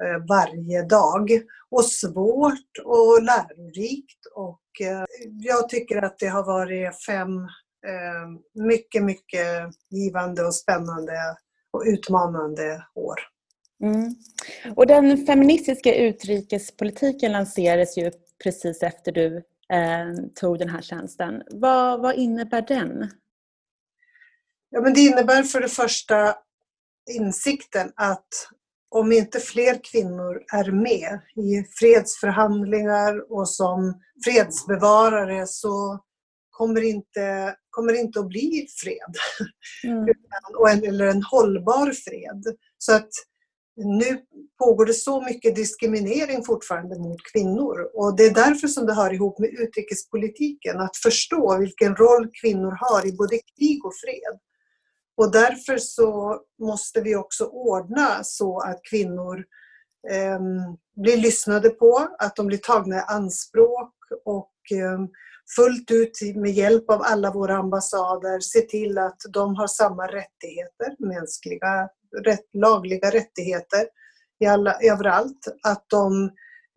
eh, 0.04 0.26
varje 0.30 0.84
dag. 0.84 1.30
Och 1.72 1.86
svårt 1.86 2.78
och 2.86 3.24
lärorikt. 3.24 4.26
Och 4.36 4.82
eh, 4.82 5.06
jag 5.40 5.70
tycker 5.70 6.02
att 6.02 6.20
det 6.20 6.28
har 6.28 6.46
varit 6.46 7.06
fem 7.06 7.38
eh, 7.88 8.64
mycket, 8.66 9.04
mycket 9.04 9.70
givande 9.90 10.44
och 10.44 10.56
spännande 10.56 11.14
och 11.72 11.84
utmanande 11.86 12.86
år. 12.96 13.20
Mm. 13.84 14.16
Och 14.76 14.88
den 14.88 15.26
feministiska 15.26 15.96
utrikespolitiken 15.96 17.32
lanserades 17.32 17.98
ju 17.98 18.12
precis 18.44 18.84
efter 18.84 19.12
du 19.12 19.38
eh, 19.74 20.14
tog 20.36 20.60
den 20.60 20.70
här 20.70 20.82
tjänsten. 20.82 21.44
Vad, 21.52 22.02
vad 22.02 22.16
innebär 22.16 22.62
den? 22.62 23.12
Ja, 24.70 24.82
men 24.82 24.94
det 24.94 25.00
innebär 25.00 25.44
för 25.44 25.62
det 25.62 25.70
första 25.70 26.36
insikten 27.10 27.92
att 27.96 28.28
om 28.90 29.12
inte 29.12 29.40
fler 29.40 29.80
kvinnor 29.92 30.44
är 30.54 30.72
med 30.72 31.20
i 31.36 31.64
fredsförhandlingar 31.80 33.32
och 33.32 33.50
som 33.50 34.02
fredsbevarare 34.26 35.48
så 35.48 36.04
kommer 36.50 36.82
inte, 36.82 37.56
kommer 37.70 37.94
inte 37.94 38.20
att 38.20 38.28
bli 38.28 38.68
fred. 38.84 39.16
Mm. 39.84 40.84
eller 40.88 41.06
en 41.06 41.24
hållbar 41.24 41.92
fred. 41.92 42.58
Så 42.78 42.96
att 42.96 43.10
nu 43.84 44.22
pågår 44.60 44.86
det 44.86 44.94
så 44.94 45.22
mycket 45.22 45.56
diskriminering 45.56 46.44
fortfarande 46.46 47.00
mot 47.00 47.18
kvinnor 47.34 47.90
och 47.94 48.16
det 48.18 48.24
är 48.24 48.34
därför 48.34 48.68
som 48.68 48.86
det 48.86 48.94
hör 48.94 49.14
ihop 49.14 49.40
med 49.40 49.50
utrikespolitiken, 49.50 50.80
att 50.80 50.98
förstå 50.98 51.58
vilken 51.58 51.96
roll 51.96 52.30
kvinnor 52.42 52.78
har 52.80 53.08
i 53.08 53.14
både 53.14 53.40
krig 53.58 53.86
och 53.86 53.94
fred. 54.06 54.40
Och 55.18 55.32
därför 55.32 55.78
så 55.78 56.40
måste 56.62 57.02
vi 57.02 57.16
också 57.16 57.46
ordna 57.46 58.24
så 58.24 58.60
att 58.60 58.80
kvinnor 58.90 59.46
eh, 60.12 60.40
blir 60.96 61.18
lyssnade 61.18 61.70
på, 61.70 62.08
att 62.20 62.36
de 62.36 62.48
blir 62.48 62.58
tagna 62.58 62.96
i 62.96 63.04
anspråk 63.08 63.94
och 64.26 64.54
eh, 64.72 65.00
fullt 65.56 65.92
ut 65.92 66.36
med 66.36 66.52
hjälp 66.52 66.90
av 66.90 67.02
alla 67.02 67.32
våra 67.32 67.58
ambassader 67.58 68.40
se 68.40 68.62
till 68.62 68.98
att 68.98 69.22
de 69.34 69.56
har 69.56 69.68
samma 69.68 70.08
rättigheter, 70.08 70.96
mänskliga, 71.00 71.90
rätt, 72.26 72.46
lagliga 72.54 73.10
rättigheter 73.10 73.88
i 74.40 74.46
alla, 74.46 74.78
överallt. 74.82 75.48
Att 75.64 75.86
de 75.90 76.32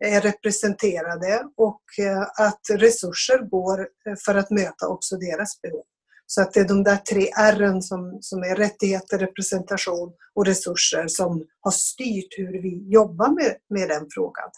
är 0.05 0.21
representerade 0.21 1.43
och 1.57 1.83
eh, 1.99 2.21
att 2.21 2.61
resurser 2.69 3.49
går 3.49 3.79
eh, 3.79 4.15
för 4.25 4.35
att 4.35 4.51
möta 4.51 4.87
också 4.87 5.17
deras 5.17 5.61
behov. 5.61 5.83
Så 6.25 6.41
att 6.41 6.53
det 6.53 6.59
är 6.59 6.67
de 6.67 6.83
där 6.83 6.97
tre 6.97 7.29
R 7.39 7.81
som, 7.81 8.17
som 8.21 8.39
är 8.39 8.55
rättigheter, 8.55 9.17
representation 9.19 10.13
och 10.35 10.45
resurser 10.45 11.07
som 11.07 11.43
har 11.59 11.71
styrt 11.71 12.37
hur 12.37 12.61
vi 12.61 12.91
jobbar 12.91 13.29
med, 13.29 13.55
med 13.69 13.89
den 13.89 14.07
frågan. 14.13 14.49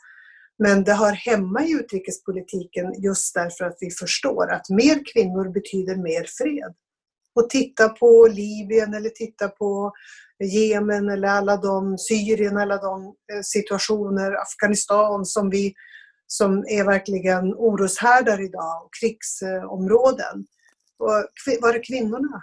Men 0.57 0.83
det 0.83 0.93
hör 0.93 1.11
hemma 1.11 1.63
i 1.63 1.71
utrikespolitiken 1.71 3.01
just 3.01 3.33
därför 3.33 3.65
att 3.65 3.77
vi 3.79 3.91
förstår 3.91 4.51
att 4.51 4.69
mer 4.69 5.13
kvinnor 5.13 5.53
betyder 5.53 5.95
mer 5.95 6.25
fred. 6.37 6.73
Och 7.35 7.49
titta 7.49 7.89
på 7.89 8.27
Libyen 8.27 8.93
eller 8.93 9.09
titta 9.09 9.47
på 9.47 9.91
Jemen 10.43 11.09
eller 11.09 11.27
alla 11.27 11.57
de, 11.57 11.97
Syrien, 11.97 12.57
alla 12.57 12.77
de 12.77 13.05
eh, 13.05 13.41
situationer, 13.43 14.41
Afghanistan 14.41 15.25
som, 15.25 15.49
vi, 15.49 15.73
som 16.27 16.65
är 16.67 16.83
verkligen 16.83 17.53
oroshärdar 17.53 18.41
idag 18.41 18.83
och 18.85 18.89
krigsområden. 19.01 20.45
Och 20.99 21.09
var 21.61 21.73
är 21.73 21.83
kvinnorna? 21.83 22.41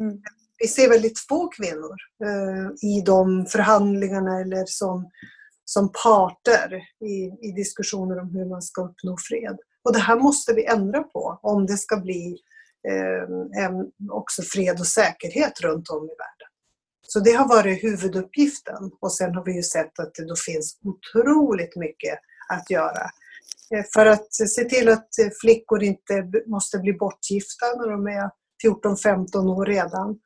Mm. 0.00 0.22
Vi 0.58 0.68
ser 0.68 0.88
väldigt 0.88 1.18
få 1.18 1.48
kvinnor 1.48 1.96
eh, 2.24 2.88
i 2.88 3.02
de 3.06 3.46
förhandlingarna 3.46 4.40
eller 4.40 4.64
som 4.66 5.10
som 5.72 5.92
parter 6.04 6.82
i, 7.04 7.48
i 7.48 7.52
diskussioner 7.56 8.20
om 8.20 8.30
hur 8.34 8.44
man 8.44 8.62
ska 8.62 8.82
uppnå 8.82 9.16
fred. 9.28 9.58
Och 9.84 9.92
det 9.92 9.98
här 9.98 10.16
måste 10.16 10.52
vi 10.52 10.64
ändra 10.64 11.02
på 11.02 11.38
om 11.42 11.66
det 11.66 11.76
ska 11.76 11.96
bli 11.96 12.38
Ehm, 12.88 14.10
också 14.10 14.42
fred 14.42 14.80
och 14.80 14.86
säkerhet 14.86 15.60
runt 15.60 15.88
om 15.88 16.04
i 16.04 16.14
världen. 16.18 16.50
Så 17.02 17.20
det 17.20 17.32
har 17.32 17.48
varit 17.48 17.84
huvuduppgiften 17.84 18.90
och 19.00 19.12
sen 19.12 19.34
har 19.34 19.44
vi 19.44 19.56
ju 19.56 19.62
sett 19.62 19.98
att 19.98 20.14
det 20.14 20.24
då 20.24 20.34
finns 20.36 20.78
otroligt 20.84 21.76
mycket 21.76 22.18
att 22.48 22.70
göra. 22.70 23.10
Eh, 23.74 23.84
för 23.94 24.06
att 24.06 24.34
se 24.34 24.64
till 24.64 24.88
att 24.88 25.08
flickor 25.40 25.82
inte 25.82 26.30
måste 26.46 26.78
bli 26.78 26.92
bortgifta 26.92 27.66
när 27.76 27.90
de 27.90 28.06
är 28.06 28.30
14-15 28.64 29.48
år 29.48 29.66
redan. 29.66 30.18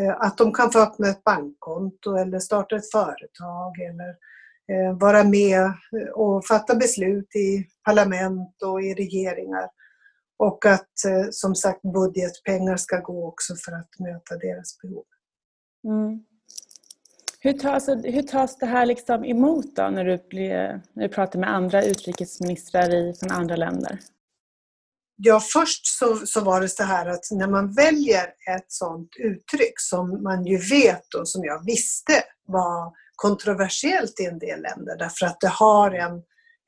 Eh, 0.00 0.20
att 0.20 0.38
de 0.38 0.52
kan 0.52 0.72
få 0.72 0.78
öppna 0.78 1.08
ett 1.08 1.24
bankkonto 1.24 2.16
eller 2.16 2.38
starta 2.38 2.76
ett 2.76 2.90
företag 2.90 3.72
eller 3.80 4.08
eh, 4.72 4.98
vara 4.98 5.24
med 5.24 5.72
och 6.14 6.46
fatta 6.46 6.74
beslut 6.74 7.36
i 7.36 7.66
parlament 7.84 8.62
och 8.64 8.82
i 8.82 8.94
regeringar. 8.94 9.68
Och 10.40 10.66
att 10.66 11.04
eh, 11.08 11.26
som 11.30 11.54
sagt 11.54 11.82
budgetpengar 11.82 12.76
ska 12.76 13.00
gå 13.00 13.28
också 13.28 13.54
för 13.64 13.72
att 13.72 13.90
möta 13.98 14.36
deras 14.36 14.78
behov. 14.82 15.04
Mm. 15.84 16.24
Hur, 17.40 17.52
tas, 17.52 17.88
hur 17.88 18.22
tas 18.22 18.58
det 18.58 18.66
här 18.66 18.86
liksom 18.86 19.24
emot 19.24 19.76
då 19.76 19.88
när 19.88 20.04
du, 20.04 20.18
blir, 20.30 20.82
när 20.92 21.02
du 21.02 21.08
pratar 21.08 21.38
med 21.38 21.54
andra 21.54 21.84
utrikesministrar 21.84 22.94
i, 22.94 23.14
från 23.20 23.30
andra 23.30 23.56
länder? 23.56 23.98
Ja, 25.16 25.40
först 25.52 25.86
så, 25.86 26.16
så 26.16 26.40
var 26.40 26.60
det 26.60 26.68
så 26.68 26.82
här 26.82 27.06
att 27.06 27.24
när 27.30 27.48
man 27.48 27.74
väljer 27.74 28.24
ett 28.24 28.66
sådant 28.68 29.10
uttryck 29.18 29.74
som 29.76 30.22
man 30.22 30.46
ju 30.46 30.58
vet 30.58 31.14
och 31.14 31.28
som 31.28 31.44
jag 31.44 31.64
visste 31.64 32.12
var 32.46 32.92
kontroversiellt 33.16 34.20
i 34.20 34.24
en 34.24 34.38
del 34.38 34.62
länder 34.62 34.96
därför 34.98 35.26
att 35.26 35.40
det 35.40 35.48
har 35.48 35.90
en, 35.90 36.22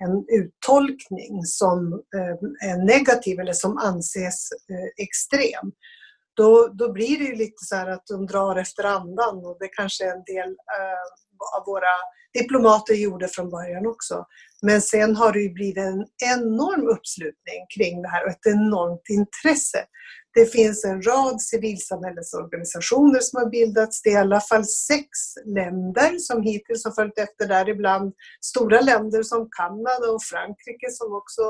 en 0.05 0.25
uttolkning 0.41 1.43
som 1.45 1.93
eh, 2.17 2.71
är 2.71 2.85
negativ 2.85 3.41
eller 3.41 3.53
som 3.53 3.79
anses 3.79 4.49
eh, 4.53 5.05
extrem. 5.05 5.73
Då, 6.37 6.69
då 6.69 6.93
blir 6.93 7.19
det 7.19 7.25
ju 7.25 7.35
lite 7.35 7.65
så 7.65 7.77
här 7.77 7.87
att 7.87 8.07
de 8.07 8.27
drar 8.27 8.57
efter 8.57 8.85
andan 8.85 9.37
och 9.47 9.57
det 9.61 9.69
kanske 9.69 10.05
en 10.05 10.25
del 10.25 10.51
eh, 10.51 11.59
av 11.59 11.67
våra 11.67 11.95
diplomater 12.39 12.95
gjorde 12.95 13.29
från 13.29 13.51
början 13.51 13.87
också. 13.87 14.27
Men 14.63 14.83
sen 14.83 15.17
har 15.17 15.33
det 15.33 15.41
ju 15.41 15.53
blivit 15.53 15.85
en 15.85 16.07
enorm 16.37 16.89
uppslutning 16.89 17.61
kring 17.77 18.03
det 18.03 18.09
här 18.09 18.25
och 18.25 18.31
ett 18.31 18.47
enormt 18.47 19.07
intresse. 19.11 19.85
Det 20.35 20.47
finns 20.47 20.85
en 20.85 21.03
rad 21.03 21.41
civilsamhällesorganisationer 21.41 23.21
som 23.21 23.43
har 23.43 23.51
bildats. 23.51 24.03
Det 24.03 24.11
är 24.11 24.15
i 24.15 24.17
alla 24.17 24.41
fall 24.41 24.65
sex 24.65 25.07
länder 25.45 26.19
som 26.19 26.43
hittills 26.43 26.85
har 26.85 26.93
följt 26.93 27.19
efter, 27.19 27.49
däribland 27.49 28.15
stora 28.45 28.81
länder 28.81 29.23
som 29.23 29.49
Kanada 29.57 30.11
och 30.11 30.23
Frankrike 30.23 30.91
som 30.91 31.13
också 31.13 31.43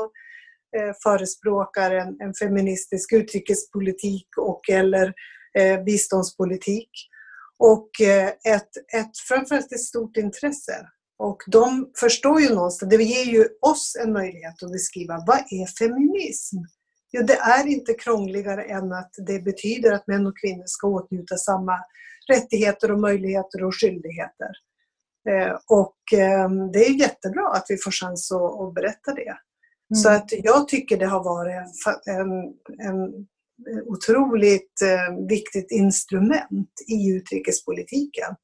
eh, 0.77 0.95
förespråkar 1.03 1.91
en, 1.91 2.17
en, 2.21 2.35
feministisk 2.35 3.13
utrikespolitik 3.13 4.27
och 4.37 4.71
eller 4.71 5.13
eh, 5.59 5.83
biståndspolitik. 5.85 6.91
Och 7.59 8.01
eh, 8.01 8.29
ett, 8.29 8.77
ett, 8.95 9.19
framförallt 9.29 9.73
ett 9.73 9.81
stort 9.81 10.17
intresse. 10.17 10.87
Och 11.19 11.43
de 11.47 11.91
förstår 12.01 12.41
ju 12.41 12.55
någonstans, 12.55 12.91
det 12.91 13.05
ger 13.05 13.25
ju 13.25 13.49
oss 13.61 13.97
en 14.01 14.13
möjlighet 14.13 14.63
att 14.63 14.73
beskriva 14.73 15.25
vad 15.27 15.39
är 15.39 15.79
feminism? 15.79 16.57
Jo, 17.13 17.23
det 17.23 17.37
är 17.37 17.67
inte 17.67 17.95
krångligare 17.95 18.63
än 18.63 18.93
att 18.93 19.15
det 19.27 19.39
betyder 19.45 19.93
att 19.93 20.07
män 20.07 20.27
och 20.27 20.39
kvinnor 20.39 20.65
ska 20.67 20.87
åtnjuta 20.87 21.37
samma 21.37 21.79
rättigheter 22.33 22.91
och 22.93 23.01
möjligheter 23.01 23.65
och 23.65 23.81
skyldigheter. 23.81 24.51
Eh, 25.29 25.59
och 25.69 25.97
ehm, 26.19 26.73
det 26.73 26.87
är 26.87 27.01
jättebra 27.01 27.49
att 27.49 27.67
vi 27.69 27.77
får 27.77 27.91
chans 27.91 28.33
att 28.33 28.75
berätta 28.75 29.15
det. 29.15 29.29
Mm. 29.29 30.03
Så 30.03 30.09
att 30.09 30.33
jag 30.33 30.69
tycker 30.69 30.97
det 30.97 31.07
har 31.07 31.25
varit 31.25 31.69
en, 32.07 32.31
en 32.89 33.27
otroligt 33.87 34.83
eh, 34.83 35.27
viktigt 35.29 35.71
instrument 35.71 36.71
i 36.89 37.11
utrikespolitiken 37.11 38.35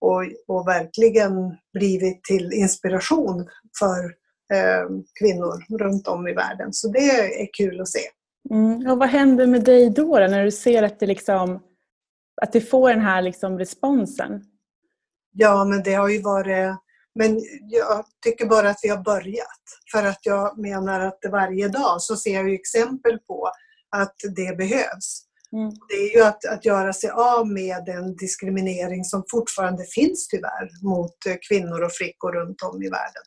och, 0.00 0.22
och 0.46 0.68
verkligen 0.68 1.32
blivit 1.72 2.24
till 2.24 2.52
inspiration 2.52 3.48
för 3.78 4.14
kvinnor 5.18 5.78
runt 5.78 6.08
om 6.08 6.28
i 6.28 6.32
världen. 6.32 6.72
Så 6.72 6.88
det 6.88 7.10
är 7.42 7.48
kul 7.52 7.80
att 7.80 7.88
se. 7.88 8.00
Mm. 8.50 8.90
Och 8.90 8.98
vad 8.98 9.08
händer 9.08 9.46
med 9.46 9.64
dig 9.64 9.90
då, 9.90 10.18
då, 10.18 10.26
när 10.26 10.44
du 10.44 10.50
ser 10.50 10.82
att 10.82 11.00
det, 11.00 11.06
liksom, 11.06 11.62
att 12.42 12.52
det 12.52 12.60
får 12.60 12.90
den 12.90 13.00
här 13.00 13.22
liksom 13.22 13.58
responsen? 13.58 14.44
Ja, 15.32 15.64
men 15.64 15.82
det 15.82 15.94
har 15.94 16.08
ju 16.08 16.22
varit... 16.22 16.76
Men 17.14 17.40
jag 17.70 18.04
tycker 18.24 18.46
bara 18.46 18.70
att 18.70 18.80
vi 18.82 18.88
har 18.88 19.02
börjat. 19.02 19.62
För 19.92 20.06
att 20.06 20.18
jag 20.22 20.58
menar 20.58 21.00
att 21.00 21.18
varje 21.30 21.68
dag 21.68 22.02
så 22.02 22.16
ser 22.16 22.34
jag 22.34 22.54
exempel 22.54 23.18
på 23.18 23.50
att 23.96 24.14
det 24.36 24.56
behövs. 24.56 25.22
Mm. 25.52 25.70
Det 25.88 25.94
är 25.94 26.16
ju 26.16 26.22
att, 26.22 26.44
att 26.44 26.64
göra 26.64 26.92
sig 26.92 27.10
av 27.10 27.48
med 27.48 27.84
den 27.86 28.16
diskriminering 28.16 29.04
som 29.04 29.24
fortfarande 29.30 29.84
finns 29.84 30.28
tyvärr 30.28 30.68
mot 30.82 31.16
kvinnor 31.48 31.82
och 31.82 31.92
flickor 31.92 32.32
runt 32.32 32.62
om 32.62 32.82
i 32.82 32.88
världen. 32.88 33.22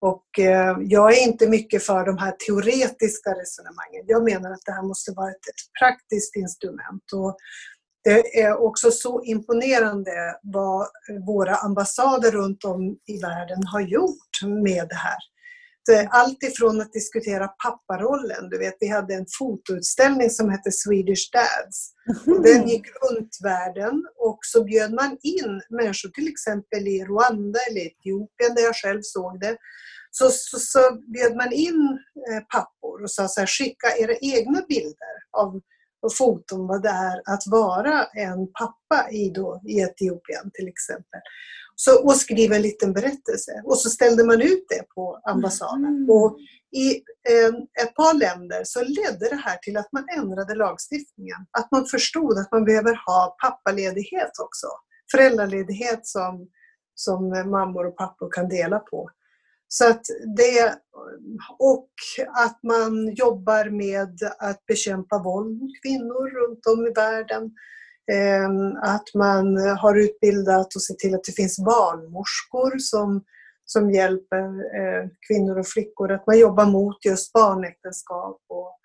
Och 0.00 0.38
eh, 0.38 0.76
jag 0.80 1.18
är 1.18 1.22
inte 1.22 1.48
mycket 1.48 1.82
för 1.82 2.06
de 2.06 2.18
här 2.18 2.32
teoretiska 2.46 3.30
resonemangen. 3.30 4.04
Jag 4.06 4.24
menar 4.24 4.50
att 4.50 4.64
det 4.64 4.72
här 4.72 4.82
måste 4.82 5.12
vara 5.12 5.30
ett, 5.30 5.36
ett 5.36 5.80
praktiskt 5.80 6.36
instrument. 6.36 7.12
Och 7.14 7.36
det 8.04 8.40
är 8.40 8.62
också 8.62 8.90
så 8.90 9.22
imponerande 9.24 10.38
vad 10.42 10.86
våra 11.26 11.56
ambassader 11.56 12.30
runt 12.30 12.64
om 12.64 12.98
i 13.06 13.20
världen 13.20 13.66
har 13.66 13.80
gjort 13.80 14.42
med 14.64 14.88
det 14.88 14.94
här 14.94 15.18
eh, 15.88 16.06
allt 16.10 16.42
ifrån 16.42 16.80
att 16.80 16.92
diskutera 16.92 17.48
papparollen, 17.48 18.48
du 18.50 18.58
vet 18.58 18.76
vi 18.80 18.88
hade 18.88 19.14
en 19.14 19.26
fotoutställning 19.38 20.30
som 20.30 20.50
hette 20.50 20.72
Swedish 20.72 21.30
Dads. 21.32 21.92
Och 22.26 22.42
den 22.42 22.68
gick 22.68 22.86
runt 23.02 23.38
världen 23.44 24.06
och 24.16 24.38
så 24.42 24.64
bjöd 24.64 24.92
man 24.92 25.18
in 25.22 25.62
människor 25.70 26.08
till 26.08 26.28
exempel 26.28 26.88
i 26.88 27.04
Rwanda 27.04 27.58
eller 27.70 27.80
Etiopien 27.80 28.54
där 28.54 28.62
jag 28.62 28.76
själv 28.76 29.00
såg 29.02 29.40
det. 29.40 29.56
Så, 30.10 30.30
så, 30.30 30.58
så 30.58 30.80
bjöd 31.14 31.36
man 31.36 31.52
in 31.52 31.98
eh, 32.30 32.42
pappor 32.54 33.02
och 33.02 33.10
sa 33.10 33.28
så 33.28 33.40
här, 33.40 33.46
skicka 33.46 33.96
era 33.98 34.14
egna 34.20 34.62
bilder 34.68 35.16
av 35.38 35.60
och 36.02 36.16
foton 36.16 36.66
vad 36.66 36.82
det 36.82 36.88
är 36.88 37.22
att 37.34 37.42
vara 37.46 38.04
en 38.04 38.52
pappa 38.52 39.10
i, 39.10 39.30
då, 39.30 39.62
i 39.66 39.80
Etiopien 39.80 40.50
till 40.54 40.68
exempel. 40.68 41.20
Så, 41.80 42.04
och 42.04 42.16
skriva 42.16 42.56
en 42.56 42.62
liten 42.62 42.92
berättelse. 42.92 43.62
Och 43.64 43.78
så 43.78 43.90
ställde 43.90 44.24
man 44.24 44.42
ut 44.42 44.64
det 44.68 44.82
på 44.94 45.20
ambassaden. 45.24 45.84
Mm. 45.84 46.10
Och 46.10 46.38
I 46.76 46.90
eh, 47.28 47.82
ett 47.82 47.94
par 47.94 48.14
länder 48.14 48.62
så 48.64 48.82
ledde 48.82 49.28
det 49.30 49.42
här 49.44 49.56
till 49.56 49.76
att 49.76 49.92
man 49.92 50.04
ändrade 50.16 50.54
lagstiftningen. 50.54 51.38
Att 51.58 51.70
man 51.70 51.86
förstod 51.86 52.38
att 52.38 52.52
man 52.52 52.64
behöver 52.64 53.00
ha 53.06 53.36
pappaledighet 53.42 54.30
också. 54.42 54.66
Föräldraledighet 55.10 56.06
som, 56.06 56.48
som 56.94 57.28
mammor 57.50 57.86
och 57.86 57.96
pappor 57.96 58.30
kan 58.32 58.48
dela 58.48 58.78
på. 58.78 59.10
Så 59.68 59.88
att 59.88 60.02
det, 60.36 60.74
och 61.58 61.90
att 62.44 62.62
man 62.62 63.14
jobbar 63.14 63.70
med 63.70 64.18
att 64.38 64.66
bekämpa 64.66 65.18
våld 65.18 65.62
mot 65.62 65.70
kvinnor 65.82 66.30
runt 66.30 66.66
om 66.66 66.86
i 66.86 66.90
världen. 66.90 67.50
Ehm, 68.12 68.76
att 68.76 69.14
man 69.14 69.56
har 69.56 69.94
utbildat 69.94 70.74
och 70.74 70.82
sett 70.82 70.98
till 70.98 71.14
att 71.14 71.24
det 71.24 71.32
finns 71.32 71.58
barnmorskor 71.58 72.78
som, 72.78 73.24
som 73.64 73.90
hjälper 73.90 74.44
eh, 74.80 75.08
kvinnor 75.28 75.58
och 75.58 75.66
flickor. 75.66 76.12
Att 76.12 76.26
man 76.26 76.38
jobbar 76.38 76.66
mot 76.66 77.04
just 77.04 77.32
barnäktenskap 77.32 78.40
och, 78.48 78.78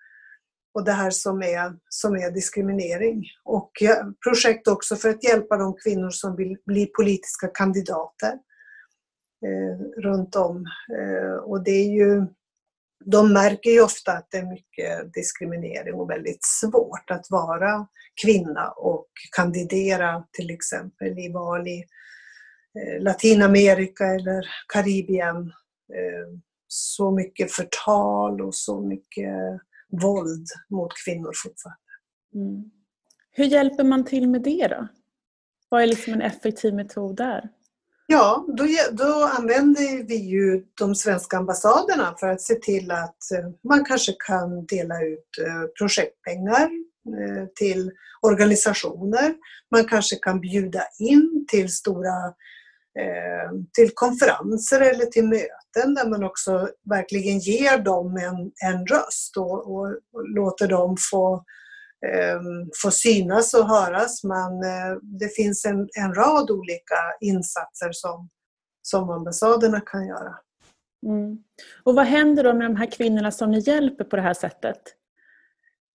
och 0.74 0.84
det 0.84 0.92
här 0.92 1.10
som 1.10 1.42
är, 1.42 1.76
som 1.88 2.14
är 2.16 2.30
diskriminering. 2.30 3.24
Och 3.44 3.70
projekt 4.24 4.68
också 4.68 4.96
för 4.96 5.08
att 5.08 5.24
hjälpa 5.24 5.56
de 5.56 5.74
kvinnor 5.76 6.10
som 6.10 6.36
vill 6.36 6.56
bli 6.66 6.86
politiska 6.86 7.46
kandidater 7.46 8.32
eh, 9.46 10.02
runt 10.02 10.36
om. 10.36 10.66
Eh, 10.98 11.34
och 11.34 11.64
det 11.64 11.70
är 11.70 11.90
ju 11.92 12.26
de 13.06 13.32
märker 13.32 13.70
ju 13.70 13.80
ofta 13.80 14.12
att 14.12 14.30
det 14.30 14.38
är 14.38 14.46
mycket 14.46 15.14
diskriminering 15.14 15.94
och 15.94 16.10
väldigt 16.10 16.44
svårt 16.44 17.10
att 17.10 17.26
vara 17.30 17.86
kvinna 18.22 18.70
och 18.70 19.08
kandidera 19.36 20.24
till 20.32 20.50
exempel 20.50 21.18
i 21.18 21.32
val 21.32 21.68
i 21.68 21.84
eh, 22.78 23.02
Latinamerika 23.02 24.04
eller 24.06 24.46
Karibien. 24.72 25.36
Eh, 25.94 26.38
så 26.68 27.10
mycket 27.10 27.52
förtal 27.52 28.40
och 28.40 28.54
så 28.54 28.80
mycket 28.80 29.60
våld 30.02 30.46
mot 30.70 30.92
kvinnor 31.04 31.32
fortfarande. 31.42 31.80
Mm. 32.34 32.70
Hur 33.30 33.44
hjälper 33.44 33.84
man 33.84 34.04
till 34.04 34.28
med 34.28 34.42
det 34.42 34.68
då? 34.68 34.88
Vad 35.68 35.82
är 35.82 35.86
liksom 35.86 36.12
en 36.12 36.22
effektiv 36.22 36.74
metod 36.74 37.16
där? 37.16 37.48
Ja, 38.14 38.44
då, 38.48 38.64
då 38.92 39.30
använder 39.38 40.06
vi 40.06 40.16
ju 40.16 40.64
de 40.78 40.94
svenska 40.94 41.36
ambassaderna 41.36 42.14
för 42.20 42.26
att 42.26 42.40
se 42.40 42.54
till 42.54 42.90
att 42.90 43.30
eh, 43.34 43.50
man 43.68 43.84
kanske 43.84 44.12
kan 44.26 44.66
dela 44.66 45.02
ut 45.02 45.28
eh, 45.46 45.68
projektpengar 45.78 46.62
eh, 47.18 47.46
till 47.54 47.90
organisationer. 48.22 49.34
Man 49.70 49.84
kanske 49.84 50.16
kan 50.16 50.40
bjuda 50.40 50.82
in 50.98 51.46
till 51.48 51.72
stora 51.72 52.34
till 53.72 53.90
konferenser 53.94 54.80
eller 54.80 55.06
till 55.06 55.24
möten 55.24 55.94
där 55.94 56.08
man 56.08 56.24
också 56.24 56.68
verkligen 56.90 57.38
ger 57.38 57.78
dem 57.78 58.16
en, 58.16 58.70
en 58.70 58.86
röst 58.86 59.36
och, 59.36 59.74
och, 59.74 59.86
och 59.86 60.28
låter 60.28 60.68
dem 60.68 60.96
få 61.10 61.44
få 62.82 62.90
synas 62.90 63.54
och 63.54 63.68
höras 63.68 64.24
men 64.24 64.52
eh, 64.52 64.98
det 65.02 65.28
finns 65.28 65.64
en, 65.64 65.88
en 65.98 66.14
rad 66.14 66.50
olika 66.50 66.96
insatser 67.20 67.92
som, 67.92 68.28
som 68.82 69.10
ambassaderna 69.10 69.80
kan 69.80 70.06
göra. 70.06 70.34
Mm. 71.06 71.38
Och 71.82 71.94
vad 71.94 72.06
händer 72.06 72.44
då 72.44 72.54
med 72.54 72.66
de 72.66 72.76
här 72.76 72.90
kvinnorna 72.90 73.30
som 73.30 73.50
ni 73.50 73.58
hjälper 73.58 74.04
på 74.04 74.16
det 74.16 74.22
här 74.22 74.34
sättet? 74.34 74.80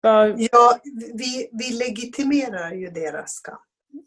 Vad... 0.01 0.35
Ja, 0.37 0.79
vi, 1.13 1.49
vi 1.51 1.73
legitimerar 1.73 2.71
ju 2.71 2.87
deras 2.89 3.39
kamp. 3.39 3.59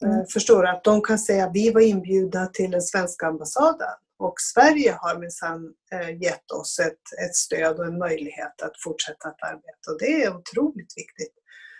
Mm. 0.02 0.18
Eh, 0.18 0.24
förstår 0.32 0.62
du? 0.62 0.68
Att 0.68 0.84
de 0.84 1.02
kan 1.02 1.18
säga 1.18 1.44
att 1.44 1.54
vi 1.54 1.70
var 1.70 1.80
inbjudna 1.80 2.46
till 2.46 2.70
den 2.70 2.82
svenska 2.82 3.26
ambassaden 3.26 3.88
och 4.18 4.34
Sverige 4.40 4.96
har 5.00 5.18
minsann 5.18 5.74
eh, 5.92 6.22
gett 6.22 6.50
oss 6.50 6.78
ett, 6.78 7.24
ett 7.24 7.36
stöd 7.36 7.78
och 7.78 7.86
en 7.86 7.98
möjlighet 7.98 8.62
att 8.62 8.82
fortsätta 8.84 9.28
att 9.28 9.42
arbeta 9.42 9.90
och 9.92 9.98
det 9.98 10.24
är 10.24 10.36
otroligt 10.36 10.92
viktigt. 10.96 11.34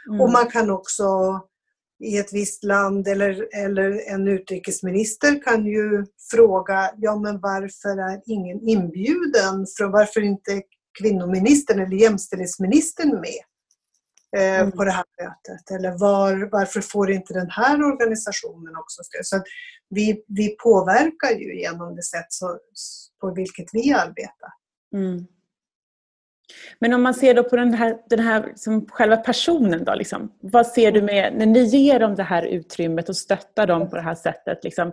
Mm. 0.08 0.20
Och 0.20 0.30
man 0.30 0.46
kan 0.46 0.70
också 0.70 1.04
i 2.04 2.18
ett 2.18 2.32
visst 2.32 2.64
land 2.64 3.08
eller, 3.08 3.48
eller 3.64 4.12
en 4.12 4.28
utrikesminister 4.28 5.42
kan 5.42 5.66
ju 5.66 6.06
fråga, 6.30 6.90
ja 6.96 7.16
men 7.16 7.40
varför 7.40 8.12
är 8.12 8.22
ingen 8.26 8.68
inbjuden? 8.68 9.66
För 9.78 9.92
varför 9.92 10.20
inte 10.20 10.62
kvinnoministern 11.00 11.80
eller 11.80 11.96
jämställdhetsministern 11.96 13.10
med 13.10 13.42
eh, 14.36 14.60
mm. 14.60 14.72
på 14.72 14.84
det 14.84 14.90
här 14.90 15.04
mötet? 15.22 15.70
Eller 15.70 15.98
var, 15.98 16.48
varför 16.52 16.80
får 16.80 17.10
inte 17.10 17.34
den 17.34 17.50
här 17.50 17.84
organisationen 17.84 18.76
också 18.76 19.02
stöd? 19.02 19.26
Så 19.26 19.42
vi, 19.88 20.24
vi 20.28 20.48
påverkar 20.48 21.30
ju 21.30 21.60
genom 21.60 21.96
det 21.96 22.02
sätt 22.02 22.26
så, 22.28 22.58
på 23.20 23.34
vilket 23.34 23.68
vi 23.72 23.92
arbetar. 23.92 24.52
Mm. 24.94 25.26
Men 26.78 26.92
om 26.92 27.02
man 27.02 27.14
ser 27.14 27.34
då 27.34 27.44
på 27.44 27.56
den 27.56 27.74
här, 27.74 27.96
den 28.10 28.20
här 28.20 28.52
som 28.56 28.86
själva 28.86 29.16
personen 29.16 29.84
då, 29.84 29.94
liksom, 29.94 30.32
vad 30.40 30.66
ser 30.66 30.92
du 30.92 31.02
med, 31.02 31.34
när 31.36 31.46
ni 31.46 31.64
ger 31.64 32.00
dem 32.00 32.14
det 32.14 32.22
här 32.22 32.42
utrymmet 32.42 33.08
och 33.08 33.16
stöttar 33.16 33.66
dem 33.66 33.90
på 33.90 33.96
det 33.96 34.02
här 34.02 34.14
sättet, 34.14 34.64
liksom, 34.64 34.92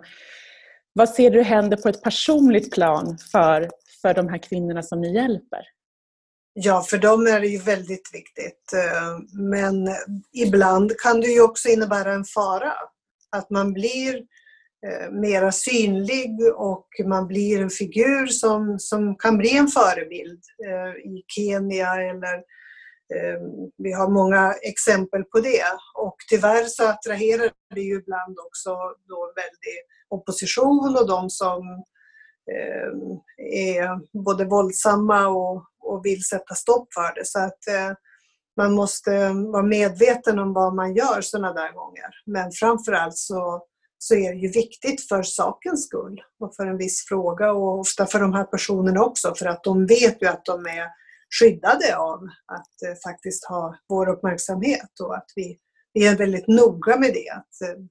vad 0.92 1.08
ser 1.08 1.30
du 1.30 1.42
händer 1.42 1.76
på 1.76 1.88
ett 1.88 2.02
personligt 2.02 2.72
plan 2.72 3.18
för, 3.32 3.70
för 4.02 4.14
de 4.14 4.28
här 4.28 4.38
kvinnorna 4.38 4.82
som 4.82 5.00
ni 5.00 5.14
hjälper? 5.14 5.60
Ja, 6.52 6.82
för 6.82 6.98
dem 6.98 7.26
är 7.26 7.40
det 7.40 7.46
ju 7.46 7.58
väldigt 7.58 8.10
viktigt. 8.12 8.72
Eh, 8.72 9.40
men 9.40 9.88
ibland 10.32 10.92
kan 10.98 11.20
det 11.20 11.26
ju 11.26 11.42
också 11.42 11.68
innebära 11.68 12.12
en 12.12 12.24
fara. 12.24 12.72
Att 13.36 13.50
man 13.50 13.72
blir 13.72 14.14
Eh, 14.14 14.39
Eh, 14.86 15.10
mera 15.10 15.52
synlig 15.52 16.38
och 16.56 16.86
man 17.04 17.26
blir 17.26 17.60
en 17.60 17.70
figur 17.70 18.26
som, 18.26 18.78
som 18.78 19.16
kan 19.16 19.38
bli 19.38 19.56
en 19.56 19.68
förebild 19.68 20.42
eh, 20.66 21.10
i 21.10 21.24
Kenya 21.26 21.94
eller 21.94 22.34
eh, 23.14 23.40
vi 23.76 23.92
har 23.92 24.10
många 24.10 24.52
exempel 24.52 25.24
på 25.24 25.40
det 25.40 25.64
och 25.94 26.16
tyvärr 26.30 26.64
så 26.64 26.88
attraherar 26.88 27.50
det 27.74 27.80
ju 27.80 27.96
ibland 27.96 28.38
också 28.46 28.70
då 29.08 29.32
väldig 29.36 29.76
opposition 30.08 30.96
och 31.00 31.08
de 31.08 31.30
som 31.30 31.84
eh, 32.52 32.90
är 33.76 34.18
både 34.24 34.44
våldsamma 34.44 35.28
och, 35.28 35.64
och 35.80 36.04
vill 36.04 36.24
sätta 36.24 36.54
stopp 36.54 36.88
för 36.94 37.14
det. 37.14 37.26
Så 37.26 37.38
att 37.38 37.68
eh, 37.68 37.96
man 38.56 38.72
måste 38.72 39.28
vara 39.28 39.62
medveten 39.62 40.38
om 40.38 40.52
vad 40.52 40.74
man 40.74 40.94
gör 40.94 41.20
sådana 41.20 41.52
där 41.52 41.72
gånger. 41.72 42.10
Men 42.26 42.52
framförallt 42.52 43.16
så 43.16 43.66
så 44.02 44.14
är 44.14 44.34
det 44.34 44.40
ju 44.40 44.48
viktigt 44.48 45.08
för 45.08 45.22
sakens 45.22 45.84
skull 45.86 46.20
och 46.40 46.54
för 46.56 46.66
en 46.66 46.78
viss 46.78 47.04
fråga 47.08 47.52
och 47.52 47.78
ofta 47.78 48.06
för 48.06 48.20
de 48.20 48.32
här 48.32 48.44
personerna 48.44 49.02
också 49.04 49.34
för 49.34 49.46
att 49.46 49.64
de 49.64 49.86
vet 49.86 50.22
ju 50.22 50.26
att 50.26 50.44
de 50.44 50.66
är 50.66 50.86
skyddade 51.40 51.96
av 51.96 52.28
att 52.46 52.82
eh, 52.88 52.94
faktiskt 53.04 53.44
ha 53.44 53.78
vår 53.88 54.08
uppmärksamhet 54.08 55.00
och 55.02 55.16
att 55.16 55.26
vi, 55.36 55.58
vi 55.92 56.06
är 56.06 56.16
väldigt 56.16 56.48
noga 56.48 56.96
med 56.96 57.12
det. 57.14 57.30
Att, 57.30 57.68
eh, 57.68 57.84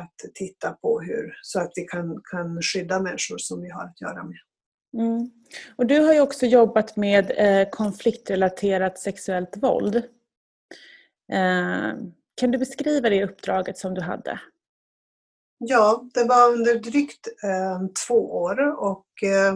att 0.00 0.34
titta 0.34 0.72
på 0.72 1.00
hur, 1.00 1.38
så 1.42 1.60
att 1.60 1.72
vi 1.74 1.82
kan, 1.82 2.20
kan 2.30 2.62
skydda 2.62 3.00
människor 3.00 3.38
som 3.38 3.62
vi 3.62 3.70
har 3.70 3.84
att 3.84 4.00
göra 4.00 4.24
med. 4.24 4.38
Mm. 4.98 5.30
Och 5.76 5.86
du 5.86 6.00
har 6.00 6.14
ju 6.14 6.20
också 6.20 6.46
jobbat 6.46 6.96
med 6.96 7.32
eh, 7.36 7.68
konfliktrelaterat 7.70 8.98
sexuellt 8.98 9.56
våld. 9.56 9.96
Eh, 11.32 11.92
kan 12.34 12.50
du 12.50 12.58
beskriva 12.58 13.10
det 13.10 13.24
uppdraget 13.24 13.78
som 13.78 13.94
du 13.94 14.00
hade? 14.00 14.40
Ja, 15.58 16.08
det 16.14 16.24
var 16.24 16.52
under 16.52 16.74
drygt 16.74 17.28
eh, 17.44 17.80
två 18.06 18.36
år 18.36 18.82
och 18.82 19.22
eh, 19.22 19.54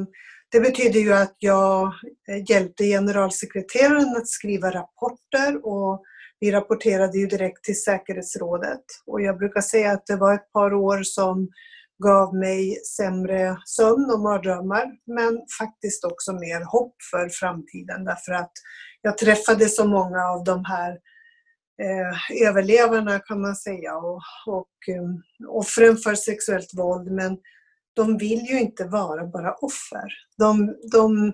det 0.53 0.61
betyder 0.61 1.01
ju 1.01 1.13
att 1.13 1.37
jag 1.39 1.87
eh, 2.29 2.51
hjälpte 2.51 2.85
generalsekreteraren 2.85 4.17
att 4.17 4.29
skriva 4.29 4.71
rapporter 4.71 5.67
och 5.67 6.03
vi 6.41 6.53
rapporterade 6.53 7.19
ju 7.19 7.27
direkt 7.27 7.65
till 7.65 7.83
säkerhetsrådet. 7.83 8.85
Och 9.07 9.23
jag 9.23 9.39
brukar 9.39 9.61
säga 9.61 9.93
att 9.93 10.07
det 10.07 10.17
var 10.17 10.35
ett 10.35 10.53
par 10.53 10.75
år 10.75 11.03
som 11.03 11.49
gav 12.05 12.35
mig 12.35 12.77
sämre 12.97 13.57
sömn 13.65 14.11
och 14.15 14.21
mardrömmar 14.21 14.87
men 15.07 15.41
faktiskt 15.61 16.05
också 16.05 16.33
mer 16.33 16.65
hopp 16.65 16.95
för 17.11 17.29
framtiden 17.29 18.05
därför 18.05 18.33
att 18.33 18.53
jag 19.03 19.19
träffade 19.19 19.69
så 19.69 19.85
många 19.85 20.25
av 20.25 20.45
de 20.45 20.65
här 20.65 20.99
eh, 21.83 22.47
överlevarna 22.49 23.19
kan 23.19 23.41
man 23.41 23.57
säga 23.57 23.97
och, 23.97 24.23
och 24.47 24.69
um, 24.99 25.23
offren 25.49 25.97
för 25.97 26.15
sexuellt 26.15 26.71
våld 26.75 27.13
men 27.13 27.39
de 27.97 28.19
vill 28.19 28.41
ju 28.41 28.61
inte 28.61 28.85
vara 28.85 29.27
bara 29.27 29.55
offer. 29.55 30.13
De, 30.39 30.77
de 30.93 31.33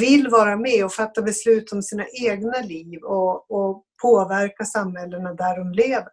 vill 0.00 0.28
vara 0.28 0.56
med 0.56 0.84
och 0.84 0.92
fatta 0.92 1.22
beslut 1.22 1.72
om 1.72 1.82
sina 1.82 2.04
egna 2.22 2.60
liv 2.60 3.02
och, 3.02 3.50
och 3.50 3.84
påverka 4.02 4.64
samhällena 4.64 5.34
där 5.34 5.58
de 5.58 5.72
lever. 5.72 6.12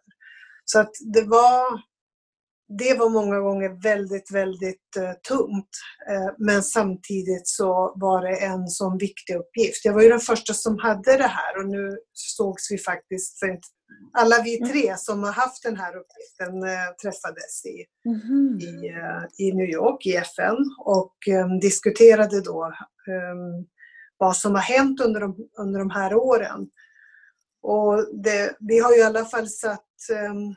Så 0.64 0.80
att 0.80 0.90
det 1.14 1.22
var, 1.22 1.80
det 2.78 2.98
var 2.98 3.08
många 3.08 3.40
gånger 3.40 3.82
väldigt, 3.82 4.30
väldigt 4.30 4.96
uh, 4.98 5.12
tungt. 5.28 5.70
Uh, 6.10 6.34
men 6.38 6.62
samtidigt 6.62 7.48
så 7.48 7.92
var 7.96 8.22
det 8.22 8.36
en 8.36 8.68
sån 8.68 8.98
viktig 8.98 9.34
uppgift. 9.34 9.84
Jag 9.84 9.92
var 9.92 10.02
ju 10.02 10.08
den 10.08 10.20
första 10.20 10.54
som 10.54 10.78
hade 10.78 11.16
det 11.16 11.26
här 11.26 11.58
och 11.58 11.68
nu 11.68 11.98
sågs 12.12 12.70
vi 12.70 12.78
faktiskt 12.78 13.38
för 13.38 13.58
alla 14.18 14.42
vi 14.42 14.58
mm. 14.58 14.70
tre 14.70 14.96
som 14.96 15.22
har 15.22 15.32
haft 15.32 15.62
den 15.62 15.76
här 15.76 15.92
uppgiften 15.96 16.62
uh, 16.62 16.94
träffades 17.02 17.64
i, 17.64 17.84
mm. 18.08 18.58
i, 18.58 19.44
i, 19.44 19.52
New 19.52 19.68
York, 19.68 20.06
i 20.06 20.16
FN 20.16 20.56
och 20.84 21.16
diskuterade 21.60 22.40
då 22.40 22.64
um, 22.64 23.66
vad 24.18 24.36
som 24.36 24.54
har 24.54 24.62
hänt 24.62 25.00
under 25.00 25.20
de, 25.20 25.36
under 25.58 25.78
de 25.78 25.90
här 25.90 26.14
åren. 26.14 26.68
Och 27.62 28.22
det, 28.22 28.56
vi 28.60 28.78
har 28.78 28.92
ju 28.92 28.98
i 28.98 29.02
alla 29.02 29.24
fall 29.24 29.48
satt 29.48 29.86
um, 30.30 30.54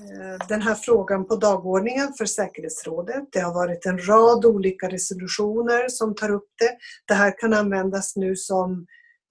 Eh, 0.00 0.46
den 0.48 0.62
här 0.62 0.74
frågan 0.74 1.26
på 1.26 1.36
dagordningen 1.36 2.12
för 2.18 2.24
säkerhetsrådet. 2.24 3.24
Det 3.32 3.40
har 3.40 3.54
varit 3.54 3.86
en 3.86 3.98
rad 3.98 4.44
olika 4.44 4.88
resolutioner 4.88 5.88
som 5.88 6.14
tar 6.14 6.30
upp 6.30 6.48
det. 6.58 6.76
Det 7.06 7.14
här 7.14 7.38
kan 7.38 7.52
användas 7.52 8.16
nu 8.16 8.36
som 8.36 8.86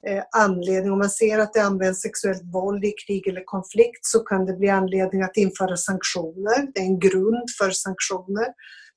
eh, 0.07 0.23
anledning, 0.35 0.91
om 0.91 0.99
man 0.99 1.09
ser 1.09 1.39
att 1.39 1.53
det 1.53 1.59
används 1.59 2.01
sexuellt 2.01 2.43
våld 2.53 2.85
i 2.85 2.93
krig 3.07 3.27
eller 3.27 3.43
konflikt 3.45 4.05
så 4.05 4.19
kan 4.19 4.45
det 4.45 4.53
bli 4.53 4.69
anledning 4.69 5.21
att 5.21 5.37
införa 5.37 5.77
sanktioner. 5.77 6.71
Det 6.73 6.79
är 6.79 6.85
en 6.85 6.99
grund 6.99 7.49
för 7.59 7.71
sanktioner 7.71 8.47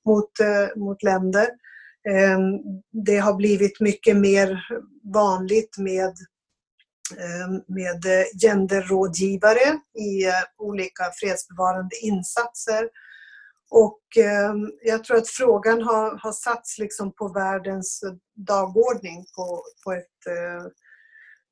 mot, 0.05 0.39
eh, 0.39 0.81
mot 0.81 1.03
länder. 1.03 1.47
Ehm, 2.09 2.59
det 3.05 3.17
har 3.17 3.33
blivit 3.33 3.79
mycket 3.79 4.17
mer 4.17 4.59
vanligt 5.13 5.77
med 5.77 6.13
Ehm, 7.11 7.61
med 7.67 8.05
eh, 8.05 8.25
genderrådgivare 8.41 9.79
i 9.99 10.25
eh, 10.25 10.33
olika 10.57 11.03
fredsbevarande 11.19 11.95
insatser. 12.01 12.89
Och 13.71 14.01
ehm, 14.17 14.71
jag 14.81 15.03
tror 15.03 15.17
att 15.17 15.29
frågan 15.29 15.81
har, 15.81 16.17
har 16.17 16.31
satts 16.31 16.77
liksom 16.77 17.13
på 17.13 17.27
världens 17.27 18.03
eh, 18.03 18.13
dagordning 18.35 19.25
på, 19.35 19.63
på, 19.83 19.93
ett, 19.93 20.35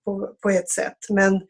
på, 0.06 0.36
på 0.44 0.50
ett 0.50 0.70
sätt. 0.70 0.98
Men 1.10 1.42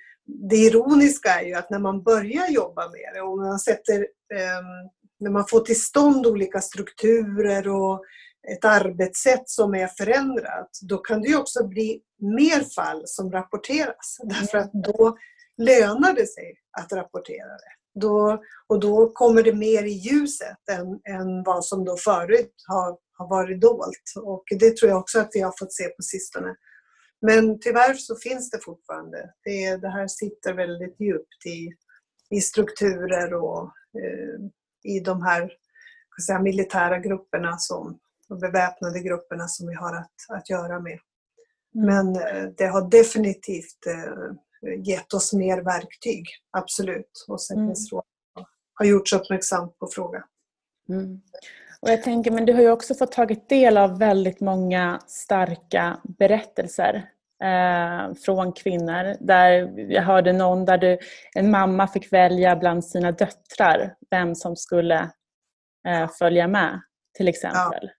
det 0.49 0.55
ironiska 0.55 1.29
är 1.29 1.45
ju 1.45 1.53
att 1.53 1.69
när 1.69 1.79
man 1.79 2.03
börjar 2.03 2.47
jobba 2.49 2.89
med 2.89 3.11
det 3.13 3.21
och 3.21 3.37
man 3.37 3.59
sätter, 3.59 4.07
ehm, 4.33 4.89
när 5.19 5.31
man 5.31 5.47
får 5.47 5.59
till 5.59 5.81
stånd 5.81 6.27
olika 6.27 6.61
strukturer 6.61 7.67
och 7.67 8.05
ett 8.51 8.65
arbetssätt 8.65 9.49
som 9.49 9.75
är 9.75 9.87
förändrat, 9.87 10.69
då 10.81 10.97
kan 10.97 11.21
det 11.21 11.35
också 11.35 11.67
bli 11.67 12.01
mer 12.19 12.73
fall 12.75 13.01
som 13.05 13.31
rapporteras. 13.31 14.17
Därför 14.23 14.57
att 14.57 14.71
då 14.73 15.17
lönar 15.57 16.13
det 16.13 16.27
sig 16.27 16.53
att 16.79 16.93
rapportera 16.93 17.47
det. 17.47 17.99
Då, 17.99 18.43
och 18.67 18.79
då 18.79 19.09
kommer 19.09 19.43
det 19.43 19.53
mer 19.53 19.83
i 19.83 19.91
ljuset 19.91 20.69
än, 20.71 21.15
än 21.15 21.43
vad 21.43 21.65
som 21.65 21.85
då 21.85 21.97
förut 21.97 22.53
har, 22.67 22.97
har 23.17 23.29
varit 23.29 23.61
dolt. 23.61 24.13
Och 24.23 24.43
det 24.59 24.77
tror 24.77 24.89
jag 24.89 24.99
också 24.99 25.19
att 25.19 25.29
vi 25.33 25.39
har 25.39 25.53
fått 25.59 25.73
se 25.73 25.89
på 25.89 26.01
sistone. 26.01 26.55
Men 27.21 27.59
tyvärr 27.59 27.93
så 27.93 28.15
finns 28.15 28.49
det 28.49 28.59
fortfarande. 28.65 29.33
Det, 29.43 29.77
det 29.77 29.89
här 29.89 30.07
sitter 30.07 30.53
väldigt 30.53 30.99
djupt 30.99 31.45
i, 31.45 31.69
i 32.29 32.41
strukturer 32.41 33.33
och 33.33 33.63
eh, 34.03 34.39
i 34.83 34.99
de 34.99 35.21
här 35.21 35.51
säga, 36.25 36.39
militära 36.39 36.99
grupperna 36.99 37.57
som, 37.57 37.99
de 38.29 38.39
beväpnade 38.39 38.99
grupperna 38.99 39.47
som 39.47 39.67
vi 39.67 39.75
har 39.75 39.95
att, 39.95 40.11
att 40.29 40.49
göra 40.49 40.79
med. 40.79 40.99
Mm. 41.75 41.85
Men 41.85 42.15
eh, 42.15 42.49
det 42.57 42.65
har 42.65 42.89
definitivt 42.89 43.85
eh, 43.87 44.83
gett 44.83 45.13
oss 45.13 45.33
mer 45.33 45.61
verktyg, 45.61 46.25
absolut. 46.51 47.25
Och 47.27 47.41
säkerhetsrådet 47.41 48.05
mm. 48.37 48.47
har 48.73 48.85
gjorts 48.85 49.13
uppmärksam 49.13 49.69
på 49.79 49.87
frågan. 49.91 50.23
Mm. 50.89 51.21
Och 51.81 51.89
jag 51.89 52.03
tänker, 52.03 52.31
men 52.31 52.45
du 52.45 52.53
har 52.53 52.61
ju 52.61 52.71
också 52.71 52.95
fått 52.95 53.11
tagit 53.11 53.49
del 53.49 53.77
av 53.77 53.99
väldigt 53.99 54.39
många 54.39 54.99
starka 55.07 55.99
berättelser 56.03 57.09
eh, 57.43 58.13
från 58.25 58.53
kvinnor. 58.53 59.15
Där 59.19 59.79
jag 59.91 60.01
hörde 60.01 60.33
någon 60.33 60.65
där 60.65 60.77
du, 60.77 60.97
en 61.35 61.51
mamma 61.51 61.87
fick 61.87 62.13
välja 62.13 62.55
bland 62.55 62.85
sina 62.85 63.11
döttrar 63.11 63.95
vem 64.11 64.35
som 64.35 64.55
skulle 64.55 65.11
eh, 65.87 66.09
följa 66.19 66.47
med 66.47 66.81
till 67.17 67.27
exempel. 67.27 67.79
Ja. 67.81 67.89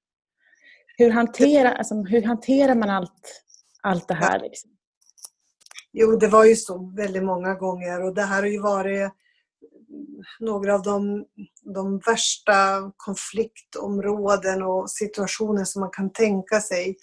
Hur 0.99 1.11
hanterar, 1.11 1.75
alltså, 1.75 1.95
hur 1.95 2.23
hanterar 2.23 2.75
man 2.75 2.91
allt, 2.91 3.43
allt 3.83 4.09
det 4.09 4.15
här? 4.15 4.41
Liksom? 4.41 4.71
Jo, 5.93 6.17
det 6.17 6.29
var 6.29 6.45
ju 6.45 6.57
så 6.57 6.93
väldigt 6.97 7.25
många 7.25 7.55
gånger 7.55 8.03
och 8.03 8.15
det 8.15 8.23
här 8.23 8.43
har 8.43 8.49
ju 8.49 8.61
varit 8.61 9.13
några 10.41 10.75
av 10.75 10.83
de, 10.83 11.25
de 11.75 11.99
värsta 11.99 12.93
konfliktområden 12.97 14.63
och 14.63 14.91
situationer 14.91 15.65
som 15.65 15.81
man 15.81 15.91
kan 15.91 16.13
tänka 16.13 16.61
sig. 16.61 16.97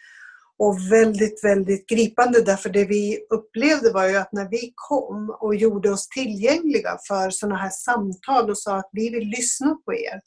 Och 0.58 0.91
väldigt, 0.91 1.43
väldigt 1.43 1.89
gripande 1.89 2.41
därför 2.41 2.69
det 2.69 2.86
vi 2.86 3.25
upplevde 3.29 3.91
var 3.91 4.08
ju 4.08 4.15
att 4.15 4.31
när 4.31 4.49
vi 4.49 4.73
kom 4.75 5.38
och 5.39 5.55
gjorde 5.55 5.91
oss 5.91 6.10
tillgängliga 6.10 6.97
för 7.08 7.29
sådana 7.29 7.55
här 7.55 7.69
samtal 7.69 8.49
och 8.49 8.58
sa 8.58 8.75
att 8.75 8.89
vi 8.91 9.10
vill 9.10 9.27
lyssna 9.27 9.75
på 9.86 9.93
er 9.93 10.21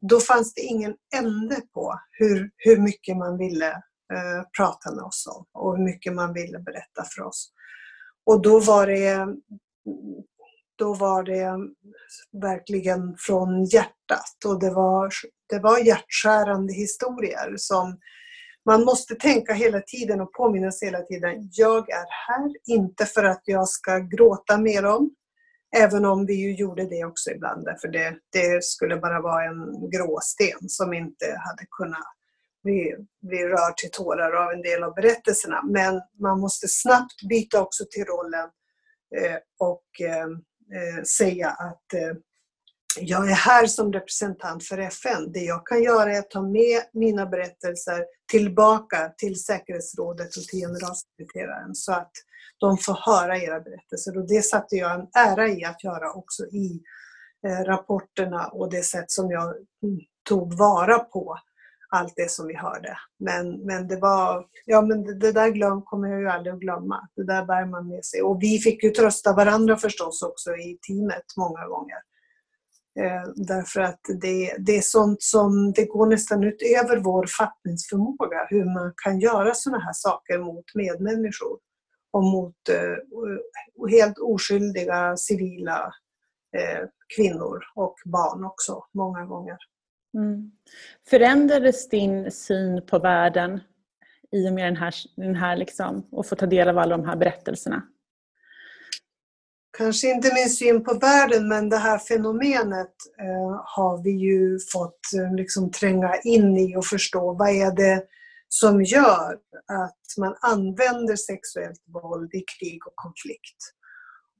då 0.00 0.20
fanns 0.20 0.54
det 0.54 0.60
ingen 0.60 0.94
ände 1.16 1.60
på 1.74 1.94
hur, 2.10 2.50
hur 2.56 2.76
mycket 2.76 3.16
man 3.16 3.38
ville 3.38 3.70
eh, 4.12 4.42
prata 4.56 4.94
med 4.94 5.04
oss 5.04 5.26
om 5.26 5.46
och 5.52 5.76
hur 5.76 5.84
mycket 5.84 6.14
man 6.14 6.34
ville 6.34 6.58
berätta 6.58 7.04
för 7.14 7.22
oss. 7.22 7.52
Och 8.26 8.42
då 8.42 8.60
var 8.60 8.86
det, 8.86 9.26
då 10.78 10.94
var 10.94 11.22
det 11.22 11.52
verkligen 12.42 13.16
från 13.18 13.64
hjärtat 13.64 14.44
och 14.46 14.60
det 14.60 14.70
var, 14.70 15.10
det 15.48 15.58
var 15.58 15.78
hjärtskärande 15.78 16.72
historier 16.72 17.54
som 17.56 17.98
man 18.68 18.84
måste 18.84 19.14
tänka 19.14 19.52
hela 19.52 19.80
tiden 19.80 20.20
och 20.20 20.32
påminnas 20.32 20.82
hela 20.82 21.00
tiden. 21.00 21.48
Jag 21.52 21.90
är 21.90 22.06
här, 22.28 22.52
inte 22.66 23.06
för 23.06 23.24
att 23.24 23.42
jag 23.44 23.68
ska 23.68 23.98
gråta 23.98 24.58
med 24.58 24.84
dem, 24.84 25.10
Även 25.76 26.04
om 26.04 26.26
vi 26.26 26.34
ju 26.34 26.54
gjorde 26.54 26.88
det 26.88 27.04
också 27.04 27.30
ibland, 27.30 27.68
för 27.80 27.88
det, 27.88 28.18
det 28.32 28.64
skulle 28.64 28.96
bara 28.96 29.20
vara 29.20 29.44
en 29.44 29.90
gråsten 29.90 30.68
som 30.68 30.94
inte 30.94 31.26
hade 31.26 31.66
kunnat 31.70 32.06
bli, 32.62 32.96
bli 33.22 33.44
rörd 33.44 33.76
till 33.76 33.90
tårar 33.90 34.32
av 34.32 34.52
en 34.52 34.62
del 34.62 34.82
av 34.82 34.94
berättelserna. 34.94 35.62
Men 35.62 36.00
man 36.20 36.40
måste 36.40 36.68
snabbt 36.68 37.22
byta 37.28 37.62
också 37.62 37.84
till 37.90 38.04
rollen 38.04 38.48
eh, 39.16 39.38
och 39.58 39.84
eh, 40.00 40.28
eh 40.76 41.02
säga 41.18 41.48
att 41.48 41.94
eh, 41.94 42.16
Alltså, 42.98 43.14
jag 43.14 43.30
är 43.30 43.34
här 43.34 43.66
som 43.66 43.92
representant 43.92 44.64
för 44.64 44.78
FN. 44.78 45.32
Det 45.32 45.40
jag 45.40 45.66
kan 45.66 45.82
göra 45.82 46.14
är 46.14 46.18
att 46.18 46.30
ta 46.30 46.42
med 46.42 46.82
mina 46.92 47.26
berättelser 47.26 48.04
tillbaka 48.30 49.12
till 49.18 49.42
säkerhetsrådet 49.42 50.36
och 50.36 50.42
till 50.42 50.60
generalsekreteraren 50.60 51.74
så 51.74 51.92
att 51.92 52.12
de 52.60 52.78
får 52.78 52.94
höra 52.94 53.38
era 53.38 53.60
berättelser. 53.60 54.18
Och 54.18 54.28
det 54.28 54.42
satte 54.42 54.76
jag 54.76 54.94
en 55.00 55.06
ära 55.14 55.48
i 55.48 55.64
att 55.64 55.84
göra 55.84 56.12
också 56.12 56.46
i 56.46 56.82
eh, 57.46 57.64
rapporterna 57.64 58.46
och 58.46 58.70
det 58.70 58.82
sätt 58.82 59.10
som 59.10 59.30
jag 59.30 59.44
mm, 59.82 60.00
tog 60.28 60.58
vara 60.58 60.98
på 60.98 61.38
allt 61.90 62.12
det 62.16 62.30
som 62.30 62.46
vi 62.46 62.56
hörde. 62.56 62.96
Men, 63.18 63.66
men 63.66 63.88
det 63.88 63.96
var, 63.96 64.46
ja 64.66 64.82
men 64.82 65.04
det, 65.04 65.14
det 65.14 65.32
där 65.32 65.48
glöm, 65.50 65.82
kommer 65.82 66.08
jag 66.08 66.20
ju 66.20 66.28
aldrig 66.28 66.54
att 66.54 66.60
glömma. 66.60 67.08
Det 67.16 67.24
där 67.24 67.44
bär 67.44 67.66
man 67.66 67.88
med 67.88 68.04
sig. 68.04 68.22
Och 68.22 68.42
vi 68.42 68.58
fick 68.58 68.84
ju 68.84 68.90
trösta 68.90 69.32
varandra 69.32 69.76
förstås 69.76 70.22
också 70.22 70.50
i 70.50 70.78
teamet 70.88 71.24
många 71.36 71.66
gånger. 71.66 72.07
Eh, 73.00 73.30
därför 73.36 73.80
att 73.80 74.00
det, 74.20 74.56
det 74.58 74.76
är 74.76 74.82
sånt 74.82 75.22
som 75.22 75.72
det 75.72 75.84
går 75.84 76.06
nästan 76.06 76.44
utöver 76.44 76.96
vår 76.96 77.26
fattningsförmåga 77.38 78.46
hur 78.50 78.64
man 78.64 78.92
kan 79.04 79.20
göra 79.20 79.54
sådana 79.54 79.84
här 79.84 79.92
saker 79.92 80.38
mot 80.38 80.64
medmänniskor 80.74 81.58
och 82.12 82.22
mot 82.22 82.68
eh, 82.70 83.90
helt 83.90 84.18
oskyldiga 84.18 85.16
civila 85.16 85.92
eh, 86.56 86.86
kvinnor 87.16 87.64
och 87.74 87.94
barn 88.04 88.44
också 88.44 88.84
många 88.94 89.24
gånger. 89.24 89.56
Mm. 90.14 90.52
Förändrades 91.10 91.88
din 91.88 92.30
syn 92.30 92.86
på 92.86 92.98
världen 92.98 93.60
i 94.30 94.48
och 94.48 94.52
med 94.52 94.64
den 94.64 94.76
här, 94.76 94.94
den 95.16 95.34
här 95.34 95.56
liksom, 95.56 96.06
och 96.10 96.26
få 96.26 96.36
ta 96.36 96.46
del 96.46 96.68
av 96.68 96.78
alla 96.78 96.96
de 96.96 97.06
här 97.06 97.16
berättelserna? 97.16 97.82
Kanske 99.78 100.10
inte 100.10 100.34
min 100.34 100.50
syn 100.50 100.84
på 100.84 100.94
världen 100.94 101.48
men 101.48 101.68
det 101.68 101.76
här 101.76 101.98
fenomenet 101.98 102.94
eh, 103.20 103.60
har 103.64 104.02
vi 104.04 104.10
ju 104.10 104.58
fått 104.72 105.00
eh, 105.16 105.34
liksom 105.34 105.70
tränga 105.70 106.14
in 106.24 106.56
i 106.56 106.76
och 106.76 106.86
förstå. 106.86 107.34
Vad 107.34 107.48
är 107.48 107.76
det 107.76 108.02
som 108.48 108.82
gör 108.82 109.32
att 109.66 110.18
man 110.18 110.36
använder 110.40 111.16
sexuellt 111.16 111.82
våld 111.94 112.34
i 112.34 112.44
krig 112.58 112.86
och 112.86 112.96
konflikt. 112.96 113.60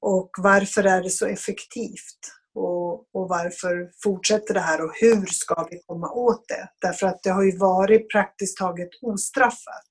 Och 0.00 0.30
varför 0.38 0.84
är 0.84 1.02
det 1.02 1.10
så 1.10 1.26
effektivt? 1.26 2.20
Och, 2.54 2.92
och, 2.92 3.28
varför 3.28 3.90
fortsätter 4.02 4.54
det 4.54 4.60
här 4.60 4.84
och 4.84 4.92
hur 4.94 5.26
ska 5.26 5.68
vi 5.70 5.82
komma 5.86 6.10
åt 6.10 6.48
det? 6.48 6.68
Därför 6.88 7.06
att 7.06 7.22
det 7.22 7.30
har 7.30 7.42
ju 7.42 7.56
varit 7.56 8.12
praktiskt 8.12 8.58
taget 8.58 8.88
ostraffat. 9.02 9.88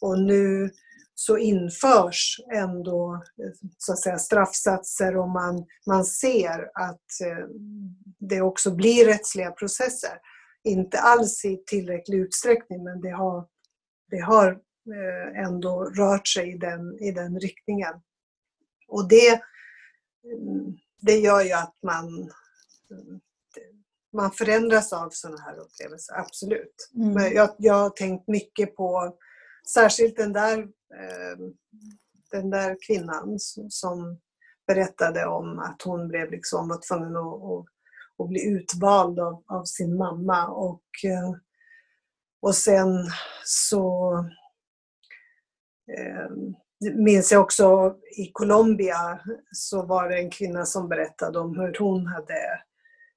Och 0.00 0.18
nu 0.18 0.70
så 1.20 1.38
införs 1.38 2.36
ändå 2.52 3.22
så 3.78 3.92
att 3.92 3.98
säga, 3.98 4.18
straffsatser 4.18 5.16
och 5.16 5.28
man, 5.28 5.66
man 5.86 6.04
ser 6.04 6.70
att 6.74 7.20
eh, 7.24 7.46
det 8.18 8.40
också 8.40 8.74
blir 8.74 9.04
rättsliga 9.04 9.50
processer. 9.50 10.18
Inte 10.64 10.98
alls 10.98 11.44
i 11.44 11.64
tillräcklig 11.66 12.18
utsträckning 12.18 12.84
men 12.84 13.00
det 13.00 13.10
har, 13.10 13.46
det 14.10 14.18
har 14.18 14.50
eh, 14.50 15.44
ändå 15.44 15.84
rört 15.84 16.28
sig 16.28 16.54
i 16.54 16.58
den, 16.58 16.98
i 16.98 17.12
den 17.12 17.40
riktningen. 17.40 17.94
Och 18.88 19.08
det, 19.08 19.40
det 21.00 21.18
gör 21.18 21.42
ju 21.42 21.52
att 21.52 21.74
man, 21.82 22.30
man 24.12 24.30
förändras 24.30 24.92
av 24.92 25.10
sådana 25.12 25.40
här 25.40 25.58
upplevelser, 25.58 26.14
absolut. 26.14 26.90
Mm. 26.94 27.12
Men 27.14 27.32
jag, 27.32 27.50
jag 27.58 27.74
har 27.74 27.90
tänkt 27.90 28.28
mycket 28.28 28.76
på 28.76 29.16
särskilt 29.74 30.16
den 30.16 30.32
där, 30.32 30.68
Ehm, 30.94 31.54
den 32.30 32.50
där 32.50 32.76
kvinnan 32.86 33.36
som 33.68 34.20
berättade 34.66 35.26
om 35.26 35.58
att 35.58 35.82
hon 35.82 36.08
blev 36.08 36.30
liksom, 36.30 36.68
var 36.68 36.80
tvungen 36.88 37.16
att, 37.16 37.42
att, 37.42 37.66
att 38.18 38.28
bli 38.28 38.48
utvald 38.48 39.20
av, 39.20 39.42
av 39.46 39.64
sin 39.64 39.96
mamma. 39.96 40.48
Och, 40.48 40.84
eh, 41.04 41.34
och 42.42 42.54
sen 42.54 42.88
så 43.44 44.12
ehm, 45.98 46.54
minns 46.94 47.32
jag 47.32 47.42
också 47.42 47.96
i 48.16 48.30
Colombia 48.32 49.20
så 49.52 49.86
var 49.86 50.08
det 50.08 50.18
en 50.18 50.30
kvinna 50.30 50.64
som 50.64 50.88
berättade 50.88 51.38
om 51.38 51.58
hur 51.58 51.76
hon 51.78 52.06
hade 52.06 52.62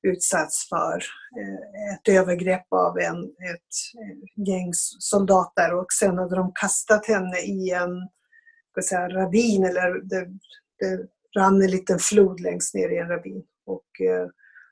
utsatts 0.04 0.70
för 0.70 1.04
eh, 1.40 1.94
ett 1.94 2.10
övergrepp 2.10 2.74
av 2.74 3.00
en, 3.00 3.24
ett 3.24 3.74
eh, 4.00 4.46
gäng 4.48 4.72
soldater 5.00 5.74
och 5.74 5.92
sen 6.00 6.18
hade 6.18 6.36
de 6.36 6.52
kastat 6.56 7.06
henne 7.06 7.40
i 7.40 7.72
en 7.72 8.10
säga, 8.84 9.10
ravin 9.10 9.64
eller 9.64 10.02
det, 10.02 10.28
det 10.80 11.08
rann 11.40 11.62
en 11.62 11.72
liten 11.72 12.00
flod 12.00 12.40
längst 12.40 12.74
ner 12.74 12.90
i 12.90 12.98
en 12.98 13.08
ravin. 13.08 13.44
Och 13.66 14.02
eh, 14.02 14.28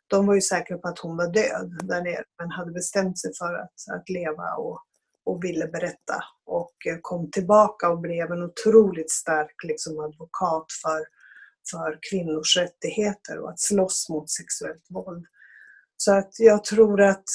de 0.07 0.27
var 0.27 0.35
ju 0.35 0.41
säkra 0.41 0.77
på 0.77 0.87
att 0.87 0.99
hon 0.99 1.17
var 1.17 1.27
död 1.27 1.79
där 1.83 2.01
nere 2.01 2.23
men 2.39 2.51
hade 2.51 2.71
bestämt 2.71 3.19
sig 3.19 3.31
för 3.39 3.53
att, 3.53 3.99
att 3.99 4.09
leva 4.09 4.55
och, 4.55 4.79
och 5.23 5.43
ville 5.43 5.67
berätta 5.67 6.23
och 6.45 6.75
kom 7.01 7.31
tillbaka 7.31 7.89
och 7.89 7.99
blev 7.99 8.31
en 8.31 8.43
otroligt 8.43 9.11
stark 9.11 9.55
liksom, 9.63 9.99
advokat 9.99 10.65
för 10.83 11.20
för 11.71 11.99
kvinnors 12.09 12.57
rättigheter 12.57 13.39
och 13.39 13.49
att 13.49 13.59
slåss 13.59 14.09
mot 14.09 14.29
sexuellt 14.29 14.85
våld. 14.89 15.25
Så 15.97 16.17
att 16.17 16.39
jag 16.39 16.63
tror 16.63 17.01
att 17.01 17.25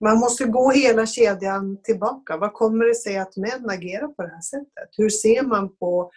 man 0.00 0.18
måste 0.18 0.44
gå 0.44 0.70
hela 0.70 1.06
kedjan 1.06 1.82
tillbaka. 1.82 2.36
Vad 2.36 2.52
kommer 2.52 2.84
det 2.84 2.94
sig 2.94 3.18
att 3.18 3.36
män 3.36 3.70
agerar 3.70 4.08
på 4.08 4.22
det 4.22 4.28
här 4.28 4.40
sättet? 4.40 4.88
Hur 4.96 5.08
ser 5.08 5.42
man 5.42 5.76
på, 5.76 6.12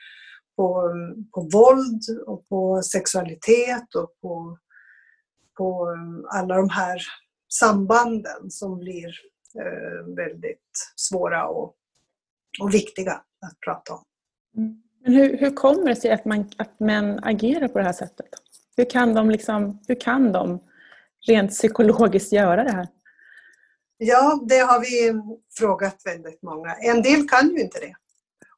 på, 0.55 0.93
på 1.33 1.49
våld 1.53 2.01
och 2.27 2.47
på 2.47 2.81
sexualitet 2.81 3.95
och 3.95 4.11
på, 4.21 4.57
på 5.57 5.97
alla 6.29 6.55
de 6.55 6.69
här 6.69 7.01
sambanden 7.53 8.51
som 8.51 8.79
blir 8.79 9.07
eh, 9.59 10.15
väldigt 10.15 10.93
svåra 10.95 11.47
och, 11.47 11.75
och 12.61 12.73
viktiga 12.73 13.11
att 13.13 13.59
prata 13.65 13.93
om. 13.93 14.03
Mm. 14.57 14.82
Men 15.03 15.13
hur, 15.13 15.37
hur 15.37 15.55
kommer 15.55 15.89
det 15.89 15.95
sig 15.95 16.11
att, 16.11 16.25
man, 16.25 16.51
att 16.57 16.79
män 16.79 17.19
agerar 17.23 17.67
på 17.67 17.77
det 17.77 17.85
här 17.85 17.93
sättet? 17.93 18.27
Hur 18.77 18.89
kan, 18.89 19.13
de 19.13 19.29
liksom, 19.29 19.79
hur 19.87 19.95
kan 19.95 20.31
de 20.31 20.59
rent 21.27 21.51
psykologiskt 21.51 22.33
göra 22.33 22.63
det 22.63 22.71
här? 22.71 22.87
Ja, 23.97 24.39
det 24.49 24.59
har 24.59 24.79
vi 24.79 25.21
frågat 25.57 26.01
väldigt 26.05 26.41
många. 26.41 26.73
En 26.73 27.01
del 27.01 27.29
kan 27.29 27.49
ju 27.49 27.61
inte 27.61 27.79
det. 27.79 27.93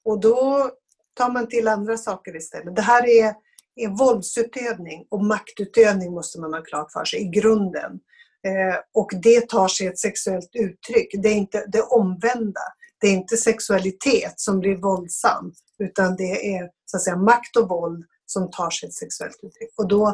Och 0.03 0.19
då 0.19 0.71
tar 1.13 1.31
man 1.31 1.47
till 1.47 1.67
andra 1.67 1.97
saker 1.97 2.35
istället. 2.35 2.75
Det 2.75 2.81
här 2.81 3.07
är, 3.07 3.33
är 3.75 3.97
våldsutövning 3.97 5.07
och 5.09 5.23
maktutövning 5.23 6.13
måste 6.13 6.39
man 6.39 6.53
ha 6.53 6.61
klart 6.61 6.91
för 6.91 7.05
sig 7.05 7.21
i 7.21 7.27
grunden. 7.27 7.99
Eh, 8.47 8.75
och 8.93 9.11
det 9.23 9.49
tar 9.49 9.67
sig 9.67 9.87
ett 9.87 9.99
sexuellt 9.99 10.49
uttryck. 10.53 11.23
Det 11.23 11.29
är 11.29 11.35
inte 11.35 11.65
det 11.67 11.81
omvända. 11.81 12.61
Det 13.01 13.07
är 13.07 13.11
inte 13.11 13.37
sexualitet 13.37 14.33
som 14.35 14.59
blir 14.59 14.75
våldsam 14.75 15.53
utan 15.79 16.15
det 16.15 16.55
är 16.55 16.69
så 16.85 16.97
att 16.97 17.03
säga, 17.03 17.15
makt 17.15 17.55
och 17.55 17.69
våld 17.69 18.05
som 18.25 18.51
tar 18.51 18.69
sig 18.69 18.89
ett 18.89 18.93
sexuellt 18.93 19.39
uttryck. 19.43 19.73
Och 19.77 19.87
då, 19.87 20.07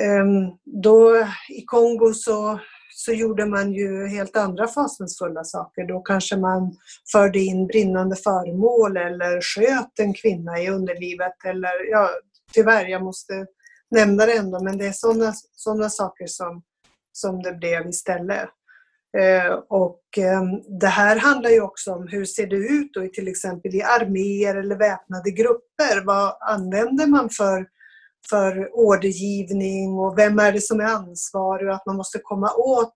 ehm, 0.00 0.50
då 0.82 1.26
i 1.48 1.64
Kongo 1.66 2.14
så, 2.14 2.60
så 2.94 3.12
gjorde 3.12 3.46
man 3.46 3.72
ju 3.72 4.06
helt 4.08 4.36
andra 4.36 4.68
fasansfulla 4.68 5.44
saker. 5.44 5.88
Då 5.88 6.00
kanske 6.00 6.36
man 6.36 6.76
förde 7.12 7.38
in 7.38 7.66
brinnande 7.66 8.16
föremål 8.16 8.96
eller 8.96 9.40
sköt 9.40 9.98
en 9.98 10.14
kvinna 10.14 10.60
i 10.60 10.70
underlivet. 10.70 11.44
Eller, 11.44 11.90
ja, 11.90 12.10
tyvärr, 12.52 12.86
jag 12.86 13.02
måste 13.02 13.46
nämna 13.90 14.26
det 14.26 14.36
ändå, 14.36 14.62
men 14.64 14.78
det 14.78 14.86
är 14.86 14.92
sådana 14.92 15.32
såna 15.52 15.90
saker 15.90 16.26
som, 16.26 16.62
som 17.12 17.42
det 17.42 17.52
blev 17.52 17.88
istället. 17.88 18.48
Eh, 19.18 19.52
och 19.68 20.02
ehm, 20.16 20.78
det 20.80 20.86
här 20.86 21.16
handlar 21.16 21.50
ju 21.50 21.60
också 21.60 21.92
om 21.92 22.08
hur 22.08 22.24
ser 22.24 22.46
det 22.46 22.56
ut 22.56 22.94
då, 22.94 23.08
till 23.08 23.28
exempel 23.28 23.74
i 23.74 23.82
arméer 23.82 24.56
eller 24.56 24.76
väpnade 24.76 25.30
grupper. 25.30 26.04
Vad 26.04 26.36
använder 26.40 27.06
man 27.06 27.30
för, 27.30 27.66
för 28.30 28.70
ordergivning 28.72 29.98
och 29.98 30.18
vem 30.18 30.38
är 30.38 30.52
det 30.52 30.60
som 30.60 30.80
är 30.80 30.84
ansvarig 30.84 31.68
och 31.68 31.74
att 31.74 31.86
man 31.86 31.96
måste 31.96 32.18
komma 32.18 32.52
åt 32.54 32.92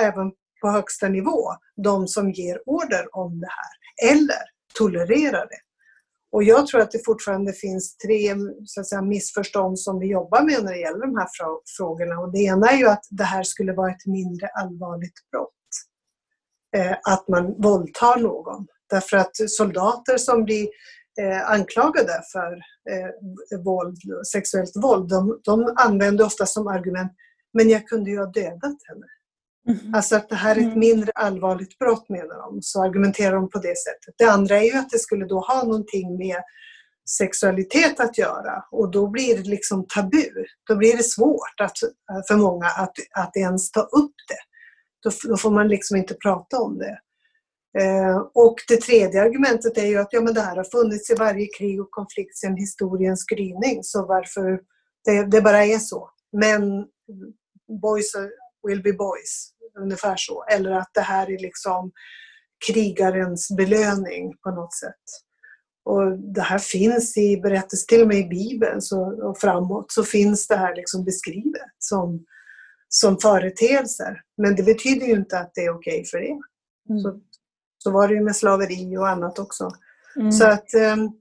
även 0.00 0.32
på 0.60 0.68
högsta 0.68 1.08
nivå 1.08 1.42
de 1.76 2.08
som 2.08 2.30
ger 2.30 2.68
order 2.68 3.16
om 3.16 3.40
det 3.40 3.48
här 3.50 4.12
eller 4.14 4.42
tolererar 4.78 5.46
det. 5.46 5.67
Och 6.32 6.42
jag 6.42 6.66
tror 6.66 6.80
att 6.80 6.90
det 6.90 7.04
fortfarande 7.04 7.52
finns 7.52 7.96
tre 7.96 8.34
så 8.64 8.80
att 8.80 8.88
säga, 8.88 9.02
missförstånd 9.02 9.78
som 9.78 9.98
vi 9.98 10.06
jobbar 10.06 10.42
med 10.42 10.64
när 10.64 10.72
det 10.72 10.80
gäller 10.80 11.06
de 11.06 11.16
här 11.16 11.28
frågorna. 11.76 12.18
Och 12.18 12.32
det 12.32 12.38
ena 12.38 12.70
är 12.70 12.76
ju 12.76 12.88
att 12.88 13.04
det 13.10 13.24
här 13.24 13.42
skulle 13.42 13.72
vara 13.72 13.90
ett 13.90 14.06
mindre 14.06 14.48
allvarligt 14.48 15.30
brott. 15.30 15.52
Eh, 16.76 16.96
att 17.12 17.28
man 17.28 17.62
våldtar 17.62 18.18
någon. 18.20 18.66
Därför 18.90 19.16
att 19.16 19.50
soldater 19.50 20.18
som 20.18 20.44
blir 20.44 20.68
eh, 21.20 21.50
anklagade 21.50 22.22
för 22.32 22.52
eh, 22.90 23.60
våld, 23.64 23.98
sexuellt 24.32 24.76
våld, 24.76 25.08
de, 25.08 25.40
de 25.44 25.74
använder 25.76 26.26
ofta 26.26 26.46
som 26.46 26.66
argument 26.66 27.12
men 27.52 27.70
jag 27.70 27.88
kunde 27.88 28.10
ju 28.10 28.18
ha 28.18 28.26
dödat 28.26 28.78
henne. 28.88 29.06
Mm. 29.68 29.94
Alltså 29.94 30.16
att 30.16 30.28
det 30.28 30.36
här 30.36 30.56
är 30.56 30.60
ett 30.60 30.64
mm. 30.64 30.78
mindre 30.78 31.12
allvarligt 31.14 31.78
brott 31.78 32.08
menar 32.08 32.36
de, 32.36 32.62
så 32.62 32.82
argumenterar 32.82 33.34
de 33.34 33.50
på 33.50 33.58
det 33.58 33.78
sättet. 33.78 34.14
Det 34.18 34.24
andra 34.24 34.56
är 34.56 34.62
ju 34.62 34.78
att 34.78 34.90
det 34.90 34.98
skulle 34.98 35.26
då 35.26 35.40
ha 35.40 35.64
någonting 35.64 36.18
med 36.18 36.42
sexualitet 37.18 38.00
att 38.00 38.18
göra 38.18 38.64
och 38.70 38.90
då 38.90 39.06
blir 39.06 39.36
det 39.36 39.48
liksom 39.48 39.86
tabu. 39.88 40.44
Då 40.68 40.76
blir 40.76 40.96
det 40.96 41.02
svårt 41.02 41.60
att, 41.60 41.78
för 42.28 42.36
många 42.36 42.66
att, 42.66 42.94
att 43.14 43.36
ens 43.36 43.70
ta 43.70 43.80
upp 43.80 44.14
det. 44.28 44.42
Då, 45.02 45.10
då 45.28 45.36
får 45.36 45.50
man 45.50 45.68
liksom 45.68 45.96
inte 45.96 46.14
prata 46.14 46.58
om 46.58 46.78
det. 46.78 46.98
Eh, 47.78 48.16
och 48.34 48.56
det 48.68 48.76
tredje 48.76 49.22
argumentet 49.22 49.78
är 49.78 49.86
ju 49.86 49.98
att 49.98 50.08
ja, 50.12 50.20
men 50.20 50.34
det 50.34 50.40
här 50.40 50.56
har 50.56 50.64
funnits 50.64 51.10
i 51.10 51.14
varje 51.14 51.46
krig 51.58 51.80
och 51.80 51.90
konflikt 51.90 52.36
sedan 52.36 52.56
historiens 52.56 53.24
gryning, 53.24 53.82
så 53.82 54.06
varför 54.06 54.60
det, 55.04 55.24
det 55.24 55.40
bara 55.40 55.64
är 55.64 55.78
så. 55.78 56.10
Men 56.32 56.86
boys 57.82 58.12
will 58.66 58.82
be 58.82 58.92
boys 58.92 59.52
ungefär 59.78 60.14
så. 60.16 60.44
Eller 60.44 60.70
att 60.70 60.90
det 60.94 61.00
här 61.00 61.30
är 61.30 61.38
liksom 61.38 61.92
krigarens 62.66 63.56
belöning 63.56 64.36
på 64.42 64.50
något 64.50 64.74
sätt. 64.74 65.04
Och 65.84 66.18
det 66.18 66.42
här 66.42 66.58
finns 66.58 67.16
i 67.16 67.40
berättelser, 67.40 67.86
till 67.86 68.02
och 68.02 68.08
med 68.08 68.16
i 68.16 68.28
Bibeln 68.28 68.82
så, 68.82 69.28
och 69.28 69.38
framåt, 69.38 69.92
så 69.92 70.04
finns 70.04 70.48
det 70.48 70.56
här 70.56 70.76
liksom 70.76 71.04
beskrivet 71.04 71.70
som, 71.78 72.24
som 72.88 73.18
företeelser. 73.18 74.22
Men 74.42 74.56
det 74.56 74.62
betyder 74.62 75.06
ju 75.06 75.12
inte 75.12 75.38
att 75.38 75.50
det 75.54 75.60
är 75.60 75.70
okej 75.70 76.00
okay 76.00 76.04
för 76.04 76.18
er. 76.18 76.38
Mm. 76.90 77.02
Så, 77.02 77.20
så 77.78 77.90
var 77.90 78.08
det 78.08 78.14
ju 78.14 78.20
med 78.20 78.36
slaveri 78.36 78.96
och 78.96 79.08
annat 79.08 79.38
också. 79.38 79.70
Mm. 80.16 80.32
Så 80.32 80.46
att 80.46 80.74
um, 80.74 81.20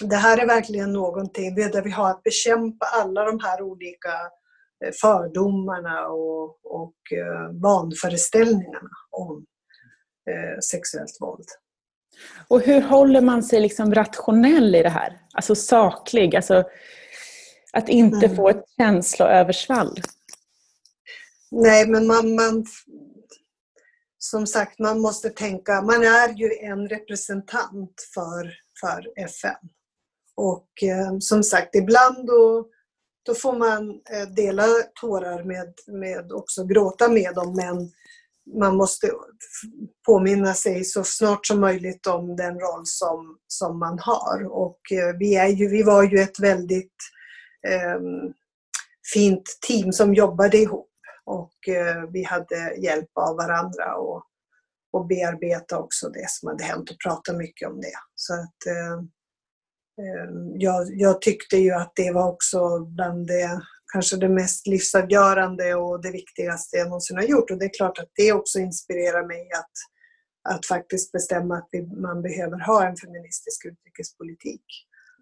det 0.00 0.16
här 0.16 0.38
är 0.38 0.46
verkligen 0.46 0.92
någonting 0.92 1.54
där 1.54 1.82
vi 1.82 1.90
har 1.90 2.10
att 2.10 2.22
bekämpa 2.22 2.86
alla 2.86 3.24
de 3.24 3.40
här 3.40 3.62
olika 3.62 4.10
fördomarna 5.02 6.06
och, 6.08 6.58
och 6.64 7.12
eh, 7.12 7.60
vanföreställningarna 7.62 8.90
om 9.10 9.46
eh, 10.30 10.58
sexuellt 10.70 11.16
våld. 11.20 11.46
Och 12.48 12.60
hur 12.60 12.80
håller 12.80 13.20
man 13.20 13.42
sig 13.42 13.60
liksom 13.60 13.94
rationell 13.94 14.74
i 14.74 14.82
det 14.82 14.88
här? 14.88 15.20
Alltså 15.34 15.54
saklig, 15.54 16.36
alltså 16.36 16.64
att 17.72 17.88
inte 17.88 18.26
mm. 18.26 18.36
få 18.36 18.48
ett 18.48 18.64
känsloöversvall? 18.78 20.00
Nej, 21.50 21.88
men 21.88 22.06
man, 22.06 22.34
man, 22.34 22.66
som 24.18 24.46
sagt, 24.46 24.78
man 24.78 25.00
måste 25.00 25.30
tänka, 25.30 25.82
man 25.82 26.02
är 26.02 26.28
ju 26.28 26.50
en 26.60 26.88
representant 26.88 27.94
för, 28.14 28.52
för 28.80 29.24
FN. 29.24 29.68
Och 30.36 30.68
eh, 30.82 31.18
som 31.20 31.42
sagt, 31.42 31.74
ibland 31.74 32.26
då 32.26 32.68
då 33.26 33.34
får 33.34 33.58
man 33.58 33.90
eh, 33.90 34.28
dela 34.28 34.66
tårar 35.00 35.44
med, 35.44 35.74
med 35.86 36.32
också 36.32 36.64
gråta 36.64 37.08
med 37.08 37.34
dem 37.34 37.54
men 37.56 37.90
man 38.60 38.76
måste 38.76 39.10
påminna 40.06 40.54
sig 40.54 40.84
så 40.84 41.04
snart 41.04 41.46
som 41.46 41.60
möjligt 41.60 42.06
om 42.06 42.36
den 42.36 42.60
roll 42.60 42.82
som, 42.84 43.38
som 43.46 43.78
man 43.78 43.98
har. 43.98 44.44
Och 44.44 44.80
eh, 44.92 45.16
vi, 45.18 45.34
är 45.34 45.48
ju, 45.48 45.68
vi 45.68 45.82
var 45.82 46.02
ju 46.02 46.18
ett 46.18 46.40
väldigt 46.40 46.96
eh, 47.68 48.00
fint 49.14 49.58
team 49.68 49.92
som 49.92 50.14
jobbade 50.14 50.58
ihop 50.58 50.90
och 51.24 51.68
eh, 51.68 52.02
vi 52.12 52.22
hade 52.22 52.76
hjälp 52.78 53.10
av 53.14 53.36
varandra 53.36 53.94
och, 53.96 54.22
och 54.92 55.06
bearbeta 55.06 55.78
också 55.78 56.08
det 56.08 56.30
som 56.30 56.48
hade 56.48 56.64
hänt 56.64 56.90
och 56.90 56.96
prata 57.04 57.32
mycket 57.32 57.68
om 57.68 57.80
det. 57.80 57.98
Så 58.14 58.34
att, 58.34 58.66
eh, 58.66 59.02
jag, 60.54 60.86
jag, 60.90 61.22
tyckte 61.22 61.56
ju 61.56 61.70
att 61.70 61.92
det 61.96 62.12
var 62.12 62.28
också 62.28 62.78
bland 62.78 63.26
det 63.26 63.60
kanske 63.92 64.16
det 64.16 64.28
mest 64.28 64.66
livsavgörande 64.66 65.74
och 65.74 66.02
det 66.02 66.10
viktigaste 66.10 66.76
jag 66.76 66.88
någonsin 66.88 67.16
har 67.16 67.24
gjort. 67.24 67.50
Och 67.50 67.58
det 67.58 67.64
är 67.64 67.76
klart 67.76 67.98
att 67.98 68.10
det 68.14 68.32
också 68.32 68.58
inspirerar 68.58 69.26
mig 69.26 69.48
att, 69.52 70.54
att 70.54 70.66
faktiskt 70.66 71.12
bestämma 71.12 71.56
att 71.56 71.68
vi, 71.70 71.86
man 71.86 72.22
behöver 72.22 72.58
ha 72.58 72.86
en 72.86 72.96
feministisk 72.96 73.64
utrikespolitik. 73.64 74.64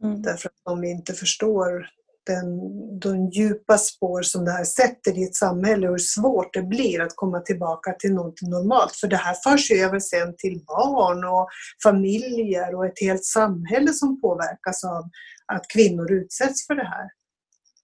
Mm. 0.03 0.23
Därför 0.23 0.49
att 0.49 0.73
om 0.73 0.81
vi 0.81 0.91
inte 0.91 1.13
förstår 1.13 1.87
den, 2.27 2.59
de 2.99 3.31
djupa 3.31 3.79
spår 3.79 4.23
som 4.23 4.45
det 4.45 4.51
här 4.51 4.65
sätter 4.65 5.19
i 5.19 5.25
ett 5.25 5.35
samhälle 5.35 5.87
och 5.87 5.93
hur 5.93 5.99
svårt 5.99 6.55
det 6.55 6.63
blir 6.63 7.01
att 7.01 7.17
komma 7.17 7.41
tillbaka 7.41 7.93
till 7.93 8.15
något 8.15 8.43
normalt. 8.43 8.97
För 8.97 9.09
det 9.09 9.17
här 9.17 9.35
förs 9.35 9.71
över 9.71 10.01
sen 10.01 10.35
till 10.39 10.65
barn 10.67 11.25
och 11.25 11.49
familjer 11.83 12.75
och 12.75 12.87
ett 12.87 13.01
helt 13.01 13.25
samhälle 13.25 13.93
som 13.93 14.21
påverkas 14.21 14.85
av 14.85 15.05
att 15.53 15.69
kvinnor 15.69 16.13
utsätts 16.13 16.67
för 16.67 16.75
det 16.75 16.89
här. 16.89 17.11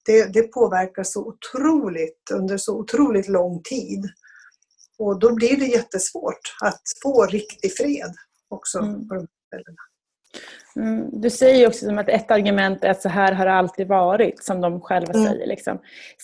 Det, 0.07 0.33
det 0.33 0.43
påverkar 0.43 1.03
så 1.03 1.27
otroligt 1.27 2.31
under 2.33 2.57
så 2.57 2.79
otroligt 2.79 3.29
lång 3.29 3.63
tid. 3.63 4.09
Och 4.99 5.19
då 5.19 5.35
blir 5.35 5.57
det 5.57 5.67
jättesvårt 5.67 6.57
att 6.63 6.83
få 7.03 7.27
riktig 7.27 7.77
fred 7.77 8.15
också 8.49 8.79
mm. 8.79 9.09
på 9.09 9.15
de 9.15 9.27
ställena. 9.47 9.90
Mm, 10.77 11.21
du 11.21 11.31
säger 11.31 11.69
också 11.69 11.87
som 11.87 11.99
att 11.99 12.09
ett 12.09 12.31
argument 12.31 12.85
är 12.85 12.91
att 12.91 13.03
så 13.03 13.09
här 13.09 13.33
har 13.33 13.47
det 13.47 13.53
alltid 13.53 13.89
varit, 13.89 14.45
som 14.45 14.61
de 14.61 14.81
själva 14.81 15.13
mm. 15.13 15.27
säger. 15.27 15.47
Liksom. 15.47 15.79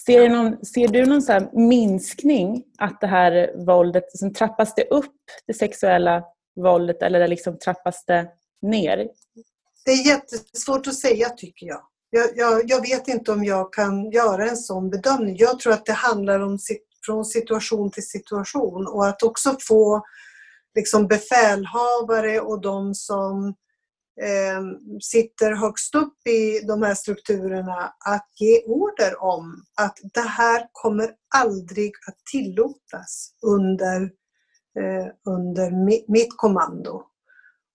Ser, 0.07 0.20
du 0.20 0.28
någon, 0.28 0.64
ser 0.64 0.88
du 0.88 1.07
någon 1.07 1.22
så 1.22 1.40
minskning, 1.52 2.64
att 2.78 3.00
det 3.00 3.07
här 3.07 3.52
våldet, 3.66 4.04
liksom, 4.12 4.34
trappas 4.34 4.74
det 4.74 4.84
upp, 4.84 5.14
det 5.46 5.54
sexuella 5.54 6.24
våldet, 6.57 7.02
eller 7.02 7.28
liksom 7.28 7.59
trappas 7.59 8.04
det 8.04 8.28
ner? 8.62 9.09
Det 9.84 9.90
är 9.90 10.07
jättesvårt 10.07 10.86
att 10.86 10.94
säga 10.94 11.28
tycker 11.28 11.66
jag. 11.66 11.80
Jag, 12.11 12.28
jag. 12.34 12.62
jag, 12.64 12.80
vet 12.80 13.09
inte 13.09 13.32
om 13.32 13.44
jag 13.44 13.72
kan 13.72 14.11
göra 14.11 14.48
en 14.48 14.57
sån 14.57 14.90
bedömning. 14.90 15.36
Jag 15.38 15.59
tror 15.59 15.72
att 15.72 15.86
det 15.86 15.92
handlar 15.92 16.40
om 16.40 16.59
från 17.07 17.24
situation 17.24 17.90
till 17.90 18.09
situation 18.09 18.86
och 18.86 19.07
att 19.07 19.22
också 19.22 19.57
få 19.61 20.02
liksom 20.74 21.07
befälhavare 21.07 22.40
och 22.40 22.61
de 22.61 22.94
som 22.94 23.54
sitter 25.03 25.53
högst 25.53 25.95
upp 25.95 26.27
i 26.27 26.61
de 26.61 26.83
här 26.83 26.95
strukturerna 26.95 27.93
att 28.07 28.29
ge 28.41 28.62
order 28.64 29.23
om 29.23 29.64
att 29.81 29.99
det 30.14 30.21
här 30.21 30.67
kommer 30.73 31.11
aldrig 31.35 31.93
att 32.09 32.17
tillåtas 32.33 33.31
under, 33.43 34.03
eh, 34.79 35.07
under 35.27 35.71
mitt 36.12 36.37
kommando. 36.37 37.03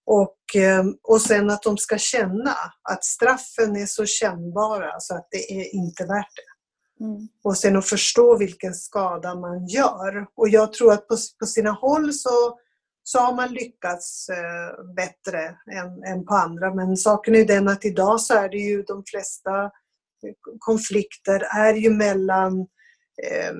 Och, 0.05 0.61
eh, 0.61 0.85
och 1.03 1.21
sen 1.21 1.49
att 1.49 1.63
de 1.63 1.77
ska 1.77 1.97
känna 1.97 2.55
att 2.89 3.05
straffen 3.05 3.75
är 3.75 3.85
så 3.85 4.05
kännbara 4.05 4.99
så 4.99 5.15
att 5.15 5.27
det 5.31 5.51
är 5.51 5.75
inte 5.75 6.05
värt 6.05 6.35
det. 6.35 7.05
Mm. 7.05 7.27
Och 7.43 7.57
sen 7.57 7.75
att 7.75 7.89
förstå 7.89 8.37
vilken 8.37 8.73
skada 8.73 9.35
man 9.35 9.67
gör. 9.67 10.27
Och 10.35 10.49
jag 10.49 10.73
tror 10.73 10.93
att 10.93 11.07
på, 11.07 11.17
på 11.39 11.45
sina 11.45 11.71
håll 11.71 12.13
så 12.13 12.59
så 13.03 13.19
har 13.19 13.35
man 13.35 13.53
lyckats 13.53 14.29
eh, 14.29 14.93
bättre 14.95 15.55
än, 15.71 16.03
än 16.03 16.25
på 16.25 16.33
andra. 16.33 16.73
Men 16.73 16.97
saken 16.97 17.35
är 17.35 17.45
den 17.45 17.67
att 17.67 17.85
idag 17.85 18.21
så 18.21 18.33
är 18.33 18.49
det 18.49 18.57
ju 18.57 18.83
de 18.83 19.03
flesta 19.07 19.63
eh, 19.63 20.33
konflikter 20.59 21.43
är 21.57 21.73
ju 21.73 21.89
mellan 21.89 22.59
eh, 23.23 23.53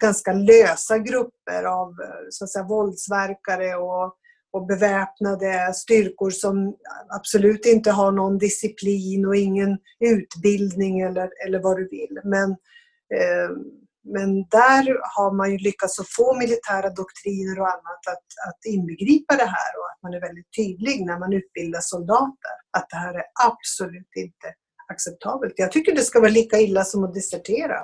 ganska 0.00 0.32
lösa 0.32 0.98
grupper 0.98 1.64
av 1.64 1.88
eh, 1.88 2.26
så 2.30 2.44
att 2.44 2.50
säga, 2.50 2.64
våldsverkare 2.64 3.74
och, 3.76 4.16
och 4.52 4.66
beväpnade 4.66 5.74
styrkor 5.74 6.30
som 6.30 6.76
absolut 7.18 7.66
inte 7.66 7.90
har 7.90 8.12
någon 8.12 8.38
disciplin 8.38 9.26
och 9.26 9.36
ingen 9.36 9.78
utbildning 10.00 11.00
eller, 11.00 11.30
eller 11.46 11.62
vad 11.62 11.76
du 11.76 11.88
vill. 11.88 12.20
Men 12.24 12.50
eh, 13.14 13.50
men 14.04 14.28
där 14.50 14.84
har 15.16 15.36
man 15.36 15.50
ju 15.52 15.58
lyckats 15.58 16.00
att 16.00 16.08
få 16.08 16.38
militära 16.38 16.90
doktriner 16.90 17.60
och 17.60 17.68
annat 17.68 18.02
att, 18.14 18.28
att 18.48 18.60
inbegripa 18.64 19.36
det 19.36 19.50
här 19.56 19.72
och 19.78 19.86
att 19.90 20.02
man 20.02 20.14
är 20.14 20.20
väldigt 20.20 20.52
tydlig 20.56 21.06
när 21.06 21.18
man 21.18 21.32
utbildar 21.32 21.80
soldater 21.82 22.54
att 22.76 22.90
det 22.90 22.96
här 22.96 23.14
är 23.14 23.24
absolut 23.46 24.12
inte 24.16 24.54
acceptabelt. 24.92 25.54
Jag 25.56 25.72
tycker 25.72 25.94
det 25.94 26.02
ska 26.02 26.20
vara 26.20 26.30
lika 26.30 26.60
illa 26.60 26.84
som 26.84 27.04
att 27.04 27.14
desertera. 27.14 27.78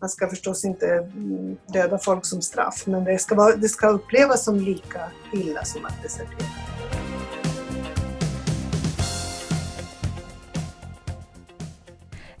Man 0.00 0.10
ska 0.10 0.28
förstås 0.28 0.64
inte 0.64 0.86
mm, 0.86 1.56
döda 1.66 1.98
folk 1.98 2.26
som 2.26 2.42
straff, 2.42 2.86
men 2.86 3.04
det 3.04 3.18
ska, 3.18 3.34
vara, 3.34 3.56
det 3.56 3.68
ska 3.68 3.88
upplevas 3.88 4.44
som 4.44 4.56
lika 4.56 5.10
illa 5.32 5.64
som 5.64 5.84
att 5.84 6.02
desertera. 6.02 6.48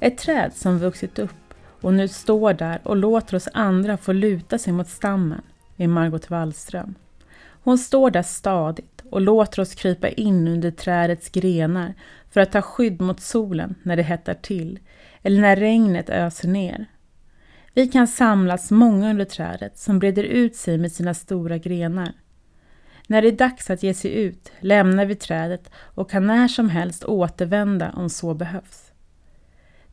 Ett 0.00 0.18
träd 0.18 0.52
som 0.54 0.78
vuxit 0.78 1.18
upp 1.18 1.47
och 1.80 1.94
nu 1.94 2.08
står 2.08 2.52
där 2.52 2.80
och 2.82 2.96
låter 2.96 3.36
oss 3.36 3.48
andra 3.52 3.96
få 3.96 4.12
luta 4.12 4.58
sig 4.58 4.72
mot 4.72 4.88
stammen 4.88 5.42
är 5.76 5.88
Margot 5.88 6.30
Wallström. 6.30 6.94
Hon 7.62 7.78
står 7.78 8.10
där 8.10 8.22
stadigt 8.22 9.02
och 9.10 9.20
låter 9.20 9.62
oss 9.62 9.74
krypa 9.74 10.08
in 10.08 10.48
under 10.48 10.70
trädets 10.70 11.30
grenar 11.30 11.94
för 12.30 12.40
att 12.40 12.52
ta 12.52 12.62
skydd 12.62 13.00
mot 13.00 13.20
solen 13.20 13.74
när 13.82 13.96
det 13.96 14.02
hettar 14.02 14.34
till 14.34 14.78
eller 15.22 15.40
när 15.40 15.56
regnet 15.56 16.10
öser 16.10 16.48
ner. 16.48 16.86
Vi 17.74 17.88
kan 17.88 18.08
samlas 18.08 18.70
många 18.70 19.10
under 19.10 19.24
trädet 19.24 19.78
som 19.78 19.98
breder 19.98 20.24
ut 20.24 20.56
sig 20.56 20.78
med 20.78 20.92
sina 20.92 21.14
stora 21.14 21.58
grenar. 21.58 22.12
När 23.06 23.22
det 23.22 23.28
är 23.28 23.32
dags 23.32 23.70
att 23.70 23.82
ge 23.82 23.94
sig 23.94 24.14
ut 24.14 24.52
lämnar 24.60 25.06
vi 25.06 25.14
trädet 25.14 25.70
och 25.76 26.10
kan 26.10 26.26
när 26.26 26.48
som 26.48 26.70
helst 26.70 27.04
återvända 27.04 27.92
om 27.92 28.10
så 28.10 28.34
behövs. 28.34 28.87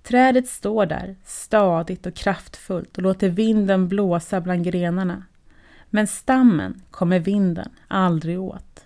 Trädet 0.08 0.48
står 0.48 0.86
där, 0.86 1.16
stadigt 1.24 2.06
och 2.06 2.14
kraftfullt 2.14 2.98
och 2.98 3.04
låter 3.04 3.30
vinden 3.30 3.88
blåsa 3.88 4.42
bland 4.42 4.64
grenarna. 4.64 5.24
Men 5.90 6.08
stammen 6.08 6.82
kommer 6.92 7.20
vinden 7.20 7.70
aldrig 7.88 8.40
åt. 8.40 8.86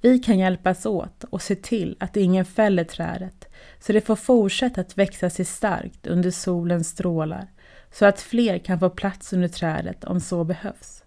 Vi 0.00 0.18
kan 0.18 0.38
hjälpas 0.38 0.86
åt 0.86 1.24
och 1.24 1.42
se 1.42 1.54
till 1.54 1.96
att 2.00 2.16
ingen 2.16 2.44
fäller 2.44 2.84
trädet 2.84 3.48
så 3.80 3.92
det 3.92 4.00
får 4.00 4.16
fortsätta 4.16 4.80
att 4.80 4.98
växa 4.98 5.30
sig 5.30 5.44
starkt 5.44 6.06
under 6.06 6.30
solens 6.30 6.88
strålar 6.88 7.46
så 7.92 8.06
att 8.06 8.20
fler 8.20 8.58
kan 8.58 8.80
få 8.80 8.90
plats 8.90 9.32
under 9.32 9.48
trädet 9.48 10.04
om 10.04 10.20
så 10.20 10.44
behövs. 10.44 11.04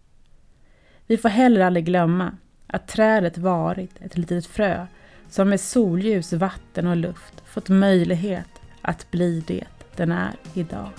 Vi 1.08 1.18
får 1.18 1.30
heller 1.30 1.62
aldrig 1.62 1.86
glömma 1.86 2.38
att 2.68 2.88
trädet 2.88 3.38
varit 3.38 4.02
ett 4.02 4.18
litet 4.18 4.46
frö 4.46 4.88
som 5.30 5.50
med 5.50 5.62
solljus, 5.62 6.34
vatten 6.34 6.88
och 6.88 6.98
luft 6.98 7.44
fått 7.46 7.70
möjlighet 7.70 8.61
att 8.82 9.12
bli 9.12 9.44
det 9.48 9.68
den 9.96 10.12
är 10.12 10.36
idag. 10.54 10.90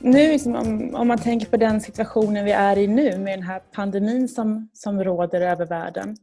Nu 0.00 0.32
liksom, 0.32 0.56
om, 0.56 0.94
om, 0.94 1.08
man 1.08 1.18
tänker 1.18 1.46
på 1.46 1.56
den 1.56 1.80
situationen 1.80 2.44
vi 2.44 2.52
är 2.52 2.78
i 2.78 2.86
nu 2.86 3.18
med 3.18 3.38
den 3.38 3.42
här 3.42 3.60
pandemin 3.72 4.28
som, 4.28 4.68
som 4.72 5.04
råder 5.04 5.40
över 5.40 5.66
världen. 5.66 6.16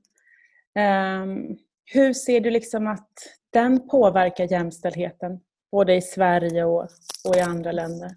Um, 1.24 1.58
hur 1.86 2.14
ser 2.14 2.40
du 2.40 2.50
liksom 2.50 2.88
att 2.88 3.10
den 3.54 3.88
påverkar 3.88 4.52
jämställdheten 4.52 5.40
både 5.72 5.96
i 5.96 6.02
Sverige 6.02 6.66
och, 6.66 6.88
och 7.28 7.36
i 7.36 7.40
andra 7.40 7.72
länder? 7.72 8.12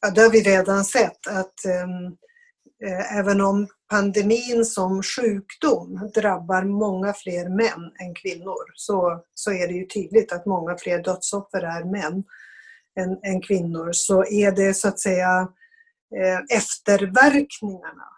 Ja, 0.00 0.10
det 0.10 0.20
har 0.20 0.30
vi 0.30 0.42
redan 0.42 0.84
sett 0.84 1.26
att 1.26 1.64
ehm, 1.64 2.06
eh, 2.86 3.18
även 3.18 3.40
om 3.40 3.66
pandemin 3.90 4.64
som 4.64 5.02
sjukdom 5.02 6.10
drabbar 6.14 6.62
många 6.64 7.12
fler 7.12 7.48
män 7.48 7.92
än 8.00 8.14
kvinnor 8.14 8.72
så, 8.74 9.24
så 9.34 9.52
är 9.52 9.68
det 9.68 9.74
ju 9.74 9.86
tydligt 9.86 10.32
att 10.32 10.46
många 10.46 10.76
fler 10.78 11.02
dödsoffer 11.02 11.62
är 11.62 11.84
män 11.84 12.24
än, 13.00 13.32
än 13.32 13.42
kvinnor. 13.42 13.90
Så 13.92 14.24
är 14.24 14.52
det 14.52 14.74
så 14.74 14.88
att 14.88 15.00
säga 15.00 15.48
eh, 16.16 16.56
efterverkningarna 16.56 18.08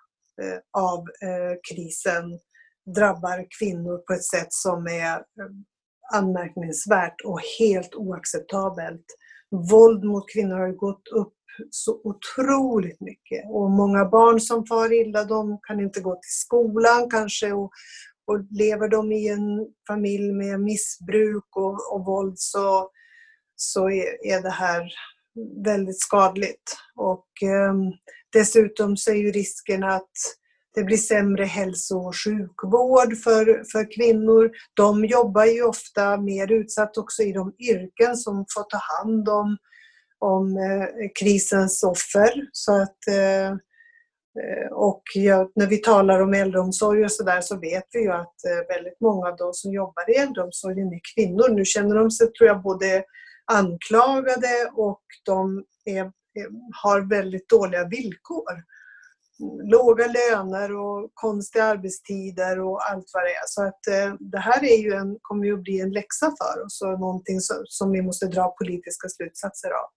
eh, 0.42 0.58
av 0.82 0.98
eh, 0.98 1.56
krisen 1.70 2.38
drabbar 2.94 3.46
kvinnor 3.58 3.98
på 3.98 4.12
ett 4.12 4.24
sätt 4.24 4.52
som 4.52 4.86
är 4.86 5.14
eh, 5.16 5.22
anmärkningsvärt 6.12 7.20
och 7.24 7.40
helt 7.58 7.94
oacceptabelt. 7.94 9.06
Våld 9.70 10.04
mot 10.04 10.32
kvinnor 10.32 10.58
har 10.58 10.72
gått 10.72 11.08
upp 11.08 11.33
så 11.70 12.00
otroligt 12.04 13.00
mycket. 13.00 13.44
Och 13.50 13.70
många 13.70 14.04
barn 14.04 14.40
som 14.40 14.66
far 14.66 14.92
illa, 14.92 15.24
de 15.24 15.58
kan 15.62 15.80
inte 15.80 16.00
gå 16.00 16.12
till 16.12 16.34
skolan 16.46 17.10
kanske 17.10 17.52
och, 17.52 17.70
och 18.26 18.44
lever 18.50 18.88
de 18.88 19.12
i 19.12 19.28
en 19.28 19.66
familj 19.88 20.32
med 20.32 20.60
missbruk 20.60 21.56
och, 21.56 21.92
och 21.94 22.04
våld 22.06 22.34
så, 22.38 22.90
så 23.56 23.90
är, 23.90 24.26
är 24.26 24.42
det 24.42 24.50
här 24.50 24.88
väldigt 25.64 26.00
skadligt. 26.00 26.76
Och 26.96 27.28
eh, 27.42 27.74
dessutom 28.32 28.96
så 28.96 29.10
är 29.10 29.14
ju 29.14 29.30
risken 29.30 29.84
att 29.84 30.12
det 30.74 30.84
blir 30.84 30.96
sämre 30.96 31.44
hälso 31.44 31.96
och 31.96 32.16
sjukvård 32.16 33.16
för, 33.24 33.44
för 33.72 33.94
kvinnor. 33.94 34.50
De 34.74 35.04
jobbar 35.04 35.44
ju 35.44 35.62
ofta 35.62 36.16
mer 36.16 36.52
utsatt 36.52 36.96
också 36.96 37.22
i 37.22 37.32
de 37.32 37.54
yrken 37.58 38.16
som 38.16 38.44
får 38.54 38.62
ta 38.62 38.80
hand 39.02 39.28
om, 39.28 39.56
om 40.24 40.56
eh, 40.56 41.08
krisens 41.20 41.82
offer. 41.82 42.48
Så 42.52 42.82
att, 42.82 43.08
eh, 43.08 43.48
eh, 44.40 44.72
och 44.72 45.02
ja, 45.14 45.50
när 45.54 45.66
vi 45.66 45.76
talar 45.76 46.20
om 46.20 46.34
äldreomsorg 46.34 47.04
och 47.04 47.12
sådär 47.12 47.40
så 47.40 47.60
vet 47.60 47.84
vi 47.92 48.00
ju 48.00 48.12
att 48.12 48.34
väldigt 48.68 49.00
många 49.00 49.28
av 49.28 49.36
de 49.36 49.52
som 49.52 49.72
jobbar 49.72 50.10
i 50.10 50.14
äldreomsorgen 50.14 50.92
är 50.92 51.00
kvinnor. 51.14 51.48
Nu 51.48 51.64
känner 51.64 51.94
de 51.94 52.10
sig, 52.10 52.32
tror 52.32 52.48
jag, 52.48 52.62
både 52.62 53.04
anklagade 53.52 54.70
och 54.74 55.02
de 55.24 55.64
är, 55.84 56.12
har 56.82 57.10
väldigt 57.10 57.48
dåliga 57.48 57.84
villkor 57.84 58.74
låga 59.62 60.06
löner 60.06 60.76
och 60.76 61.10
konstiga 61.14 61.64
arbetstider 61.64 62.60
och 62.60 62.90
allt 62.90 63.10
vad 63.12 63.22
det 63.22 63.34
är. 63.34 63.46
Så 63.46 63.62
att 63.62 63.80
det 64.20 64.38
här 64.38 64.64
är 64.64 64.76
ju 64.76 64.92
en, 64.92 65.18
kommer 65.22 65.44
ju 65.44 65.54
att 65.54 65.62
bli 65.62 65.80
en 65.80 65.92
läxa 65.92 66.26
för 66.26 66.64
oss 66.64 66.82
och 66.82 67.00
någonting 67.00 67.40
som, 67.40 67.56
som 67.64 67.92
vi 67.92 68.02
måste 68.02 68.26
dra 68.26 68.54
politiska 68.58 69.08
slutsatser 69.08 69.68
av. 69.68 69.88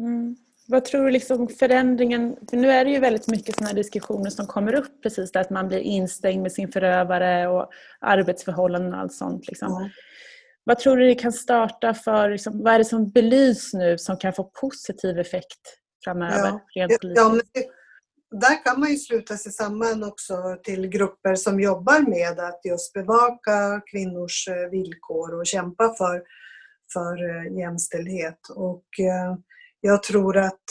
Mm. 0.00 0.36
Vad 0.68 0.84
tror 0.84 1.04
du 1.04 1.10
liksom 1.10 1.48
förändringen, 1.48 2.36
för 2.50 2.56
nu 2.56 2.70
är 2.70 2.84
det 2.84 2.90
ju 2.90 2.98
väldigt 2.98 3.28
mycket 3.28 3.56
sådana 3.56 3.72
diskussioner 3.72 4.30
som 4.30 4.46
kommer 4.46 4.74
upp 4.74 5.02
precis 5.02 5.32
där 5.32 5.40
att 5.40 5.50
man 5.50 5.68
blir 5.68 5.78
instängd 5.78 6.42
med 6.42 6.52
sin 6.52 6.72
förövare 6.72 7.48
och 7.48 7.70
arbetsförhållanden 8.00 8.94
och 8.94 9.00
allt 9.00 9.12
sånt. 9.12 9.48
Liksom. 9.48 9.76
Mm. 9.76 9.90
Vad 10.64 10.78
tror 10.78 10.96
du 10.96 11.06
det 11.06 11.14
kan 11.14 11.32
starta 11.32 11.94
för, 11.94 12.30
liksom, 12.30 12.62
vad 12.62 12.74
är 12.74 12.78
det 12.78 12.84
som 12.84 13.10
belys 13.10 13.74
nu 13.74 13.98
som 13.98 14.16
kan 14.16 14.32
få 14.32 14.44
positiv 14.44 15.18
effekt 15.18 15.60
framöver? 16.04 16.60
Ja, 16.74 16.86
rent 16.88 16.98
ja 17.02 17.28
men 17.28 17.40
det, 17.52 17.64
där 18.30 18.64
kan 18.64 18.80
man 18.80 18.90
ju 18.90 18.96
sluta 18.96 19.36
sig 19.36 19.52
samman 19.52 20.04
också 20.04 20.56
till 20.62 20.88
grupper 20.88 21.34
som 21.34 21.60
jobbar 21.60 22.00
med 22.10 22.38
att 22.38 22.60
just 22.64 22.92
bevaka 22.92 23.80
kvinnors 23.90 24.48
eh, 24.48 24.70
villkor 24.70 25.38
och 25.38 25.46
kämpa 25.46 25.94
för, 25.98 26.22
för 26.92 27.30
eh, 27.30 27.58
jämställdhet. 27.58 28.40
Och 28.54 28.84
eh, 29.00 29.36
jag 29.80 30.02
tror 30.02 30.36
att, 30.36 30.64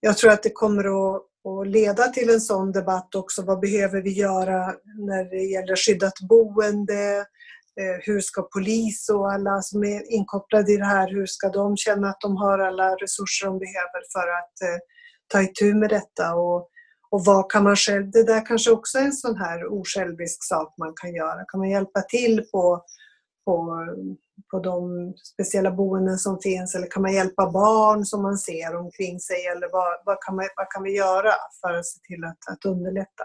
jag 0.00 0.16
tror 0.16 0.30
att 0.30 0.42
det 0.42 0.50
kommer 0.50 0.84
att, 0.84 1.22
att 1.48 1.66
leda 1.66 2.08
till 2.08 2.30
en 2.30 2.40
sån 2.40 2.72
debatt 2.72 3.14
också. 3.14 3.42
Vad 3.42 3.60
behöver 3.60 4.02
vi 4.02 4.10
göra 4.10 4.74
när 5.08 5.30
det 5.30 5.42
gäller 5.42 5.76
skyddat 5.76 6.20
boende? 6.28 7.26
Eh, 7.80 8.00
hur 8.00 8.20
ska 8.20 8.42
polis 8.42 9.08
och 9.08 9.32
alla 9.32 9.62
som 9.62 9.84
är 9.84 10.12
inkopplade 10.12 10.72
i 10.72 10.76
det 10.76 10.84
här, 10.84 11.08
hur 11.08 11.26
ska 11.26 11.48
de 11.48 11.76
känna 11.76 12.08
att 12.08 12.20
de 12.20 12.36
har 12.36 12.58
alla 12.58 12.94
resurser 12.94 13.46
de 13.46 13.58
behöver 13.58 14.02
för 14.12 14.28
att 14.28 14.70
eh, 14.70 14.80
ta 15.28 15.42
itu 15.42 15.74
med 15.74 15.90
detta? 15.90 16.34
Och 16.34 16.70
och 17.10 17.24
vad 17.24 17.50
kan 17.52 17.64
man 17.64 17.76
själv, 17.76 18.10
det 18.10 18.24
där 18.24 18.46
kanske 18.46 18.70
också 18.70 18.98
är 18.98 19.02
en 19.02 19.12
sån 19.12 19.36
här 19.36 19.72
osjälvisk 19.72 20.44
sak 20.44 20.74
man 20.78 20.92
kan 21.00 21.14
göra. 21.14 21.44
Kan 21.48 21.60
man 21.60 21.70
hjälpa 21.70 22.02
till 22.02 22.44
på, 22.52 22.84
på, 23.44 23.86
på 24.50 24.58
de 24.58 25.14
speciella 25.34 25.70
boenden 25.70 26.18
som 26.18 26.40
finns 26.40 26.74
eller 26.74 26.86
kan 26.86 27.02
man 27.02 27.14
hjälpa 27.14 27.50
barn 27.50 28.04
som 28.04 28.22
man 28.22 28.38
ser 28.38 28.76
omkring 28.76 29.20
sig 29.20 29.46
eller 29.46 29.68
vad, 29.72 30.02
vad, 30.04 30.22
kan, 30.22 30.36
man, 30.36 30.48
vad 30.56 30.70
kan 30.70 30.82
vi 30.82 30.96
göra 30.96 31.32
för 31.60 31.78
att 31.78 31.86
se 31.86 32.00
till 32.00 32.24
att, 32.24 32.38
att 32.52 32.64
underlätta? 32.64 33.24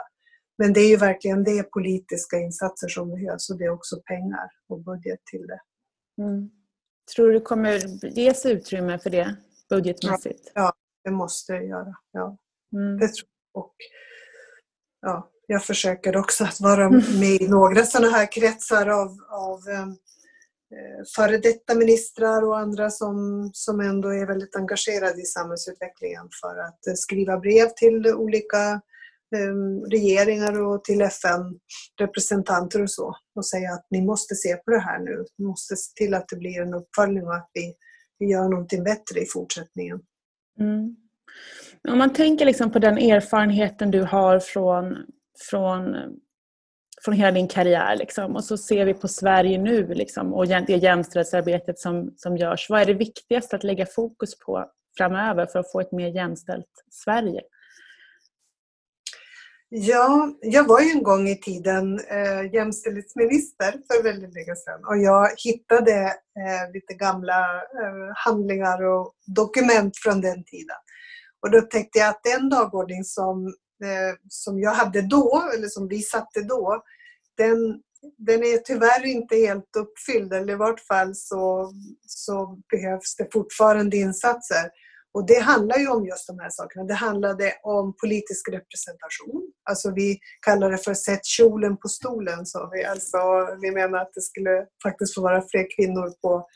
Men 0.57 0.73
det 0.73 0.79
är 0.79 0.89
ju 0.89 0.97
verkligen 0.97 1.43
det 1.43 1.63
politiska 1.63 2.37
insatser 2.37 2.87
som 2.87 3.09
behövs 3.09 3.49
och 3.49 3.57
det 3.57 3.63
är 3.63 3.69
också 3.69 4.01
pengar 4.05 4.49
och 4.69 4.83
budget 4.83 5.19
till 5.31 5.47
det. 5.47 5.61
Mm. 6.23 6.49
Tror 7.15 7.27
du 7.27 7.33
det 7.33 7.45
kommer 7.45 7.79
ges 8.17 8.45
utrymme 8.45 8.99
för 8.99 9.09
det 9.09 9.35
budgetmässigt? 9.69 10.51
Ja, 10.53 10.61
ja 10.61 10.73
det 11.03 11.11
måste 11.11 11.53
det 11.53 11.63
göra. 11.63 11.95
Ja. 12.11 12.37
Mm. 12.73 12.97
Det 12.99 13.07
tror 13.07 13.27
och 13.53 13.75
ja, 15.01 15.29
jag 15.47 15.63
försöker 15.63 16.17
också 16.17 16.43
att 16.43 16.61
vara 16.61 16.89
med 16.89 17.41
i 17.41 17.47
några 17.47 17.83
sådana 17.83 18.09
här 18.17 18.31
kretsar 18.31 18.87
av, 18.87 19.09
av 19.29 19.59
eh, 19.69 19.87
före 21.15 21.37
detta 21.37 21.75
ministrar 21.75 22.47
och 22.47 22.59
andra 22.59 22.89
som, 22.89 23.49
som 23.53 23.79
ändå 23.79 24.09
är 24.09 24.27
väldigt 24.27 24.55
engagerade 24.55 25.21
i 25.21 25.25
samhällsutvecklingen 25.25 26.29
för 26.41 26.57
att 26.59 26.87
eh, 26.87 26.93
skriva 26.95 27.37
brev 27.37 27.67
till 27.75 28.07
olika 28.07 28.81
eh, 29.35 29.89
regeringar 29.91 30.61
och 30.61 30.83
till 30.83 31.01
FN-representanter 31.01 32.81
och 32.81 32.91
så 32.91 33.15
och 33.35 33.45
säga 33.45 33.71
att 33.71 33.87
ni 33.89 34.01
måste 34.01 34.35
se 34.35 34.55
på 34.55 34.71
det 34.71 34.79
här 34.79 34.99
nu. 34.99 35.25
Ni 35.37 35.45
måste 35.45 35.75
se 35.75 35.93
till 35.95 36.13
att 36.13 36.27
det 36.27 36.35
blir 36.35 36.61
en 36.61 36.73
uppföljning 36.73 37.27
och 37.27 37.35
att 37.35 37.49
vi, 37.53 37.73
vi 38.19 38.25
gör 38.25 38.49
någonting 38.49 38.83
bättre 38.83 39.19
i 39.19 39.25
fortsättningen. 39.25 39.99
Mm. 40.59 40.95
Om 41.87 41.97
man 41.97 42.13
tänker 42.13 42.45
liksom 42.45 42.71
på 42.71 42.79
den 42.79 42.97
erfarenheten 42.97 43.91
du 43.91 44.01
har 44.01 44.39
från, 44.39 45.05
från, 45.49 45.95
från 47.05 47.13
hela 47.13 47.31
din 47.31 47.47
karriär 47.47 47.95
liksom, 47.95 48.35
och 48.35 48.43
så 48.43 48.57
ser 48.57 48.85
vi 48.85 48.93
på 48.93 49.07
Sverige 49.07 49.57
nu 49.57 49.93
liksom, 49.93 50.33
och 50.33 50.47
det 50.47 50.69
jämställdhetsarbetet 50.69 51.79
som, 51.79 52.13
som 52.17 52.37
görs. 52.37 52.69
Vad 52.69 52.81
är 52.81 52.85
det 52.85 52.93
viktigaste 52.93 53.55
att 53.55 53.63
lägga 53.63 53.85
fokus 53.85 54.39
på 54.39 54.65
framöver 54.97 55.45
för 55.45 55.59
att 55.59 55.71
få 55.71 55.79
ett 55.79 55.91
mer 55.91 56.07
jämställt 56.07 56.71
Sverige? 56.91 57.41
Ja, 59.69 60.29
jag 60.41 60.67
var 60.67 60.81
ju 60.81 60.91
en 60.91 61.03
gång 61.03 61.27
i 61.27 61.35
tiden 61.35 61.99
eh, 61.99 62.53
jämställdhetsminister 62.53 63.71
för 63.71 64.03
väldigt 64.03 64.33
länge 64.33 64.55
sedan 64.55 64.81
och 64.87 64.97
jag 64.97 65.29
hittade 65.37 65.95
eh, 66.39 66.71
lite 66.73 66.93
gamla 66.93 67.39
eh, 67.55 68.13
handlingar 68.15 68.83
och 68.83 69.13
dokument 69.35 69.93
från 69.97 70.21
den 70.21 70.43
tiden. 70.43 70.77
Och 71.41 71.51
då 71.51 71.61
tänkte 71.61 71.99
jag 71.99 72.09
att 72.09 72.23
den 72.23 72.49
dagordning 72.49 73.03
som, 73.03 73.53
Eh, 73.85 74.15
som 74.29 74.59
jag 74.59 74.71
hade 74.71 75.01
då, 75.01 75.49
eller 75.55 75.67
som 75.67 75.87
vi 75.87 76.01
satte 76.01 76.41
då, 76.41 76.83
den, 77.37 77.81
den 78.17 78.43
är 78.43 78.57
tyvärr 78.57 79.05
inte 79.05 79.35
helt 79.35 79.75
uppfylld, 79.77 80.33
eller 80.33 80.53
i 80.53 80.57
vart 80.57 80.79
fall 80.79 81.15
så, 81.15 81.71
så 82.07 82.61
behövs 82.71 83.15
det 83.15 83.33
fortfarande 83.33 83.97
insatser. 83.97 84.69
Och 85.13 85.27
det 85.27 85.39
handlar 85.39 85.77
ju 85.77 85.87
om 85.87 86.05
just 86.05 86.27
de 86.27 86.39
här 86.39 86.49
sakerna. 86.49 86.85
Det 86.85 86.93
handlade 86.93 87.53
om 87.63 87.95
politisk 88.01 88.49
representation. 88.49 89.51
Alltså 89.69 89.91
vi 89.91 90.19
kallar 90.45 90.71
det 90.71 90.77
för 90.77 90.93
sätt 90.93 91.25
kjolen 91.25 91.77
på 91.77 91.87
stolen. 91.87 92.45
Så 92.45 92.69
vi, 92.73 92.85
alltså, 92.85 93.17
vi 93.61 93.71
menar 93.71 93.99
att 93.99 94.13
det 94.13 94.21
skulle 94.21 94.65
faktiskt 94.83 95.15
få 95.15 95.21
vara 95.21 95.43
fler 95.51 95.67
kvinnor 95.75 96.13
på, 96.21 96.47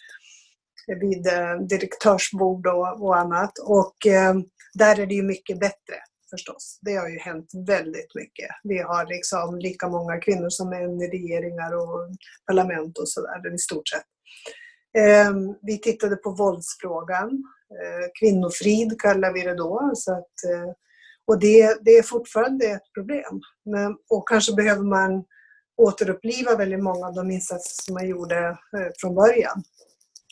vid 1.02 1.28
eh, 1.28 1.56
direktörsbord 1.70 2.68
och, 2.68 3.02
och 3.02 3.18
annat. 3.18 3.52
Och 3.60 4.08
eh, 4.08 4.34
där 4.74 5.00
är 5.00 5.06
det 5.06 5.16
ju 5.16 5.24
mycket 5.24 5.60
bättre 5.60 5.96
förstås. 6.30 6.80
Det 6.82 6.96
har 6.96 7.10
ju 7.10 7.20
hänt 7.20 7.50
väldigt 7.68 8.16
mycket. 8.16 8.50
Vi 8.64 8.78
har 8.78 9.06
liksom 9.06 9.60
lika 9.60 9.88
många 9.88 10.18
kvinnor 10.18 10.50
som 10.50 10.70
män 10.70 11.02
i 11.02 11.08
regeringar 11.08 11.76
och 11.76 12.10
parlament 12.48 12.98
och 12.98 13.10
sådär, 13.10 13.54
i 13.54 13.58
stort 13.58 13.88
sett. 13.88 14.06
Eh, 14.98 15.32
vi 15.62 15.80
tittade 15.80 16.16
på 16.16 16.32
våldsfrågan. 16.32 17.30
Eh, 17.82 18.08
kvinnofrid 18.20 19.02
kallar 19.02 19.34
vi 19.34 19.42
det 19.42 19.56
då. 19.56 19.92
Så 19.96 20.14
att, 20.14 20.44
eh, 20.54 20.72
och 21.28 21.40
det, 21.40 21.78
det 21.82 21.92
är 21.92 22.04
fortfarande 22.04 22.66
ett 22.66 22.94
problem. 22.94 23.42
Men, 23.66 23.98
och 24.10 24.28
kanske 24.28 24.54
behöver 24.54 24.84
man 24.84 25.24
återuppliva 25.78 26.56
väldigt 26.56 26.84
många 26.84 27.08
av 27.08 27.14
de 27.14 27.32
insatser 27.32 27.84
som 27.84 27.94
man 27.94 28.08
gjorde 28.08 28.38
eh, 28.48 28.92
från 29.02 29.16
början 29.16 29.64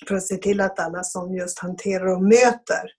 för 0.08 0.16
att 0.16 0.28
se 0.28 0.38
till 0.38 0.62
att 0.62 0.80
alla 0.80 1.04
som 1.04 1.36
just 1.36 1.60
hanterar 1.60 2.06
och 2.06 2.24
möter 2.24 2.92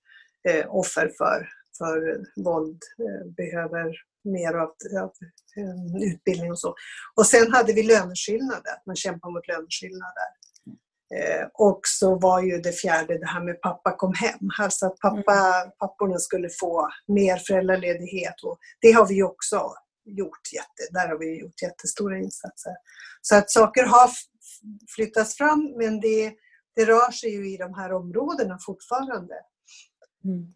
eh, 0.48 0.66
offer 0.68 1.12
för, 1.18 1.48
för 1.78 2.24
våld 2.44 2.82
eh, 2.98 3.26
behöver 3.36 3.94
mer 4.24 4.54
av, 4.54 4.70
av 5.02 5.12
eh, 5.56 6.12
utbildning 6.12 6.50
och 6.50 6.58
så. 6.58 6.74
Och 7.16 7.26
sen 7.26 7.52
hade 7.52 7.72
vi 7.72 7.82
löneskillnader, 7.82 8.72
att 8.76 8.86
man 8.86 8.96
kämpar 8.96 9.30
mot 9.30 9.48
löneskillnader. 9.48 10.28
Eh, 11.14 11.46
och 11.54 11.80
så 11.84 12.18
var 12.18 12.42
ju 12.42 12.58
det 12.58 12.72
fjärde 12.72 13.18
det 13.18 13.26
här 13.26 13.44
med 13.44 13.60
pappa 13.60 13.96
kom 13.96 14.14
hem. 14.14 14.50
Alltså 14.58 14.86
att 14.86 14.98
pappa, 14.98 15.34
mm. 15.34 15.70
papporna 15.78 16.18
skulle 16.18 16.48
få 16.60 16.88
mer 17.06 17.36
föräldraledighet. 17.36 18.42
Och 18.42 18.58
det 18.80 18.92
har 18.92 19.06
vi 19.06 19.22
också 19.22 19.72
gjort. 20.04 20.52
Jätte, 20.54 20.92
där 20.92 21.08
har 21.08 21.18
vi 21.18 21.40
gjort 21.40 21.62
jättestora 21.62 22.18
insatser. 22.18 22.72
Så 23.22 23.36
att 23.36 23.50
saker 23.50 23.84
har 23.84 24.10
flyttats 24.96 25.36
fram 25.36 25.74
men 25.78 26.00
det, 26.00 26.32
det 26.76 26.84
rör 26.84 27.10
sig 27.10 27.30
ju 27.30 27.54
i 27.54 27.56
de 27.56 27.74
här 27.74 27.92
områdena 27.92 28.58
fortfarande. 28.66 29.34
Mm. 30.24 30.52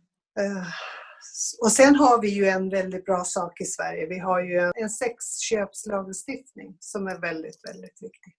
Och 1.63 1.73
sen 1.73 1.95
har 1.97 2.21
vi 2.21 2.29
ju 2.29 2.47
en 2.47 2.71
väldigt 2.71 3.05
bra 3.05 3.25
sak 3.25 3.61
i 3.61 3.65
Sverige. 3.65 4.07
Vi 4.07 4.19
har 4.19 4.41
ju 4.41 4.73
en 4.75 4.91
sexköpslagstiftning 4.91 6.77
som 6.81 7.07
är 7.07 7.21
väldigt, 7.21 7.61
väldigt 7.69 8.03
viktig. 8.03 8.37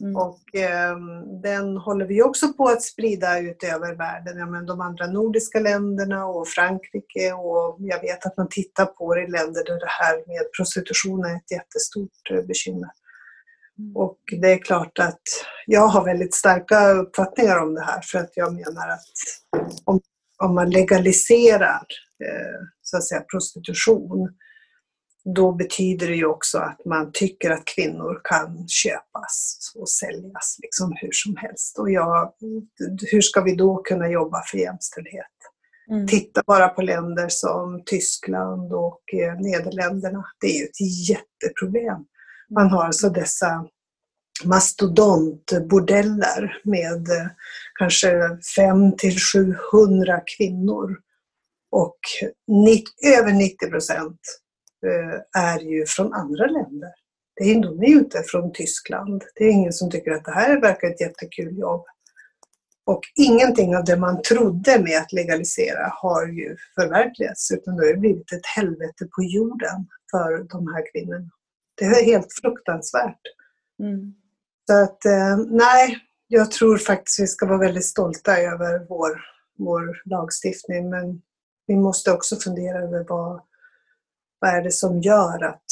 Mm. 0.00 0.16
Och 0.16 0.54
eh, 0.54 0.96
den 1.42 1.76
håller 1.76 2.06
vi 2.06 2.22
också 2.22 2.52
på 2.52 2.64
att 2.68 2.82
sprida 2.82 3.38
ut 3.38 3.64
över 3.64 3.94
världen. 3.94 4.38
Ja, 4.38 4.46
men 4.46 4.66
de 4.66 4.80
andra 4.80 5.06
nordiska 5.06 5.60
länderna 5.60 6.26
och 6.26 6.48
Frankrike 6.48 7.32
och 7.32 7.76
jag 7.78 8.00
vet 8.00 8.26
att 8.26 8.36
man 8.36 8.48
tittar 8.48 8.86
på 8.86 9.14
det 9.14 9.22
i 9.22 9.30
länder 9.30 9.64
där 9.64 9.80
det 9.80 9.90
här 10.00 10.16
med 10.26 10.52
prostitution 10.56 11.24
är 11.24 11.36
ett 11.36 11.50
jättestort 11.50 12.30
eh, 12.30 12.46
bekymmer. 12.46 12.90
Mm. 13.78 13.96
Och 13.96 14.18
det 14.40 14.52
är 14.52 14.58
klart 14.58 14.98
att 14.98 15.22
jag 15.66 15.86
har 15.86 16.04
väldigt 16.04 16.34
starka 16.34 16.90
uppfattningar 16.90 17.58
om 17.58 17.74
det 17.74 17.82
här 17.82 18.00
för 18.04 18.18
att 18.18 18.30
jag 18.34 18.54
menar 18.54 18.88
att 18.88 19.12
om, 19.84 20.00
om 20.38 20.54
man 20.54 20.70
legaliserar 20.70 21.86
så 22.82 22.96
att 22.96 23.08
säga, 23.08 23.20
prostitution 23.20 24.28
då 25.24 25.52
betyder 25.52 26.08
det 26.08 26.14
ju 26.14 26.26
också 26.26 26.58
att 26.58 26.84
man 26.84 27.10
tycker 27.12 27.50
att 27.50 27.64
kvinnor 27.64 28.20
kan 28.24 28.68
köpas 28.68 29.58
och 29.74 29.88
säljas 29.88 30.56
liksom 30.62 30.92
hur 30.96 31.10
som 31.12 31.36
helst. 31.36 31.78
Och 31.78 31.90
jag, 31.90 32.32
hur 33.10 33.20
ska 33.20 33.40
vi 33.40 33.54
då 33.54 33.76
kunna 33.76 34.08
jobba 34.08 34.42
för 34.50 34.58
jämställdhet? 34.58 35.26
Mm. 35.90 36.06
Titta 36.06 36.42
bara 36.46 36.68
på 36.68 36.82
länder 36.82 37.26
som 37.28 37.82
Tyskland 37.86 38.72
och 38.72 39.02
eh, 39.14 39.40
Nederländerna. 39.40 40.24
Det 40.40 40.46
är 40.46 40.58
ju 40.58 40.64
ett 40.64 41.08
jätteproblem. 41.08 42.04
Man 42.50 42.70
har 42.70 42.84
alltså 42.84 43.08
dessa 43.08 43.66
mastodontbordeller 44.44 46.60
med 46.64 47.08
eh, 47.08 47.26
kanske 47.78 48.38
5 48.56 48.96
till 48.96 49.18
700 49.20 50.20
kvinnor. 50.36 50.96
Och 51.72 51.98
90, 52.48 52.84
över 53.18 53.32
90 53.32 53.70
procent 53.70 54.20
eh, 54.86 55.42
är 55.42 55.60
ju 55.60 55.86
från 55.86 56.12
andra 56.12 56.46
länder. 56.46 56.90
Det 57.36 57.44
är, 57.44 57.62
de 57.62 57.82
är 57.82 57.86
ju 57.86 57.98
inte 57.98 58.22
från 58.26 58.52
Tyskland. 58.52 59.24
Det 59.34 59.44
är 59.44 59.50
ingen 59.50 59.72
som 59.72 59.90
tycker 59.90 60.10
att 60.10 60.24
det 60.24 60.32
här 60.32 60.60
verkar 60.60 60.88
ett 60.88 61.00
jättekul 61.00 61.58
jobb. 61.58 61.84
Och 62.84 63.00
ingenting 63.14 63.76
av 63.76 63.84
det 63.84 63.96
man 63.96 64.22
trodde 64.22 64.82
med 64.82 64.98
att 64.98 65.12
legalisera 65.12 65.92
har 65.92 66.26
ju 66.26 66.56
förverkligats 66.74 67.50
utan 67.50 67.76
det 67.76 67.86
har 67.86 67.96
blivit 67.96 68.32
ett 68.32 68.46
helvete 68.56 69.08
på 69.16 69.22
jorden 69.22 69.86
för 70.10 70.48
de 70.48 70.72
här 70.74 70.92
kvinnorna. 70.92 71.30
Det 71.74 71.84
är 71.84 72.04
helt 72.04 72.32
fruktansvärt. 72.42 73.20
Mm. 73.82 74.14
Så 74.66 74.82
att 74.82 75.04
eh, 75.04 75.36
nej, 75.50 75.98
jag 76.28 76.50
tror 76.50 76.78
faktiskt 76.78 77.20
vi 77.20 77.26
ska 77.26 77.46
vara 77.46 77.58
väldigt 77.58 77.84
stolta 77.84 78.38
över 78.38 78.86
vår, 78.88 79.20
vår 79.58 80.02
lagstiftning 80.04 80.90
men 80.90 81.22
vi 81.66 81.76
måste 81.76 82.12
också 82.12 82.36
fundera 82.36 82.78
över 82.78 83.04
vad, 83.08 83.42
vad 84.38 84.50
är 84.50 84.62
det 84.62 84.70
som 84.70 85.00
gör 85.00 85.44
att... 85.44 85.64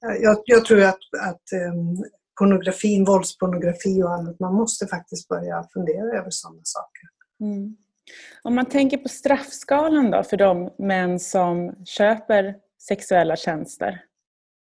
Jag, 0.00 0.42
jag 0.44 0.64
tror 0.64 0.82
att, 0.82 0.98
att 1.20 1.42
um, 1.72 2.04
pornografin, 2.38 3.04
våldspornografi 3.04 4.02
och 4.02 4.14
annat, 4.14 4.40
man 4.40 4.54
måste 4.54 4.86
faktiskt 4.86 5.28
börja 5.28 5.64
fundera 5.74 6.18
över 6.18 6.30
sådana 6.30 6.60
saker. 6.64 7.08
Mm. 7.40 7.76
Om 8.42 8.54
man 8.54 8.66
tänker 8.66 8.98
på 8.98 9.08
straffskalan 9.08 10.10
då 10.10 10.22
för 10.22 10.36
de 10.36 10.70
män 10.78 11.20
som 11.20 11.74
köper 11.84 12.54
sexuella 12.88 13.36
tjänster? 13.36 14.04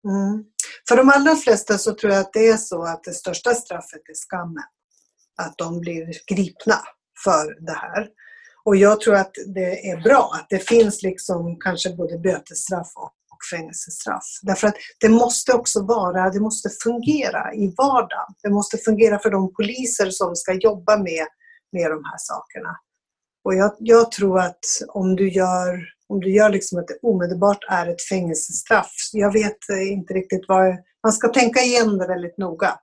Mm. 0.09 0.45
För 0.89 0.97
de 0.97 1.09
allra 1.09 1.35
flesta 1.35 1.79
så 1.79 1.95
tror 1.95 2.12
jag 2.12 2.20
att 2.20 2.33
det 2.33 2.49
är 2.49 2.57
så 2.57 2.83
att 2.83 3.05
det 3.05 3.14
största 3.14 3.55
straffet 3.55 4.01
är 4.09 4.14
skammen. 4.29 4.64
Att 5.43 5.59
de 5.59 5.81
blir 5.81 6.35
gripna 6.35 6.79
för 7.24 7.66
det 7.66 7.72
här. 7.72 8.09
Och 8.67 8.77
jag 8.77 9.01
tror 9.01 9.14
att 9.14 9.33
det 9.55 9.91
är 9.91 10.01
bra 10.01 10.31
att 10.35 10.47
det 10.51 10.69
finns 10.69 11.03
liksom 11.03 11.57
kanske 11.61 11.91
både 11.91 12.19
bötesstraff 12.19 12.93
och 12.97 13.12
fängelsestraff. 13.51 14.25
Därför 14.43 14.69
att 14.69 14.77
det 15.01 15.09
måste 15.09 15.53
också 15.53 15.83
vara, 15.83 16.31
det 16.31 16.41
måste 16.41 16.69
fungera 16.83 17.55
i 17.55 17.75
vardagen. 17.77 18.35
Det 18.43 18.51
måste 18.51 18.79
fungera 18.79 19.19
för 19.19 19.31
de 19.31 19.53
poliser 19.55 20.11
som 20.11 20.37
ska 20.37 20.53
jobba 20.53 20.97
med, 20.97 21.27
med 21.73 21.91
de 21.91 22.05
här 22.05 22.19
sakerna. 22.19 22.77
Och 23.45 23.55
jag, 23.55 23.73
jag 23.79 24.12
tror 24.12 24.41
att 24.41 24.64
om 24.89 25.17
du 25.17 25.31
gör 25.31 25.97
om 26.09 26.21
du 26.21 26.33
gör 26.33 26.51
liksom 26.51 26.79
att 26.79 26.89
det 26.89 26.99
omedelbart 27.03 27.64
är 27.69 27.87
ett 27.87 28.03
fängelsestraff. 28.03 28.93
Jag 29.12 29.33
vet 29.33 29.57
inte 29.91 30.14
riktigt 30.14 30.45
vad... 30.49 30.77
Man 31.03 31.12
ska 31.12 31.29
tänka 31.29 31.61
igen 31.61 31.99
det 31.99 32.07
väldigt 32.07 32.39
noga. 32.39 32.79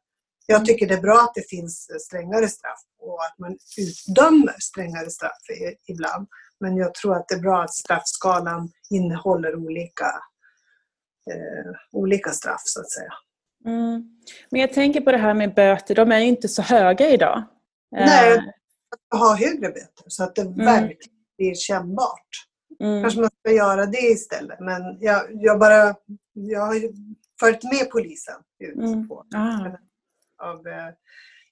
Jag 0.45 0.65
tycker 0.65 0.87
det 0.87 0.93
är 0.93 1.01
bra 1.01 1.19
att 1.19 1.35
det 1.35 1.49
finns 1.49 1.87
strängare 1.99 2.47
straff 2.47 2.79
och 2.99 3.23
att 3.23 3.39
man 3.39 3.57
utdömer 3.77 4.55
strängare 4.59 5.09
straff 5.09 5.41
ibland. 5.87 6.27
Men 6.59 6.77
jag 6.77 6.93
tror 6.93 7.15
att 7.15 7.27
det 7.27 7.35
är 7.35 7.39
bra 7.39 7.63
att 7.63 7.73
straffskalan 7.73 8.71
innehåller 8.89 9.55
olika, 9.55 10.05
eh, 11.31 11.71
olika 11.91 12.31
straff 12.31 12.61
så 12.65 12.79
att 12.79 12.91
säga. 12.91 13.13
Mm. 13.65 14.19
Men 14.49 14.61
jag 14.61 14.73
tänker 14.73 15.01
på 15.01 15.11
det 15.11 15.17
här 15.17 15.33
med 15.33 15.53
böter, 15.53 15.95
de 15.95 16.11
är 16.11 16.19
ju 16.19 16.25
inte 16.25 16.47
så 16.47 16.61
höga 16.61 17.09
idag. 17.09 17.43
Nej, 17.91 18.53
att 19.11 19.19
ha 19.19 19.35
högre 19.35 19.69
böter 19.69 20.03
så 20.07 20.23
att 20.23 20.35
det 20.35 20.41
mm. 20.41 20.65
verkligen 20.65 21.13
blir 21.37 21.55
kännbart. 21.55 22.29
Mm. 22.79 23.01
Kanske 23.01 23.19
man 23.19 23.29
ska 23.39 23.51
göra 23.51 23.85
det 23.85 24.01
istället. 24.01 24.59
Men 24.59 24.97
jag, 24.99 25.23
jag 25.31 25.59
bara, 25.59 25.95
jag 26.33 26.59
har 26.59 26.75
följt 27.39 27.63
med 27.63 27.89
polisen 27.91 28.35
ut 28.59 28.75
mm. 28.75 29.07
på 29.07 29.25
ah. 29.35 29.77
Av 30.43 30.67
eh, 30.67 30.93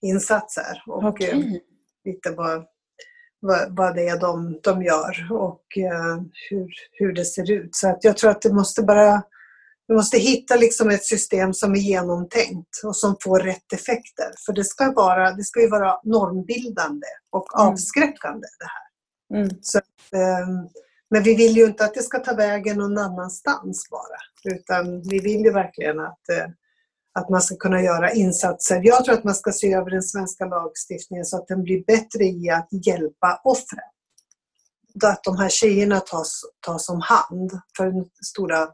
insatser 0.02 0.84
och 0.88 1.04
okay. 1.04 1.30
eh, 1.30 1.60
lite 2.06 2.32
vad, 2.32 2.66
vad, 3.40 3.78
vad 3.78 3.96
det 3.96 4.08
är 4.08 4.20
de, 4.20 4.60
de 4.64 4.84
gör 4.84 5.28
och 5.32 5.78
eh, 5.78 6.22
hur, 6.50 6.70
hur 6.92 7.14
det 7.14 7.26
ser 7.26 7.52
ut. 7.52 7.76
Så 7.76 7.90
att 7.90 8.04
jag 8.04 8.18
tror 8.18 8.32
att 8.32 8.42
det 8.42 8.54
måste 8.54 8.84
bara 8.84 9.24
vi 9.88 9.96
måste 9.96 10.18
hitta 10.18 10.56
liksom 10.56 10.90
ett 10.90 11.04
system 11.04 11.54
som 11.54 11.72
är 11.72 11.80
genomtänkt 11.80 12.82
och 12.84 12.96
som 12.96 13.16
får 13.24 13.40
rätt 13.40 13.74
effekter. 13.74 14.32
För 14.46 14.54
det 14.54 14.64
ska, 14.64 14.92
vara, 14.92 15.32
det 15.32 15.44
ska 15.44 15.62
ju 15.62 15.70
vara 15.70 16.00
normbildande 16.04 17.08
och 17.30 17.60
mm. 17.60 17.68
avskräckande 17.68 18.48
det 18.60 18.66
här. 18.66 19.42
Mm. 19.42 19.58
Så, 19.62 19.80
men 21.10 21.24
vi 21.24 21.36
vill 21.36 21.58
ju 21.58 21.66
inte 21.66 21.86
att 21.86 21.94
det 21.94 22.04
ska 22.04 22.20
ta 22.20 22.36
vägen 22.36 22.78
någon 22.78 22.98
annanstans 22.98 23.90
bara. 23.90 24.54
Utan 24.56 25.02
vi 25.02 25.20
vill 25.20 25.42
ju 25.42 25.52
verkligen 25.52 26.00
att, 26.00 26.30
att 27.14 27.30
man 27.30 27.42
ska 27.42 27.56
kunna 27.56 27.82
göra 27.82 28.12
insatser. 28.12 28.82
Jag 28.84 29.06
tror 29.06 29.16
att 29.16 29.24
man 29.24 29.36
ska 29.36 29.52
se 29.52 29.74
över 29.74 29.90
den 29.90 30.04
svenska 30.04 30.46
lagstiftningen 30.46 31.26
så 31.26 31.38
att 31.38 31.48
den 31.48 31.64
blir 31.64 31.84
bättre 31.86 32.24
i 32.24 32.50
att 32.50 32.68
hjälpa 32.86 33.42
offren. 33.44 33.90
Att 35.04 35.24
de 35.24 35.38
här 35.38 35.50
tjejerna 35.50 36.00
tas, 36.00 36.42
tas 36.66 36.90
om 36.90 37.02
hand. 37.02 37.52
För 37.78 37.86
den 37.86 38.06
stora 38.26 38.70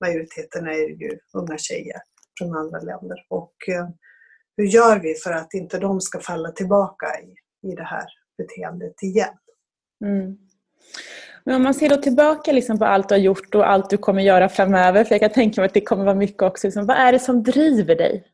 majoriteten 0.00 0.66
är 0.66 1.02
ju 1.02 1.18
unga 1.32 1.58
tjejer 1.58 2.00
från 2.38 2.56
andra 2.56 2.80
länder. 2.80 3.26
Och 3.28 3.54
eh, 3.68 3.88
hur 4.56 4.64
gör 4.64 4.98
vi 4.98 5.14
för 5.14 5.32
att 5.32 5.54
inte 5.54 5.78
de 5.78 6.00
ska 6.00 6.20
falla 6.20 6.50
tillbaka 6.50 7.06
i, 7.20 7.34
i 7.70 7.74
det 7.74 7.84
här 7.84 8.06
beteendet 8.38 9.02
igen? 9.02 9.34
Mm. 10.04 10.36
Men 11.44 11.54
om 11.54 11.62
man 11.62 11.74
ser 11.74 11.88
då 11.88 11.96
tillbaka 11.96 12.52
liksom 12.52 12.78
på 12.78 12.84
allt 12.84 13.08
du 13.08 13.14
har 13.14 13.20
gjort 13.20 13.54
och 13.54 13.70
allt 13.70 13.90
du 13.90 13.98
kommer 13.98 14.22
göra 14.22 14.48
framöver, 14.48 15.04
för 15.04 15.14
jag 15.14 15.20
kan 15.20 15.30
tänka 15.30 15.60
mig 15.60 15.66
att 15.66 15.74
det 15.74 15.80
kommer 15.80 16.04
vara 16.04 16.14
mycket 16.14 16.42
också. 16.42 16.66
Liksom, 16.66 16.86
vad 16.86 16.96
är 16.96 17.12
det 17.12 17.18
som 17.18 17.42
driver 17.42 17.96
dig? 17.96 18.24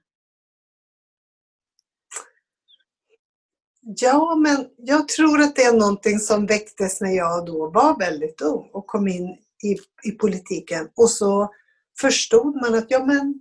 Ja, 3.80 4.36
men 4.36 4.66
jag 4.76 5.09
tror 5.09 5.40
att 5.40 5.56
det 5.56 5.62
är 5.62 5.78
någonting 5.78 6.18
som 6.18 6.46
väcktes 6.46 7.00
när 7.00 7.11
jag 7.11 7.46
då 7.46 7.70
var 7.70 7.98
väldigt 7.98 8.40
ung 8.40 8.70
och 8.72 8.86
kom 8.86 9.09
in 9.09 9.28
i, 9.64 9.76
i 10.09 10.11
politiken. 10.11 10.88
Och 10.94 11.11
så 11.11 11.52
förstod 12.00 12.56
man 12.56 12.74
att 12.74 12.86
ja, 12.88 13.04
men 13.04 13.40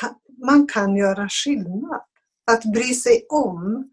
kan, 0.00 0.14
man 0.46 0.66
kan 0.66 0.96
göra 0.96 1.28
skillnad. 1.28 2.02
Att 2.50 2.64
bry 2.64 2.94
sig 2.94 3.26
om 3.28 3.90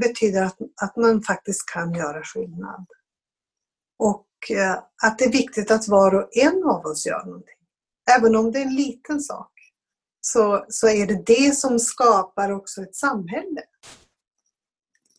betyder 0.00 0.42
att, 0.42 0.58
att 0.82 0.96
man 0.96 1.22
faktiskt 1.22 1.70
kan 1.70 1.94
göra 1.94 2.22
skillnad. 2.22 2.86
Och 4.02 4.50
eh, 4.50 4.78
att 5.02 5.18
det 5.18 5.24
är 5.24 5.32
viktigt 5.32 5.70
att 5.70 5.88
var 5.88 6.14
och 6.14 6.36
en 6.36 6.64
av 6.64 6.86
oss 6.86 7.06
gör 7.06 7.24
någonting. 7.24 7.54
Även 8.18 8.36
om 8.36 8.52
det 8.52 8.58
är 8.58 8.66
en 8.66 8.74
liten 8.74 9.20
sak 9.20 9.52
så, 10.20 10.64
så 10.68 10.88
är 10.88 11.06
det 11.06 11.22
det 11.26 11.56
som 11.56 11.78
skapar 11.78 12.50
också 12.50 12.82
ett 12.82 12.96
samhälle. 12.96 13.62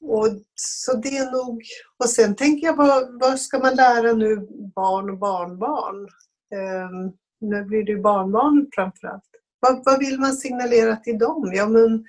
Och, 0.01 0.27
så 0.55 0.93
det 0.93 1.17
är 1.17 1.31
nog... 1.31 1.63
Och 2.03 2.09
sen 2.09 2.35
tänker 2.35 2.67
jag, 2.67 2.75
vad, 2.75 3.19
vad 3.19 3.39
ska 3.39 3.59
man 3.59 3.75
lära 3.75 4.13
nu 4.13 4.35
barn 4.75 5.09
och 5.09 5.17
barnbarn? 5.17 6.09
Um, 6.55 7.17
nu 7.39 7.65
blir 7.65 7.83
det 7.83 7.91
ju 7.91 8.01
barnbarn 8.01 8.67
framförallt. 8.75 9.29
Vad, 9.59 9.85
vad 9.85 9.99
vill 9.99 10.19
man 10.19 10.33
signalera 10.33 10.95
till 10.95 11.17
dem? 11.17 11.51
Ja, 11.53 11.67
men 11.67 12.05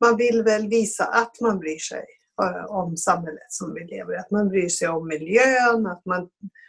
man 0.00 0.16
vill 0.16 0.42
väl 0.42 0.68
visa 0.68 1.04
att 1.04 1.40
man 1.40 1.58
bryr 1.58 1.78
sig. 1.78 2.04
Eh, 2.42 2.64
om 2.64 2.96
samhället 2.96 3.46
som 3.48 3.74
vi 3.74 3.84
lever 3.84 4.14
i. 4.14 4.18
Att 4.18 4.30
man 4.30 4.48
bryr 4.48 4.68
sig 4.68 4.88
om 4.88 5.08
miljön, 5.08 5.86
att 5.86 6.04
man, 6.06 6.28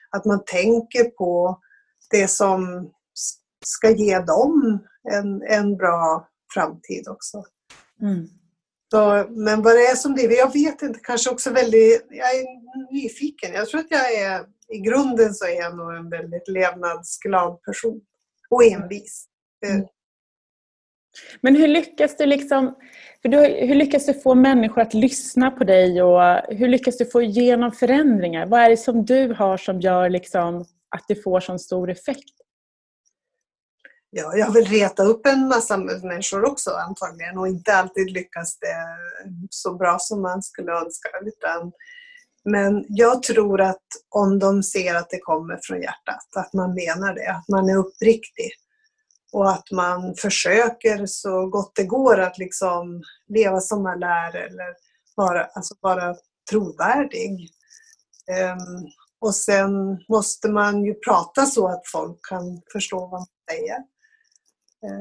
att 0.09 0.26
man 0.26 0.43
tänker 0.45 1.03
på 1.03 1.59
det 2.11 2.28
som 2.28 2.91
ska 3.66 3.89
ge 3.89 4.20
dem 4.20 4.80
en, 5.11 5.41
en 5.41 5.78
bra 5.78 6.28
framtid 6.53 7.07
också. 7.07 7.43
Mm. 8.01 8.28
Så, 8.91 9.26
men 9.30 9.61
vad 9.61 9.76
det 9.76 9.86
är 9.86 9.95
som 9.95 10.16
det 10.16 10.22
jag 10.22 10.53
vet 10.53 10.82
inte, 10.82 10.99
kanske 11.03 11.30
också 11.30 11.51
väldigt, 11.51 12.05
jag 12.09 12.36
är 12.36 12.93
nyfiken. 12.93 13.53
Jag 13.53 13.68
tror 13.68 13.80
att 13.80 13.91
jag 13.91 14.14
är, 14.14 14.45
i 14.68 14.80
grunden 14.80 15.34
så 15.34 15.45
är 15.45 15.55
jag 15.55 15.78
nog 15.78 15.93
en 15.93 16.09
väldigt 16.09 16.47
levnadsglad 16.47 17.61
person 17.61 18.01
och 18.49 18.64
envis. 18.64 19.26
Mm. 19.66 19.86
Men 21.41 21.55
hur 21.55 21.68
lyckas 21.68 22.18
du 22.18 22.26
liksom, 22.26 22.76
för 23.22 23.30
du, 23.30 23.38
hur 23.38 23.76
lyckas 23.76 24.05
du 24.05 24.14
få 24.14 24.36
människor 24.36 24.82
att 24.82 24.93
lyssna 24.93 25.51
på 25.51 25.64
dig 25.64 26.03
och 26.03 26.22
hur 26.49 26.68
lyckas 26.68 26.97
du 26.97 27.05
få 27.05 27.22
igenom 27.22 27.72
förändringar? 27.72 28.45
Vad 28.45 28.59
är 28.59 28.70
det 28.70 28.78
som 28.78 29.05
du 29.05 29.34
har 29.34 29.57
som 29.57 29.82
gör 29.82 30.09
liksom 30.09 30.66
att 30.89 31.05
det 31.07 31.16
får 31.16 31.39
så 31.39 31.57
stor 31.59 31.91
effekt? 31.91 32.34
ja, 34.14 34.38
jag 34.38 34.51
vill 34.51 34.66
reta 34.66 35.03
upp 35.03 35.26
en 35.26 35.47
massa 35.47 35.78
människor 35.78 36.45
också 36.45 36.72
antagligen 36.72 37.38
och 37.38 37.47
inte 37.47 37.74
alltid 37.74 38.11
lyckas 38.11 38.59
det 38.59 38.76
så 39.49 39.74
bra 39.74 39.97
som 39.99 40.22
man 40.22 40.43
skulle 40.43 40.72
önska. 40.72 41.09
Utan, 41.26 41.72
men 42.45 42.86
jag 42.88 43.24
tror 43.24 43.61
att 43.61 43.88
om 44.09 44.39
de 44.39 44.64
ser 44.64 44.95
att 44.95 45.09
det 45.09 45.20
kommer 45.20 45.59
från 45.64 45.82
hjärtat, 45.82 46.28
att 46.36 46.53
man 46.53 46.74
menar 46.74 47.16
det, 47.16 47.32
att 47.32 47.47
man 47.47 47.70
är 47.70 47.78
uppriktig 47.78 48.51
och 49.34 49.52
att 49.52 49.72
man 49.72 50.16
försöker 50.16 51.06
så 51.06 51.48
gott 51.48 51.72
det 51.76 51.84
går 51.84 52.20
att 52.20 52.38
liksom 52.38 53.04
leva 53.28 53.60
som 53.60 53.84
man 53.84 54.00
lär 54.00 54.36
eller 54.36 54.76
vara, 55.16 55.46
alltså 55.46 55.76
vara 55.82 56.16
trovärdig. 56.50 57.50
Um, 58.30 58.88
och 59.20 59.36
sen 59.36 59.72
måste 60.10 60.50
man 60.50 60.86
ju 60.86 60.94
prata 60.94 61.46
så 61.46 61.68
att 61.68 61.82
folk 61.92 62.20
kan 62.30 62.62
förstå 62.72 63.00
vad 63.00 63.12
man 63.12 63.26
säger. 63.52 63.78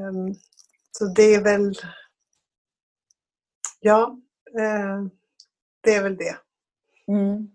Um, 0.08 0.34
så 0.92 1.04
det 1.04 1.34
är 1.34 1.42
väl... 1.42 1.74
Ja, 3.80 4.18
uh, 4.60 5.08
det 5.80 5.94
är 5.94 6.02
väl 6.02 6.16
det. 6.16 6.36
Mm. 7.08 7.48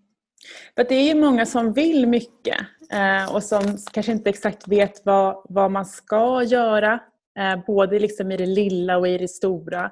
För 0.76 0.84
det 0.84 0.96
är 0.96 1.04
ju 1.04 1.22
många 1.22 1.46
som 1.46 1.74
vill 1.74 2.08
mycket 2.08 2.58
eh, 2.92 3.36
och 3.36 3.44
som 3.44 3.78
kanske 3.92 4.12
inte 4.12 4.30
exakt 4.30 4.68
vet 4.68 5.06
vad, 5.06 5.46
vad 5.50 5.72
man 5.72 5.86
ska 5.86 6.44
göra. 6.44 7.00
Eh, 7.40 7.66
både 7.68 8.00
liksom 8.00 8.32
i 8.32 8.38
det 8.38 8.46
lilla 8.46 8.98
och 8.98 9.08
i 9.08 9.18
det 9.18 9.28
stora. 9.28 9.92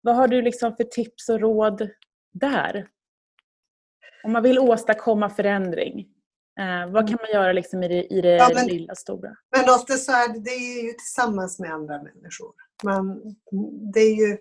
Vad 0.00 0.16
har 0.16 0.28
du 0.28 0.42
liksom 0.42 0.76
för 0.76 0.84
tips 0.84 1.28
och 1.28 1.40
råd 1.40 1.90
där? 2.32 2.88
Om 4.24 4.32
man 4.32 4.42
vill 4.42 4.58
åstadkomma 4.58 5.30
förändring, 5.30 6.00
eh, 6.60 6.92
vad 6.92 7.08
kan 7.08 7.18
man 7.20 7.30
göra 7.32 7.52
liksom 7.52 7.82
i 7.82 7.88
det, 7.88 8.14
i 8.14 8.20
det 8.20 8.36
ja, 8.36 8.50
men, 8.54 8.66
lilla 8.66 8.94
stora? 8.94 9.36
Men 9.56 9.74
ofta 9.74 9.94
så 9.94 10.12
är 10.12 10.32
det, 10.32 10.40
det 10.40 10.50
är 10.50 10.84
ju 10.86 10.92
tillsammans 10.92 11.58
med 11.58 11.72
andra 11.72 12.02
människor. 12.02 12.52
Man, 12.84 13.36
det 13.94 14.00
är 14.00 14.14
ju 14.14 14.38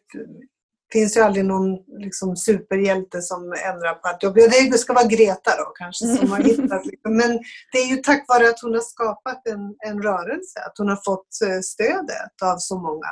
finns 0.93 1.17
ju 1.17 1.21
aldrig 1.21 1.45
någon 1.45 1.77
liksom, 1.99 2.35
superhjälte 2.35 3.21
som 3.21 3.43
ändrar 3.43 3.93
på 3.93 4.07
allt 4.07 4.23
jobb. 4.23 4.35
Det 4.35 4.77
ska 4.77 4.93
vara 4.93 5.07
Greta 5.07 5.51
då 5.57 5.71
kanske 5.75 6.05
som 6.05 6.31
har 6.31 6.39
hittat. 6.43 6.85
Liksom. 6.85 7.17
Men 7.17 7.39
det 7.71 7.77
är 7.77 7.87
ju 7.87 7.97
tack 7.97 8.25
vare 8.27 8.49
att 8.49 8.61
hon 8.61 8.73
har 8.73 8.81
skapat 8.81 9.47
en, 9.47 9.75
en 9.87 10.01
rörelse, 10.03 10.59
att 10.59 10.77
hon 10.77 10.89
har 10.89 10.99
fått 11.05 11.27
eh, 11.45 11.59
stödet 11.59 12.41
av 12.43 12.57
så 12.57 12.77
många. 12.79 13.09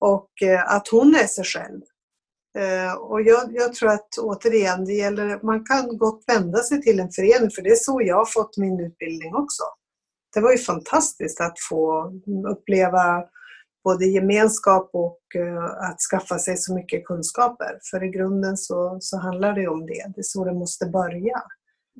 Och 0.00 0.42
eh, 0.42 0.72
att 0.74 0.88
hon 0.88 1.14
är 1.14 1.26
sig 1.26 1.44
själv. 1.44 1.80
Eh, 2.58 2.94
och 2.94 3.22
jag, 3.22 3.50
jag, 3.52 3.74
tror 3.74 3.90
att 3.90 4.18
återigen, 4.18 4.84
det 4.84 4.92
gäller, 4.92 5.40
man 5.42 5.64
kan 5.64 5.98
gott 5.98 6.24
vända 6.26 6.58
sig 6.58 6.82
till 6.82 7.00
en 7.00 7.10
förening 7.10 7.50
för 7.50 7.62
det 7.62 7.70
är 7.70 7.76
så 7.76 8.02
jag 8.02 8.16
har 8.16 8.26
fått 8.26 8.56
min 8.56 8.80
utbildning 8.80 9.34
också. 9.34 9.62
Det 10.34 10.40
var 10.40 10.52
ju 10.52 10.58
fantastiskt 10.58 11.40
att 11.40 11.54
få 11.70 12.12
uppleva 12.48 13.24
både 13.84 14.06
gemenskap 14.06 14.90
och 14.92 15.20
uh, 15.36 15.64
att 15.64 16.00
skaffa 16.10 16.38
sig 16.38 16.56
så 16.56 16.74
mycket 16.74 17.04
kunskaper. 17.04 17.78
För 17.90 18.04
i 18.04 18.08
grunden 18.08 18.56
så, 18.56 18.98
så 19.00 19.18
handlar 19.18 19.52
det 19.52 19.68
om 19.68 19.86
det. 19.86 20.12
Det 20.14 20.20
är 20.20 20.22
så 20.22 20.44
det 20.44 20.54
måste 20.54 20.86
börja. 20.86 21.42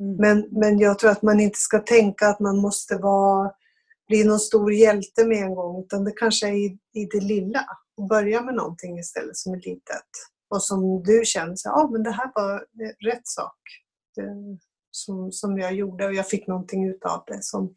Mm. 0.00 0.16
Men, 0.16 0.48
men 0.50 0.78
jag 0.78 0.98
tror 0.98 1.10
att 1.10 1.22
man 1.22 1.40
inte 1.40 1.58
ska 1.58 1.78
tänka 1.78 2.28
att 2.28 2.40
man 2.40 2.56
måste 2.56 2.96
vara, 2.96 3.52
bli 4.08 4.24
någon 4.24 4.40
stor 4.40 4.72
hjälte 4.72 5.26
med 5.26 5.38
en 5.38 5.54
gång, 5.54 5.84
utan 5.84 6.04
det 6.04 6.12
kanske 6.12 6.48
är 6.48 6.52
i, 6.52 6.78
i 6.92 7.04
det 7.04 7.20
lilla. 7.20 7.64
Och 7.96 8.08
börja 8.08 8.42
med 8.42 8.54
någonting 8.54 8.98
istället 8.98 9.36
som 9.36 9.52
är 9.52 9.56
litet. 9.56 10.10
Och 10.50 10.62
som 10.62 11.02
du 11.02 11.22
känner, 11.24 11.56
ja 11.64 11.72
ah, 11.72 11.88
men 11.90 12.02
det 12.02 12.10
här 12.10 12.30
var 12.34 12.66
rätt 13.04 13.26
sak. 13.28 13.58
Det, 14.16 14.58
som, 14.90 15.32
som 15.32 15.58
jag 15.58 15.74
gjorde 15.74 16.06
och 16.06 16.14
jag 16.14 16.28
fick 16.28 16.46
någonting 16.46 16.88
ut 16.88 17.04
av 17.04 17.24
det 17.26 17.42
som, 17.42 17.74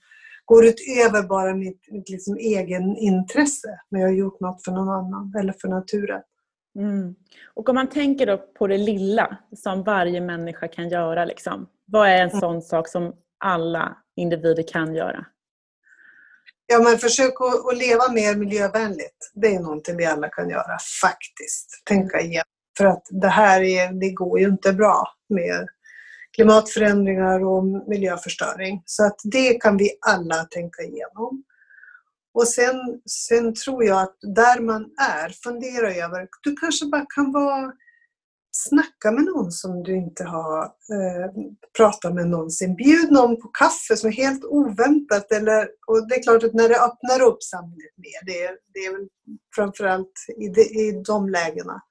går 0.48 0.66
utöver 0.66 1.24
bara 1.24 1.56
mitt, 1.56 1.92
mitt 1.92 2.10
liksom 2.10 2.38
egen 2.38 2.98
intresse 2.98 3.80
när 3.90 4.00
jag 4.00 4.08
har 4.08 4.14
gjort 4.14 4.40
något 4.40 4.64
för 4.64 4.72
någon 4.72 4.90
annan 4.90 5.34
eller 5.40 5.54
för 5.62 5.68
naturen. 5.68 6.22
Mm. 6.80 7.16
Och 7.54 7.70
om 7.70 7.76
man 7.76 7.90
tänker 7.90 8.26
då 8.26 8.38
på 8.38 8.68
det 8.68 8.78
lilla 8.78 9.38
som 9.56 9.84
varje 9.84 10.22
människa 10.22 10.68
kan 10.68 10.90
göra, 10.90 11.26
liksom. 11.26 11.68
vad 11.86 12.10
är 12.10 12.22
en 12.22 12.30
mm. 12.30 12.40
sån 12.40 12.62
sak 12.62 12.88
som 12.88 13.14
alla 13.40 13.98
individer 14.16 14.64
kan 14.64 14.96
göra? 14.96 15.26
Ja, 16.66 16.80
men 16.80 16.98
försök 16.98 17.34
att, 17.42 17.74
att, 17.74 17.78
leva 17.78 18.12
mer 18.12 18.36
miljövänligt. 18.36 19.32
Det 19.34 19.56
är 19.56 19.60
någonting 19.60 19.98
vi 19.98 20.06
alla 20.06 20.30
kan 20.30 20.50
göra, 20.50 20.78
faktiskt. 21.02 21.82
Tänka 21.86 22.22
igen. 22.22 22.46
För 22.78 22.86
att 22.86 23.04
det 23.10 23.28
här 23.28 23.62
är, 23.62 23.94
det 23.94 24.10
går 24.10 24.40
ju 24.40 24.48
inte 24.48 24.74
bra 24.74 25.08
med 25.30 25.68
klimatförändringar 26.38 27.46
och 27.46 27.64
miljöförstöring. 27.88 28.84
Så 28.86 29.06
att 29.06 29.20
det 29.24 29.54
kan 29.54 29.78
vi 29.78 29.92
alla 30.02 30.44
tänka 30.44 30.82
igenom. 30.84 31.44
Och 32.34 32.48
sen, 32.48 33.02
sen 33.06 33.54
tror 33.54 33.84
jag 33.84 34.02
att 34.02 34.18
där 34.22 34.60
man 34.60 34.82
är, 34.98 35.30
fundera 35.30 35.94
över, 35.94 36.28
du 36.44 36.56
kanske 36.56 36.86
bara 36.86 37.06
kan 37.16 37.32
vara 37.32 37.74
snacka 38.52 39.12
med 39.12 39.24
någon 39.24 39.52
som 39.52 39.84
du 39.84 39.96
inte 39.96 40.24
har 40.24 40.64
eh, 40.64 41.32
pratat 41.78 42.14
med 42.14 42.28
någonsin. 42.28 42.76
Bjud 42.76 43.12
någon 43.12 43.42
på 43.42 43.48
kaffe 43.48 43.98
som 43.98 44.10
är 44.10 44.14
helt 44.14 44.44
oväntat. 44.46 45.32
Eller, 45.32 45.70
och 45.88 46.08
det 46.08 46.16
är 46.16 46.24
klart 46.24 46.44
att 46.44 46.54
när 46.54 46.70
det 46.70 46.80
öppnar 46.80 47.22
upp 47.22 47.44
samhället 47.44 47.98
mer, 47.98 48.26
det 48.26 48.44
är, 48.44 48.58
det 48.74 48.80
är 48.80 48.92
väl 48.92 49.08
framförallt 49.56 50.14
i, 50.38 50.48
de, 50.48 50.62
i 50.62 51.04
de 51.08 51.30
lägena. 51.30 51.82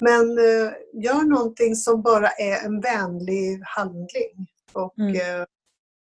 Men 0.00 0.38
eh, 0.38 0.72
gör 0.92 1.22
någonting 1.22 1.76
som 1.76 2.02
bara 2.02 2.28
är 2.28 2.66
en 2.66 2.80
vänlig 2.80 3.60
handling. 3.64 4.46
Och 4.72 4.98
mm. 4.98 5.14
eh, 5.14 5.46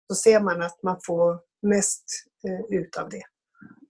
så 0.09 0.15
ser 0.15 0.41
man 0.41 0.63
att 0.63 0.83
man 0.83 0.97
får 1.07 1.39
mest 1.63 2.05
eh, 2.49 2.79
ut 2.79 2.97
av 2.97 3.09
det. 3.09 3.23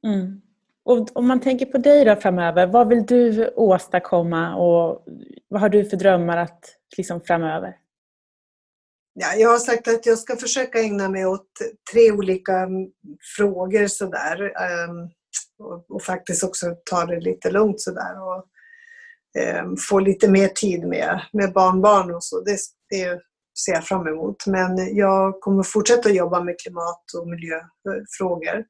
Mm. 0.09 0.41
Och 0.85 1.17
om 1.17 1.27
man 1.27 1.41
tänker 1.41 1.67
på 1.67 1.79
dig 1.79 2.05
då 2.05 2.17
framöver, 2.17 2.67
vad 2.67 2.89
vill 2.89 3.07
du 3.07 3.49
åstadkomma 3.49 4.57
och 4.57 5.05
vad 5.49 5.61
har 5.61 5.69
du 5.69 5.85
för 5.85 5.97
drömmar 5.97 6.37
att, 6.37 6.61
liksom, 6.97 7.21
framöver? 7.21 7.77
Ja, 9.15 9.35
jag 9.37 9.51
har 9.51 9.59
sagt 9.59 9.89
att 9.89 10.07
jag 10.07 10.19
ska 10.19 10.37
försöka 10.37 10.81
ägna 10.81 11.09
mig 11.09 11.27
åt 11.27 11.49
tre 11.93 12.13
olika 12.13 12.53
mm, 12.53 12.91
frågor 13.37 13.87
sådär. 13.87 14.43
Um, 14.43 15.11
och, 15.59 15.91
och, 15.91 16.03
faktiskt 16.03 16.45
också 16.45 16.67
ta 16.91 17.05
det 17.05 17.21
lite 17.21 17.51
lugnt 17.51 17.81
sådär. 17.81 18.23
Och, 18.23 18.47
Ehm, 18.47 18.56
få 19.89 19.99
lite 19.99 20.31
mer 20.31 20.49
tid 20.49 20.87
med, 20.87 21.21
med 21.33 21.53
barnbarn 21.53 22.15
och 22.15 22.25
så. 22.25 22.41
Det, 22.41 22.59
det 22.91 23.21
ser 23.65 23.73
jag 23.73 23.85
fram 23.85 24.07
emot. 24.07 24.47
Men 24.47 24.97
jag 24.97 25.41
kommer 25.41 25.63
fortsätta 25.63 26.11
jobba 26.11 26.41
med 26.41 26.61
klimat 26.61 27.05
och 27.19 27.29
miljöfrågor. 27.29 28.65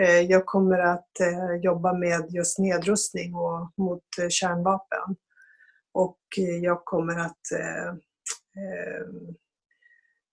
Ehm, 0.00 0.26
jag 0.26 0.46
kommer 0.46 0.78
att 0.78 1.20
eh, 1.20 1.54
jobba 1.62 1.92
med 1.92 2.26
just 2.30 2.58
nedrustning 2.58 3.34
och 3.34 3.72
mot 3.76 4.04
eh, 4.20 4.28
kärnvapen. 4.28 5.16
Och 5.94 6.18
jag 6.62 6.84
kommer 6.84 7.18
att 7.18 7.52
eh, 7.52 7.88
ehm, 7.88 9.34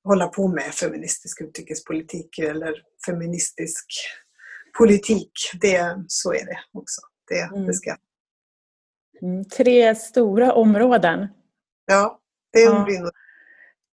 hålla 0.03 0.27
på 0.27 0.47
med 0.47 0.73
feministisk 0.73 1.41
utrikespolitik 1.41 2.39
eller 2.39 2.73
feministisk 3.05 3.85
politik. 4.77 5.31
Det, 5.61 6.03
så 6.07 6.33
är 6.33 6.45
det 6.45 6.59
också. 6.73 7.01
Det, 7.29 7.41
mm. 7.41 7.67
det 7.67 7.73
ska 7.73 7.89
jag 7.89 7.97
Mm, 9.21 9.45
tre 9.45 9.95
stora 9.95 10.53
områden. 10.53 11.27
Ja, 11.85 12.19
det 12.53 12.59
ja. 12.59 12.83
blir 12.85 12.99
nog 12.99 13.11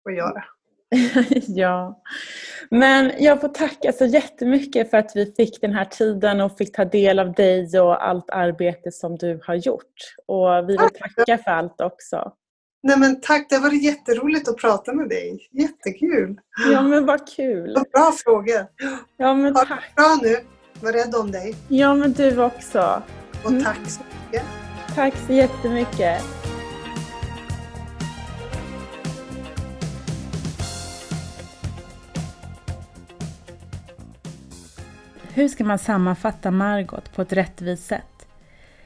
att 0.10 0.16
göra. 0.16 0.44
ja. 1.48 2.02
Men 2.70 3.12
jag 3.20 3.42
får 3.42 3.48
tacka 3.48 3.94
så 3.94 4.06
jättemycket 4.06 4.90
för 4.90 4.98
att 4.98 5.12
vi 5.16 5.34
fick 5.38 5.62
den 5.62 5.74
här 5.74 5.86
tiden 5.86 6.42
och 6.42 6.58
fick 6.58 6.76
ta 6.76 6.86
del 6.86 7.20
av 7.20 7.34
dig 7.34 7.80
och 7.80 8.08
allt 8.08 8.30
arbete 8.30 8.92
som 8.92 9.16
du 9.18 9.40
har 9.44 9.56
gjort. 9.56 9.94
Och 10.26 10.70
vi 10.70 10.78
vill 10.78 10.78
tacka 10.78 11.38
för 11.38 11.52
allt 11.52 11.82
också. 11.82 12.34
Nej 12.84 12.98
men 12.98 13.22
tack, 13.22 13.46
det 13.50 13.56
har 13.56 13.62
varit 13.62 13.84
jätteroligt 13.84 14.50
att 14.50 14.58
prata 14.58 14.94
med 14.94 15.10
dig. 15.10 15.48
Jättekul! 15.52 16.40
Ja 16.72 16.82
men 16.82 17.06
vad 17.06 17.28
kul! 17.36 17.74
Vad 17.76 17.92
bra 17.92 18.12
frågor! 18.24 18.68
Ja 19.18 19.34
men 19.34 19.54
tack! 19.54 19.70
Ha 19.70 19.76
det 19.76 19.96
bra 19.96 20.20
nu! 20.22 20.36
Var 20.82 20.94
rädd 20.94 21.16
om 21.16 21.32
dig! 21.32 21.56
Ja 21.68 21.96
men 21.96 22.14
du 22.14 22.44
också! 22.44 23.04
Och 23.44 23.64
tack 23.64 23.90
så 23.90 24.02
mycket! 24.02 24.46
Tack 24.96 25.18
så 25.18 25.34
jättemycket. 25.34 26.24
Hur 35.34 35.48
ska 35.48 35.64
man 35.64 35.80
sammanfatta 35.80 36.52
Margot 36.52 37.16
på 37.16 37.22
ett 37.22 37.34
rättvist 37.34 37.86
sätt? 37.86 38.28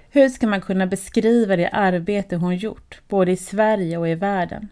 Hur 0.09 0.29
ska 0.29 0.47
man 0.47 0.61
kunna 0.61 0.87
beskriva 0.87 1.55
det 1.55 1.69
arbete 1.69 2.35
hon 2.35 2.55
gjort, 2.55 3.01
både 3.07 3.31
i 3.31 3.37
Sverige 3.37 3.97
och 3.97 4.09
i 4.09 4.15
världen? 4.15 4.67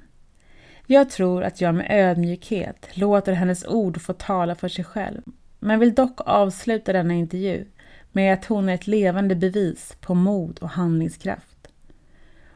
Jag 0.87 1.09
tror 1.09 1.43
att 1.43 1.61
jag 1.61 1.75
med 1.75 1.87
ödmjukhet 1.89 2.89
låter 2.93 3.33
hennes 3.33 3.65
ord 3.65 4.01
få 4.01 4.13
tala 4.13 4.55
för 4.55 4.67
sig 4.67 4.85
själv, 4.85 5.21
men 5.59 5.79
vill 5.79 5.93
dock 5.93 6.21
avsluta 6.25 6.93
denna 6.93 7.13
intervju 7.13 7.65
med 8.13 8.33
att 8.33 8.45
hon 8.45 8.69
är 8.69 8.73
ett 8.73 8.87
levande 8.87 9.35
bevis 9.35 9.97
på 10.01 10.13
mod 10.15 10.59
och 10.59 10.69
handlingskraft. 10.69 11.67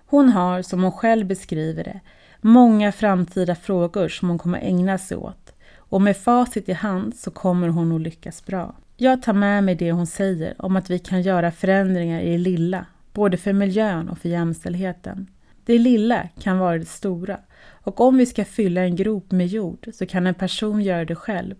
Hon 0.05 0.29
har, 0.29 0.61
som 0.61 0.83
hon 0.83 0.91
själv 0.91 1.27
beskriver 1.27 1.83
det, 1.83 1.99
många 2.41 2.91
framtida 2.91 3.55
frågor 3.55 4.07
som 4.07 4.29
hon 4.29 4.37
kommer 4.37 4.59
ägna 4.59 4.97
sig 4.97 5.17
åt 5.17 5.53
och 5.89 6.01
med 6.01 6.17
facit 6.17 6.69
i 6.69 6.73
hand 6.73 7.15
så 7.15 7.31
kommer 7.31 7.67
hon 7.67 7.95
att 7.95 8.01
lyckas 8.01 8.45
bra. 8.45 8.75
Jag 8.97 9.23
tar 9.23 9.33
med 9.33 9.63
mig 9.63 9.75
det 9.75 9.91
hon 9.91 10.07
säger 10.07 10.61
om 10.61 10.75
att 10.75 10.89
vi 10.89 10.99
kan 10.99 11.21
göra 11.21 11.51
förändringar 11.51 12.21
i 12.21 12.31
det 12.31 12.37
lilla, 12.37 12.85
både 13.13 13.37
för 13.37 13.53
miljön 13.53 14.09
och 14.09 14.17
för 14.17 14.29
jämställdheten. 14.29 15.27
Det 15.65 15.79
lilla 15.79 16.29
kan 16.39 16.59
vara 16.59 16.77
det 16.77 16.85
stora 16.85 17.39
och 17.69 18.01
om 18.01 18.17
vi 18.17 18.25
ska 18.25 18.45
fylla 18.45 18.81
en 18.81 18.95
grop 18.95 19.31
med 19.31 19.47
jord 19.47 19.89
så 19.93 20.05
kan 20.05 20.27
en 20.27 20.33
person 20.33 20.81
göra 20.81 21.05
det 21.05 21.15
själv. 21.15 21.55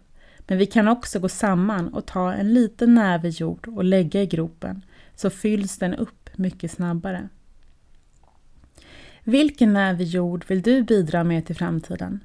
Men 0.47 0.57
vi 0.57 0.65
kan 0.65 0.87
också 0.87 1.19
gå 1.19 1.29
samman 1.29 1.93
och 1.93 2.05
ta 2.05 2.33
en 2.33 2.53
liten 2.53 2.93
näve 2.93 3.29
jord 3.29 3.67
och 3.67 3.83
lägga 3.83 4.21
i 4.21 4.25
gropen 4.25 4.85
så 5.15 5.29
fylls 5.29 5.77
den 5.77 5.93
upp 5.93 6.29
mycket 6.35 6.71
snabbare. 6.71 7.29
Vilken 9.23 9.73
näve 9.73 10.03
jord 10.03 10.45
vill 10.47 10.61
du 10.61 10.83
bidra 10.83 11.23
med 11.23 11.45
till 11.45 11.55
framtiden? 11.55 12.23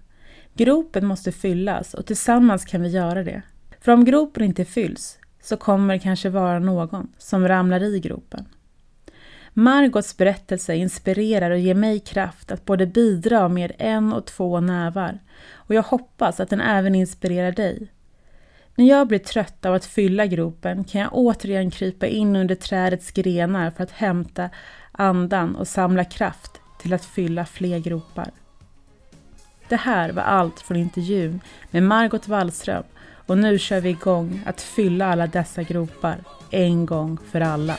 Gropen 0.55 1.07
måste 1.07 1.33
fyllas 1.33 1.95
och 1.95 2.07
tillsammans 2.07 2.64
kan 2.64 2.83
vi 2.83 2.89
göra 2.89 3.25
det. 3.25 3.43
För 3.81 3.93
om 3.93 4.05
gropen 4.05 4.45
inte 4.45 4.64
fylls 4.64 5.18
så 5.41 5.57
kommer 5.57 5.95
det 5.95 6.01
kanske 6.01 6.29
vara 6.29 6.59
någon 6.59 7.09
som 7.18 7.49
ramlar 7.49 7.83
i 7.83 8.01
gropen. 8.01 8.45
Margots 9.53 10.16
berättelse 10.16 10.75
inspirerar 10.75 11.51
och 11.51 11.59
ger 11.59 11.75
mig 11.75 12.01
kraft 12.01 12.53
att 12.53 12.64
både 12.64 12.87
bidra 12.87 13.49
med 13.49 13.73
en 13.79 14.12
och 14.12 14.27
två 14.27 14.61
nävar 14.61 15.18
och 15.53 15.75
jag 15.75 15.83
hoppas 15.83 16.41
att 16.41 16.51
den 16.51 16.61
även 16.61 16.95
inspirerar 16.95 17.53
dig. 17.53 17.89
När 18.75 18.85
jag 18.85 19.09
blir 19.09 19.18
trött 19.18 19.66
av 19.66 19.75
att 19.75 19.85
fylla 19.85 20.27
gropen 20.27 20.85
kan 20.85 21.01
jag 21.01 21.11
återigen 21.12 21.70
krypa 21.70 22.07
in 22.07 22.37
under 22.37 22.55
trädets 22.55 23.11
grenar 23.11 23.70
för 23.70 23.83
att 23.83 23.91
hämta 23.91 24.51
andan 24.93 25.57
och 25.57 25.68
samla 25.68 26.05
kraft 26.05 26.61
till 26.81 26.93
att 26.93 27.05
fylla 27.05 27.47
fler 27.47 27.79
gropar. 27.79 28.31
Det 29.68 29.77
här 29.77 30.12
var 30.12 30.23
allt 30.23 30.61
från 30.61 30.77
intervjun 30.77 31.41
med 31.70 31.83
Margot 31.83 32.29
Wallström 32.29 32.85
och 33.27 33.39
nu 33.39 33.59
kör 33.59 33.81
vi 33.81 33.89
igång 33.89 34.43
att 34.47 34.61
fylla 34.61 35.07
alla 35.07 35.27
dessa 35.27 35.62
gropar 35.62 36.18
en 36.51 36.87
gång 36.87 37.18
för 37.31 37.41
alla. 37.41 37.77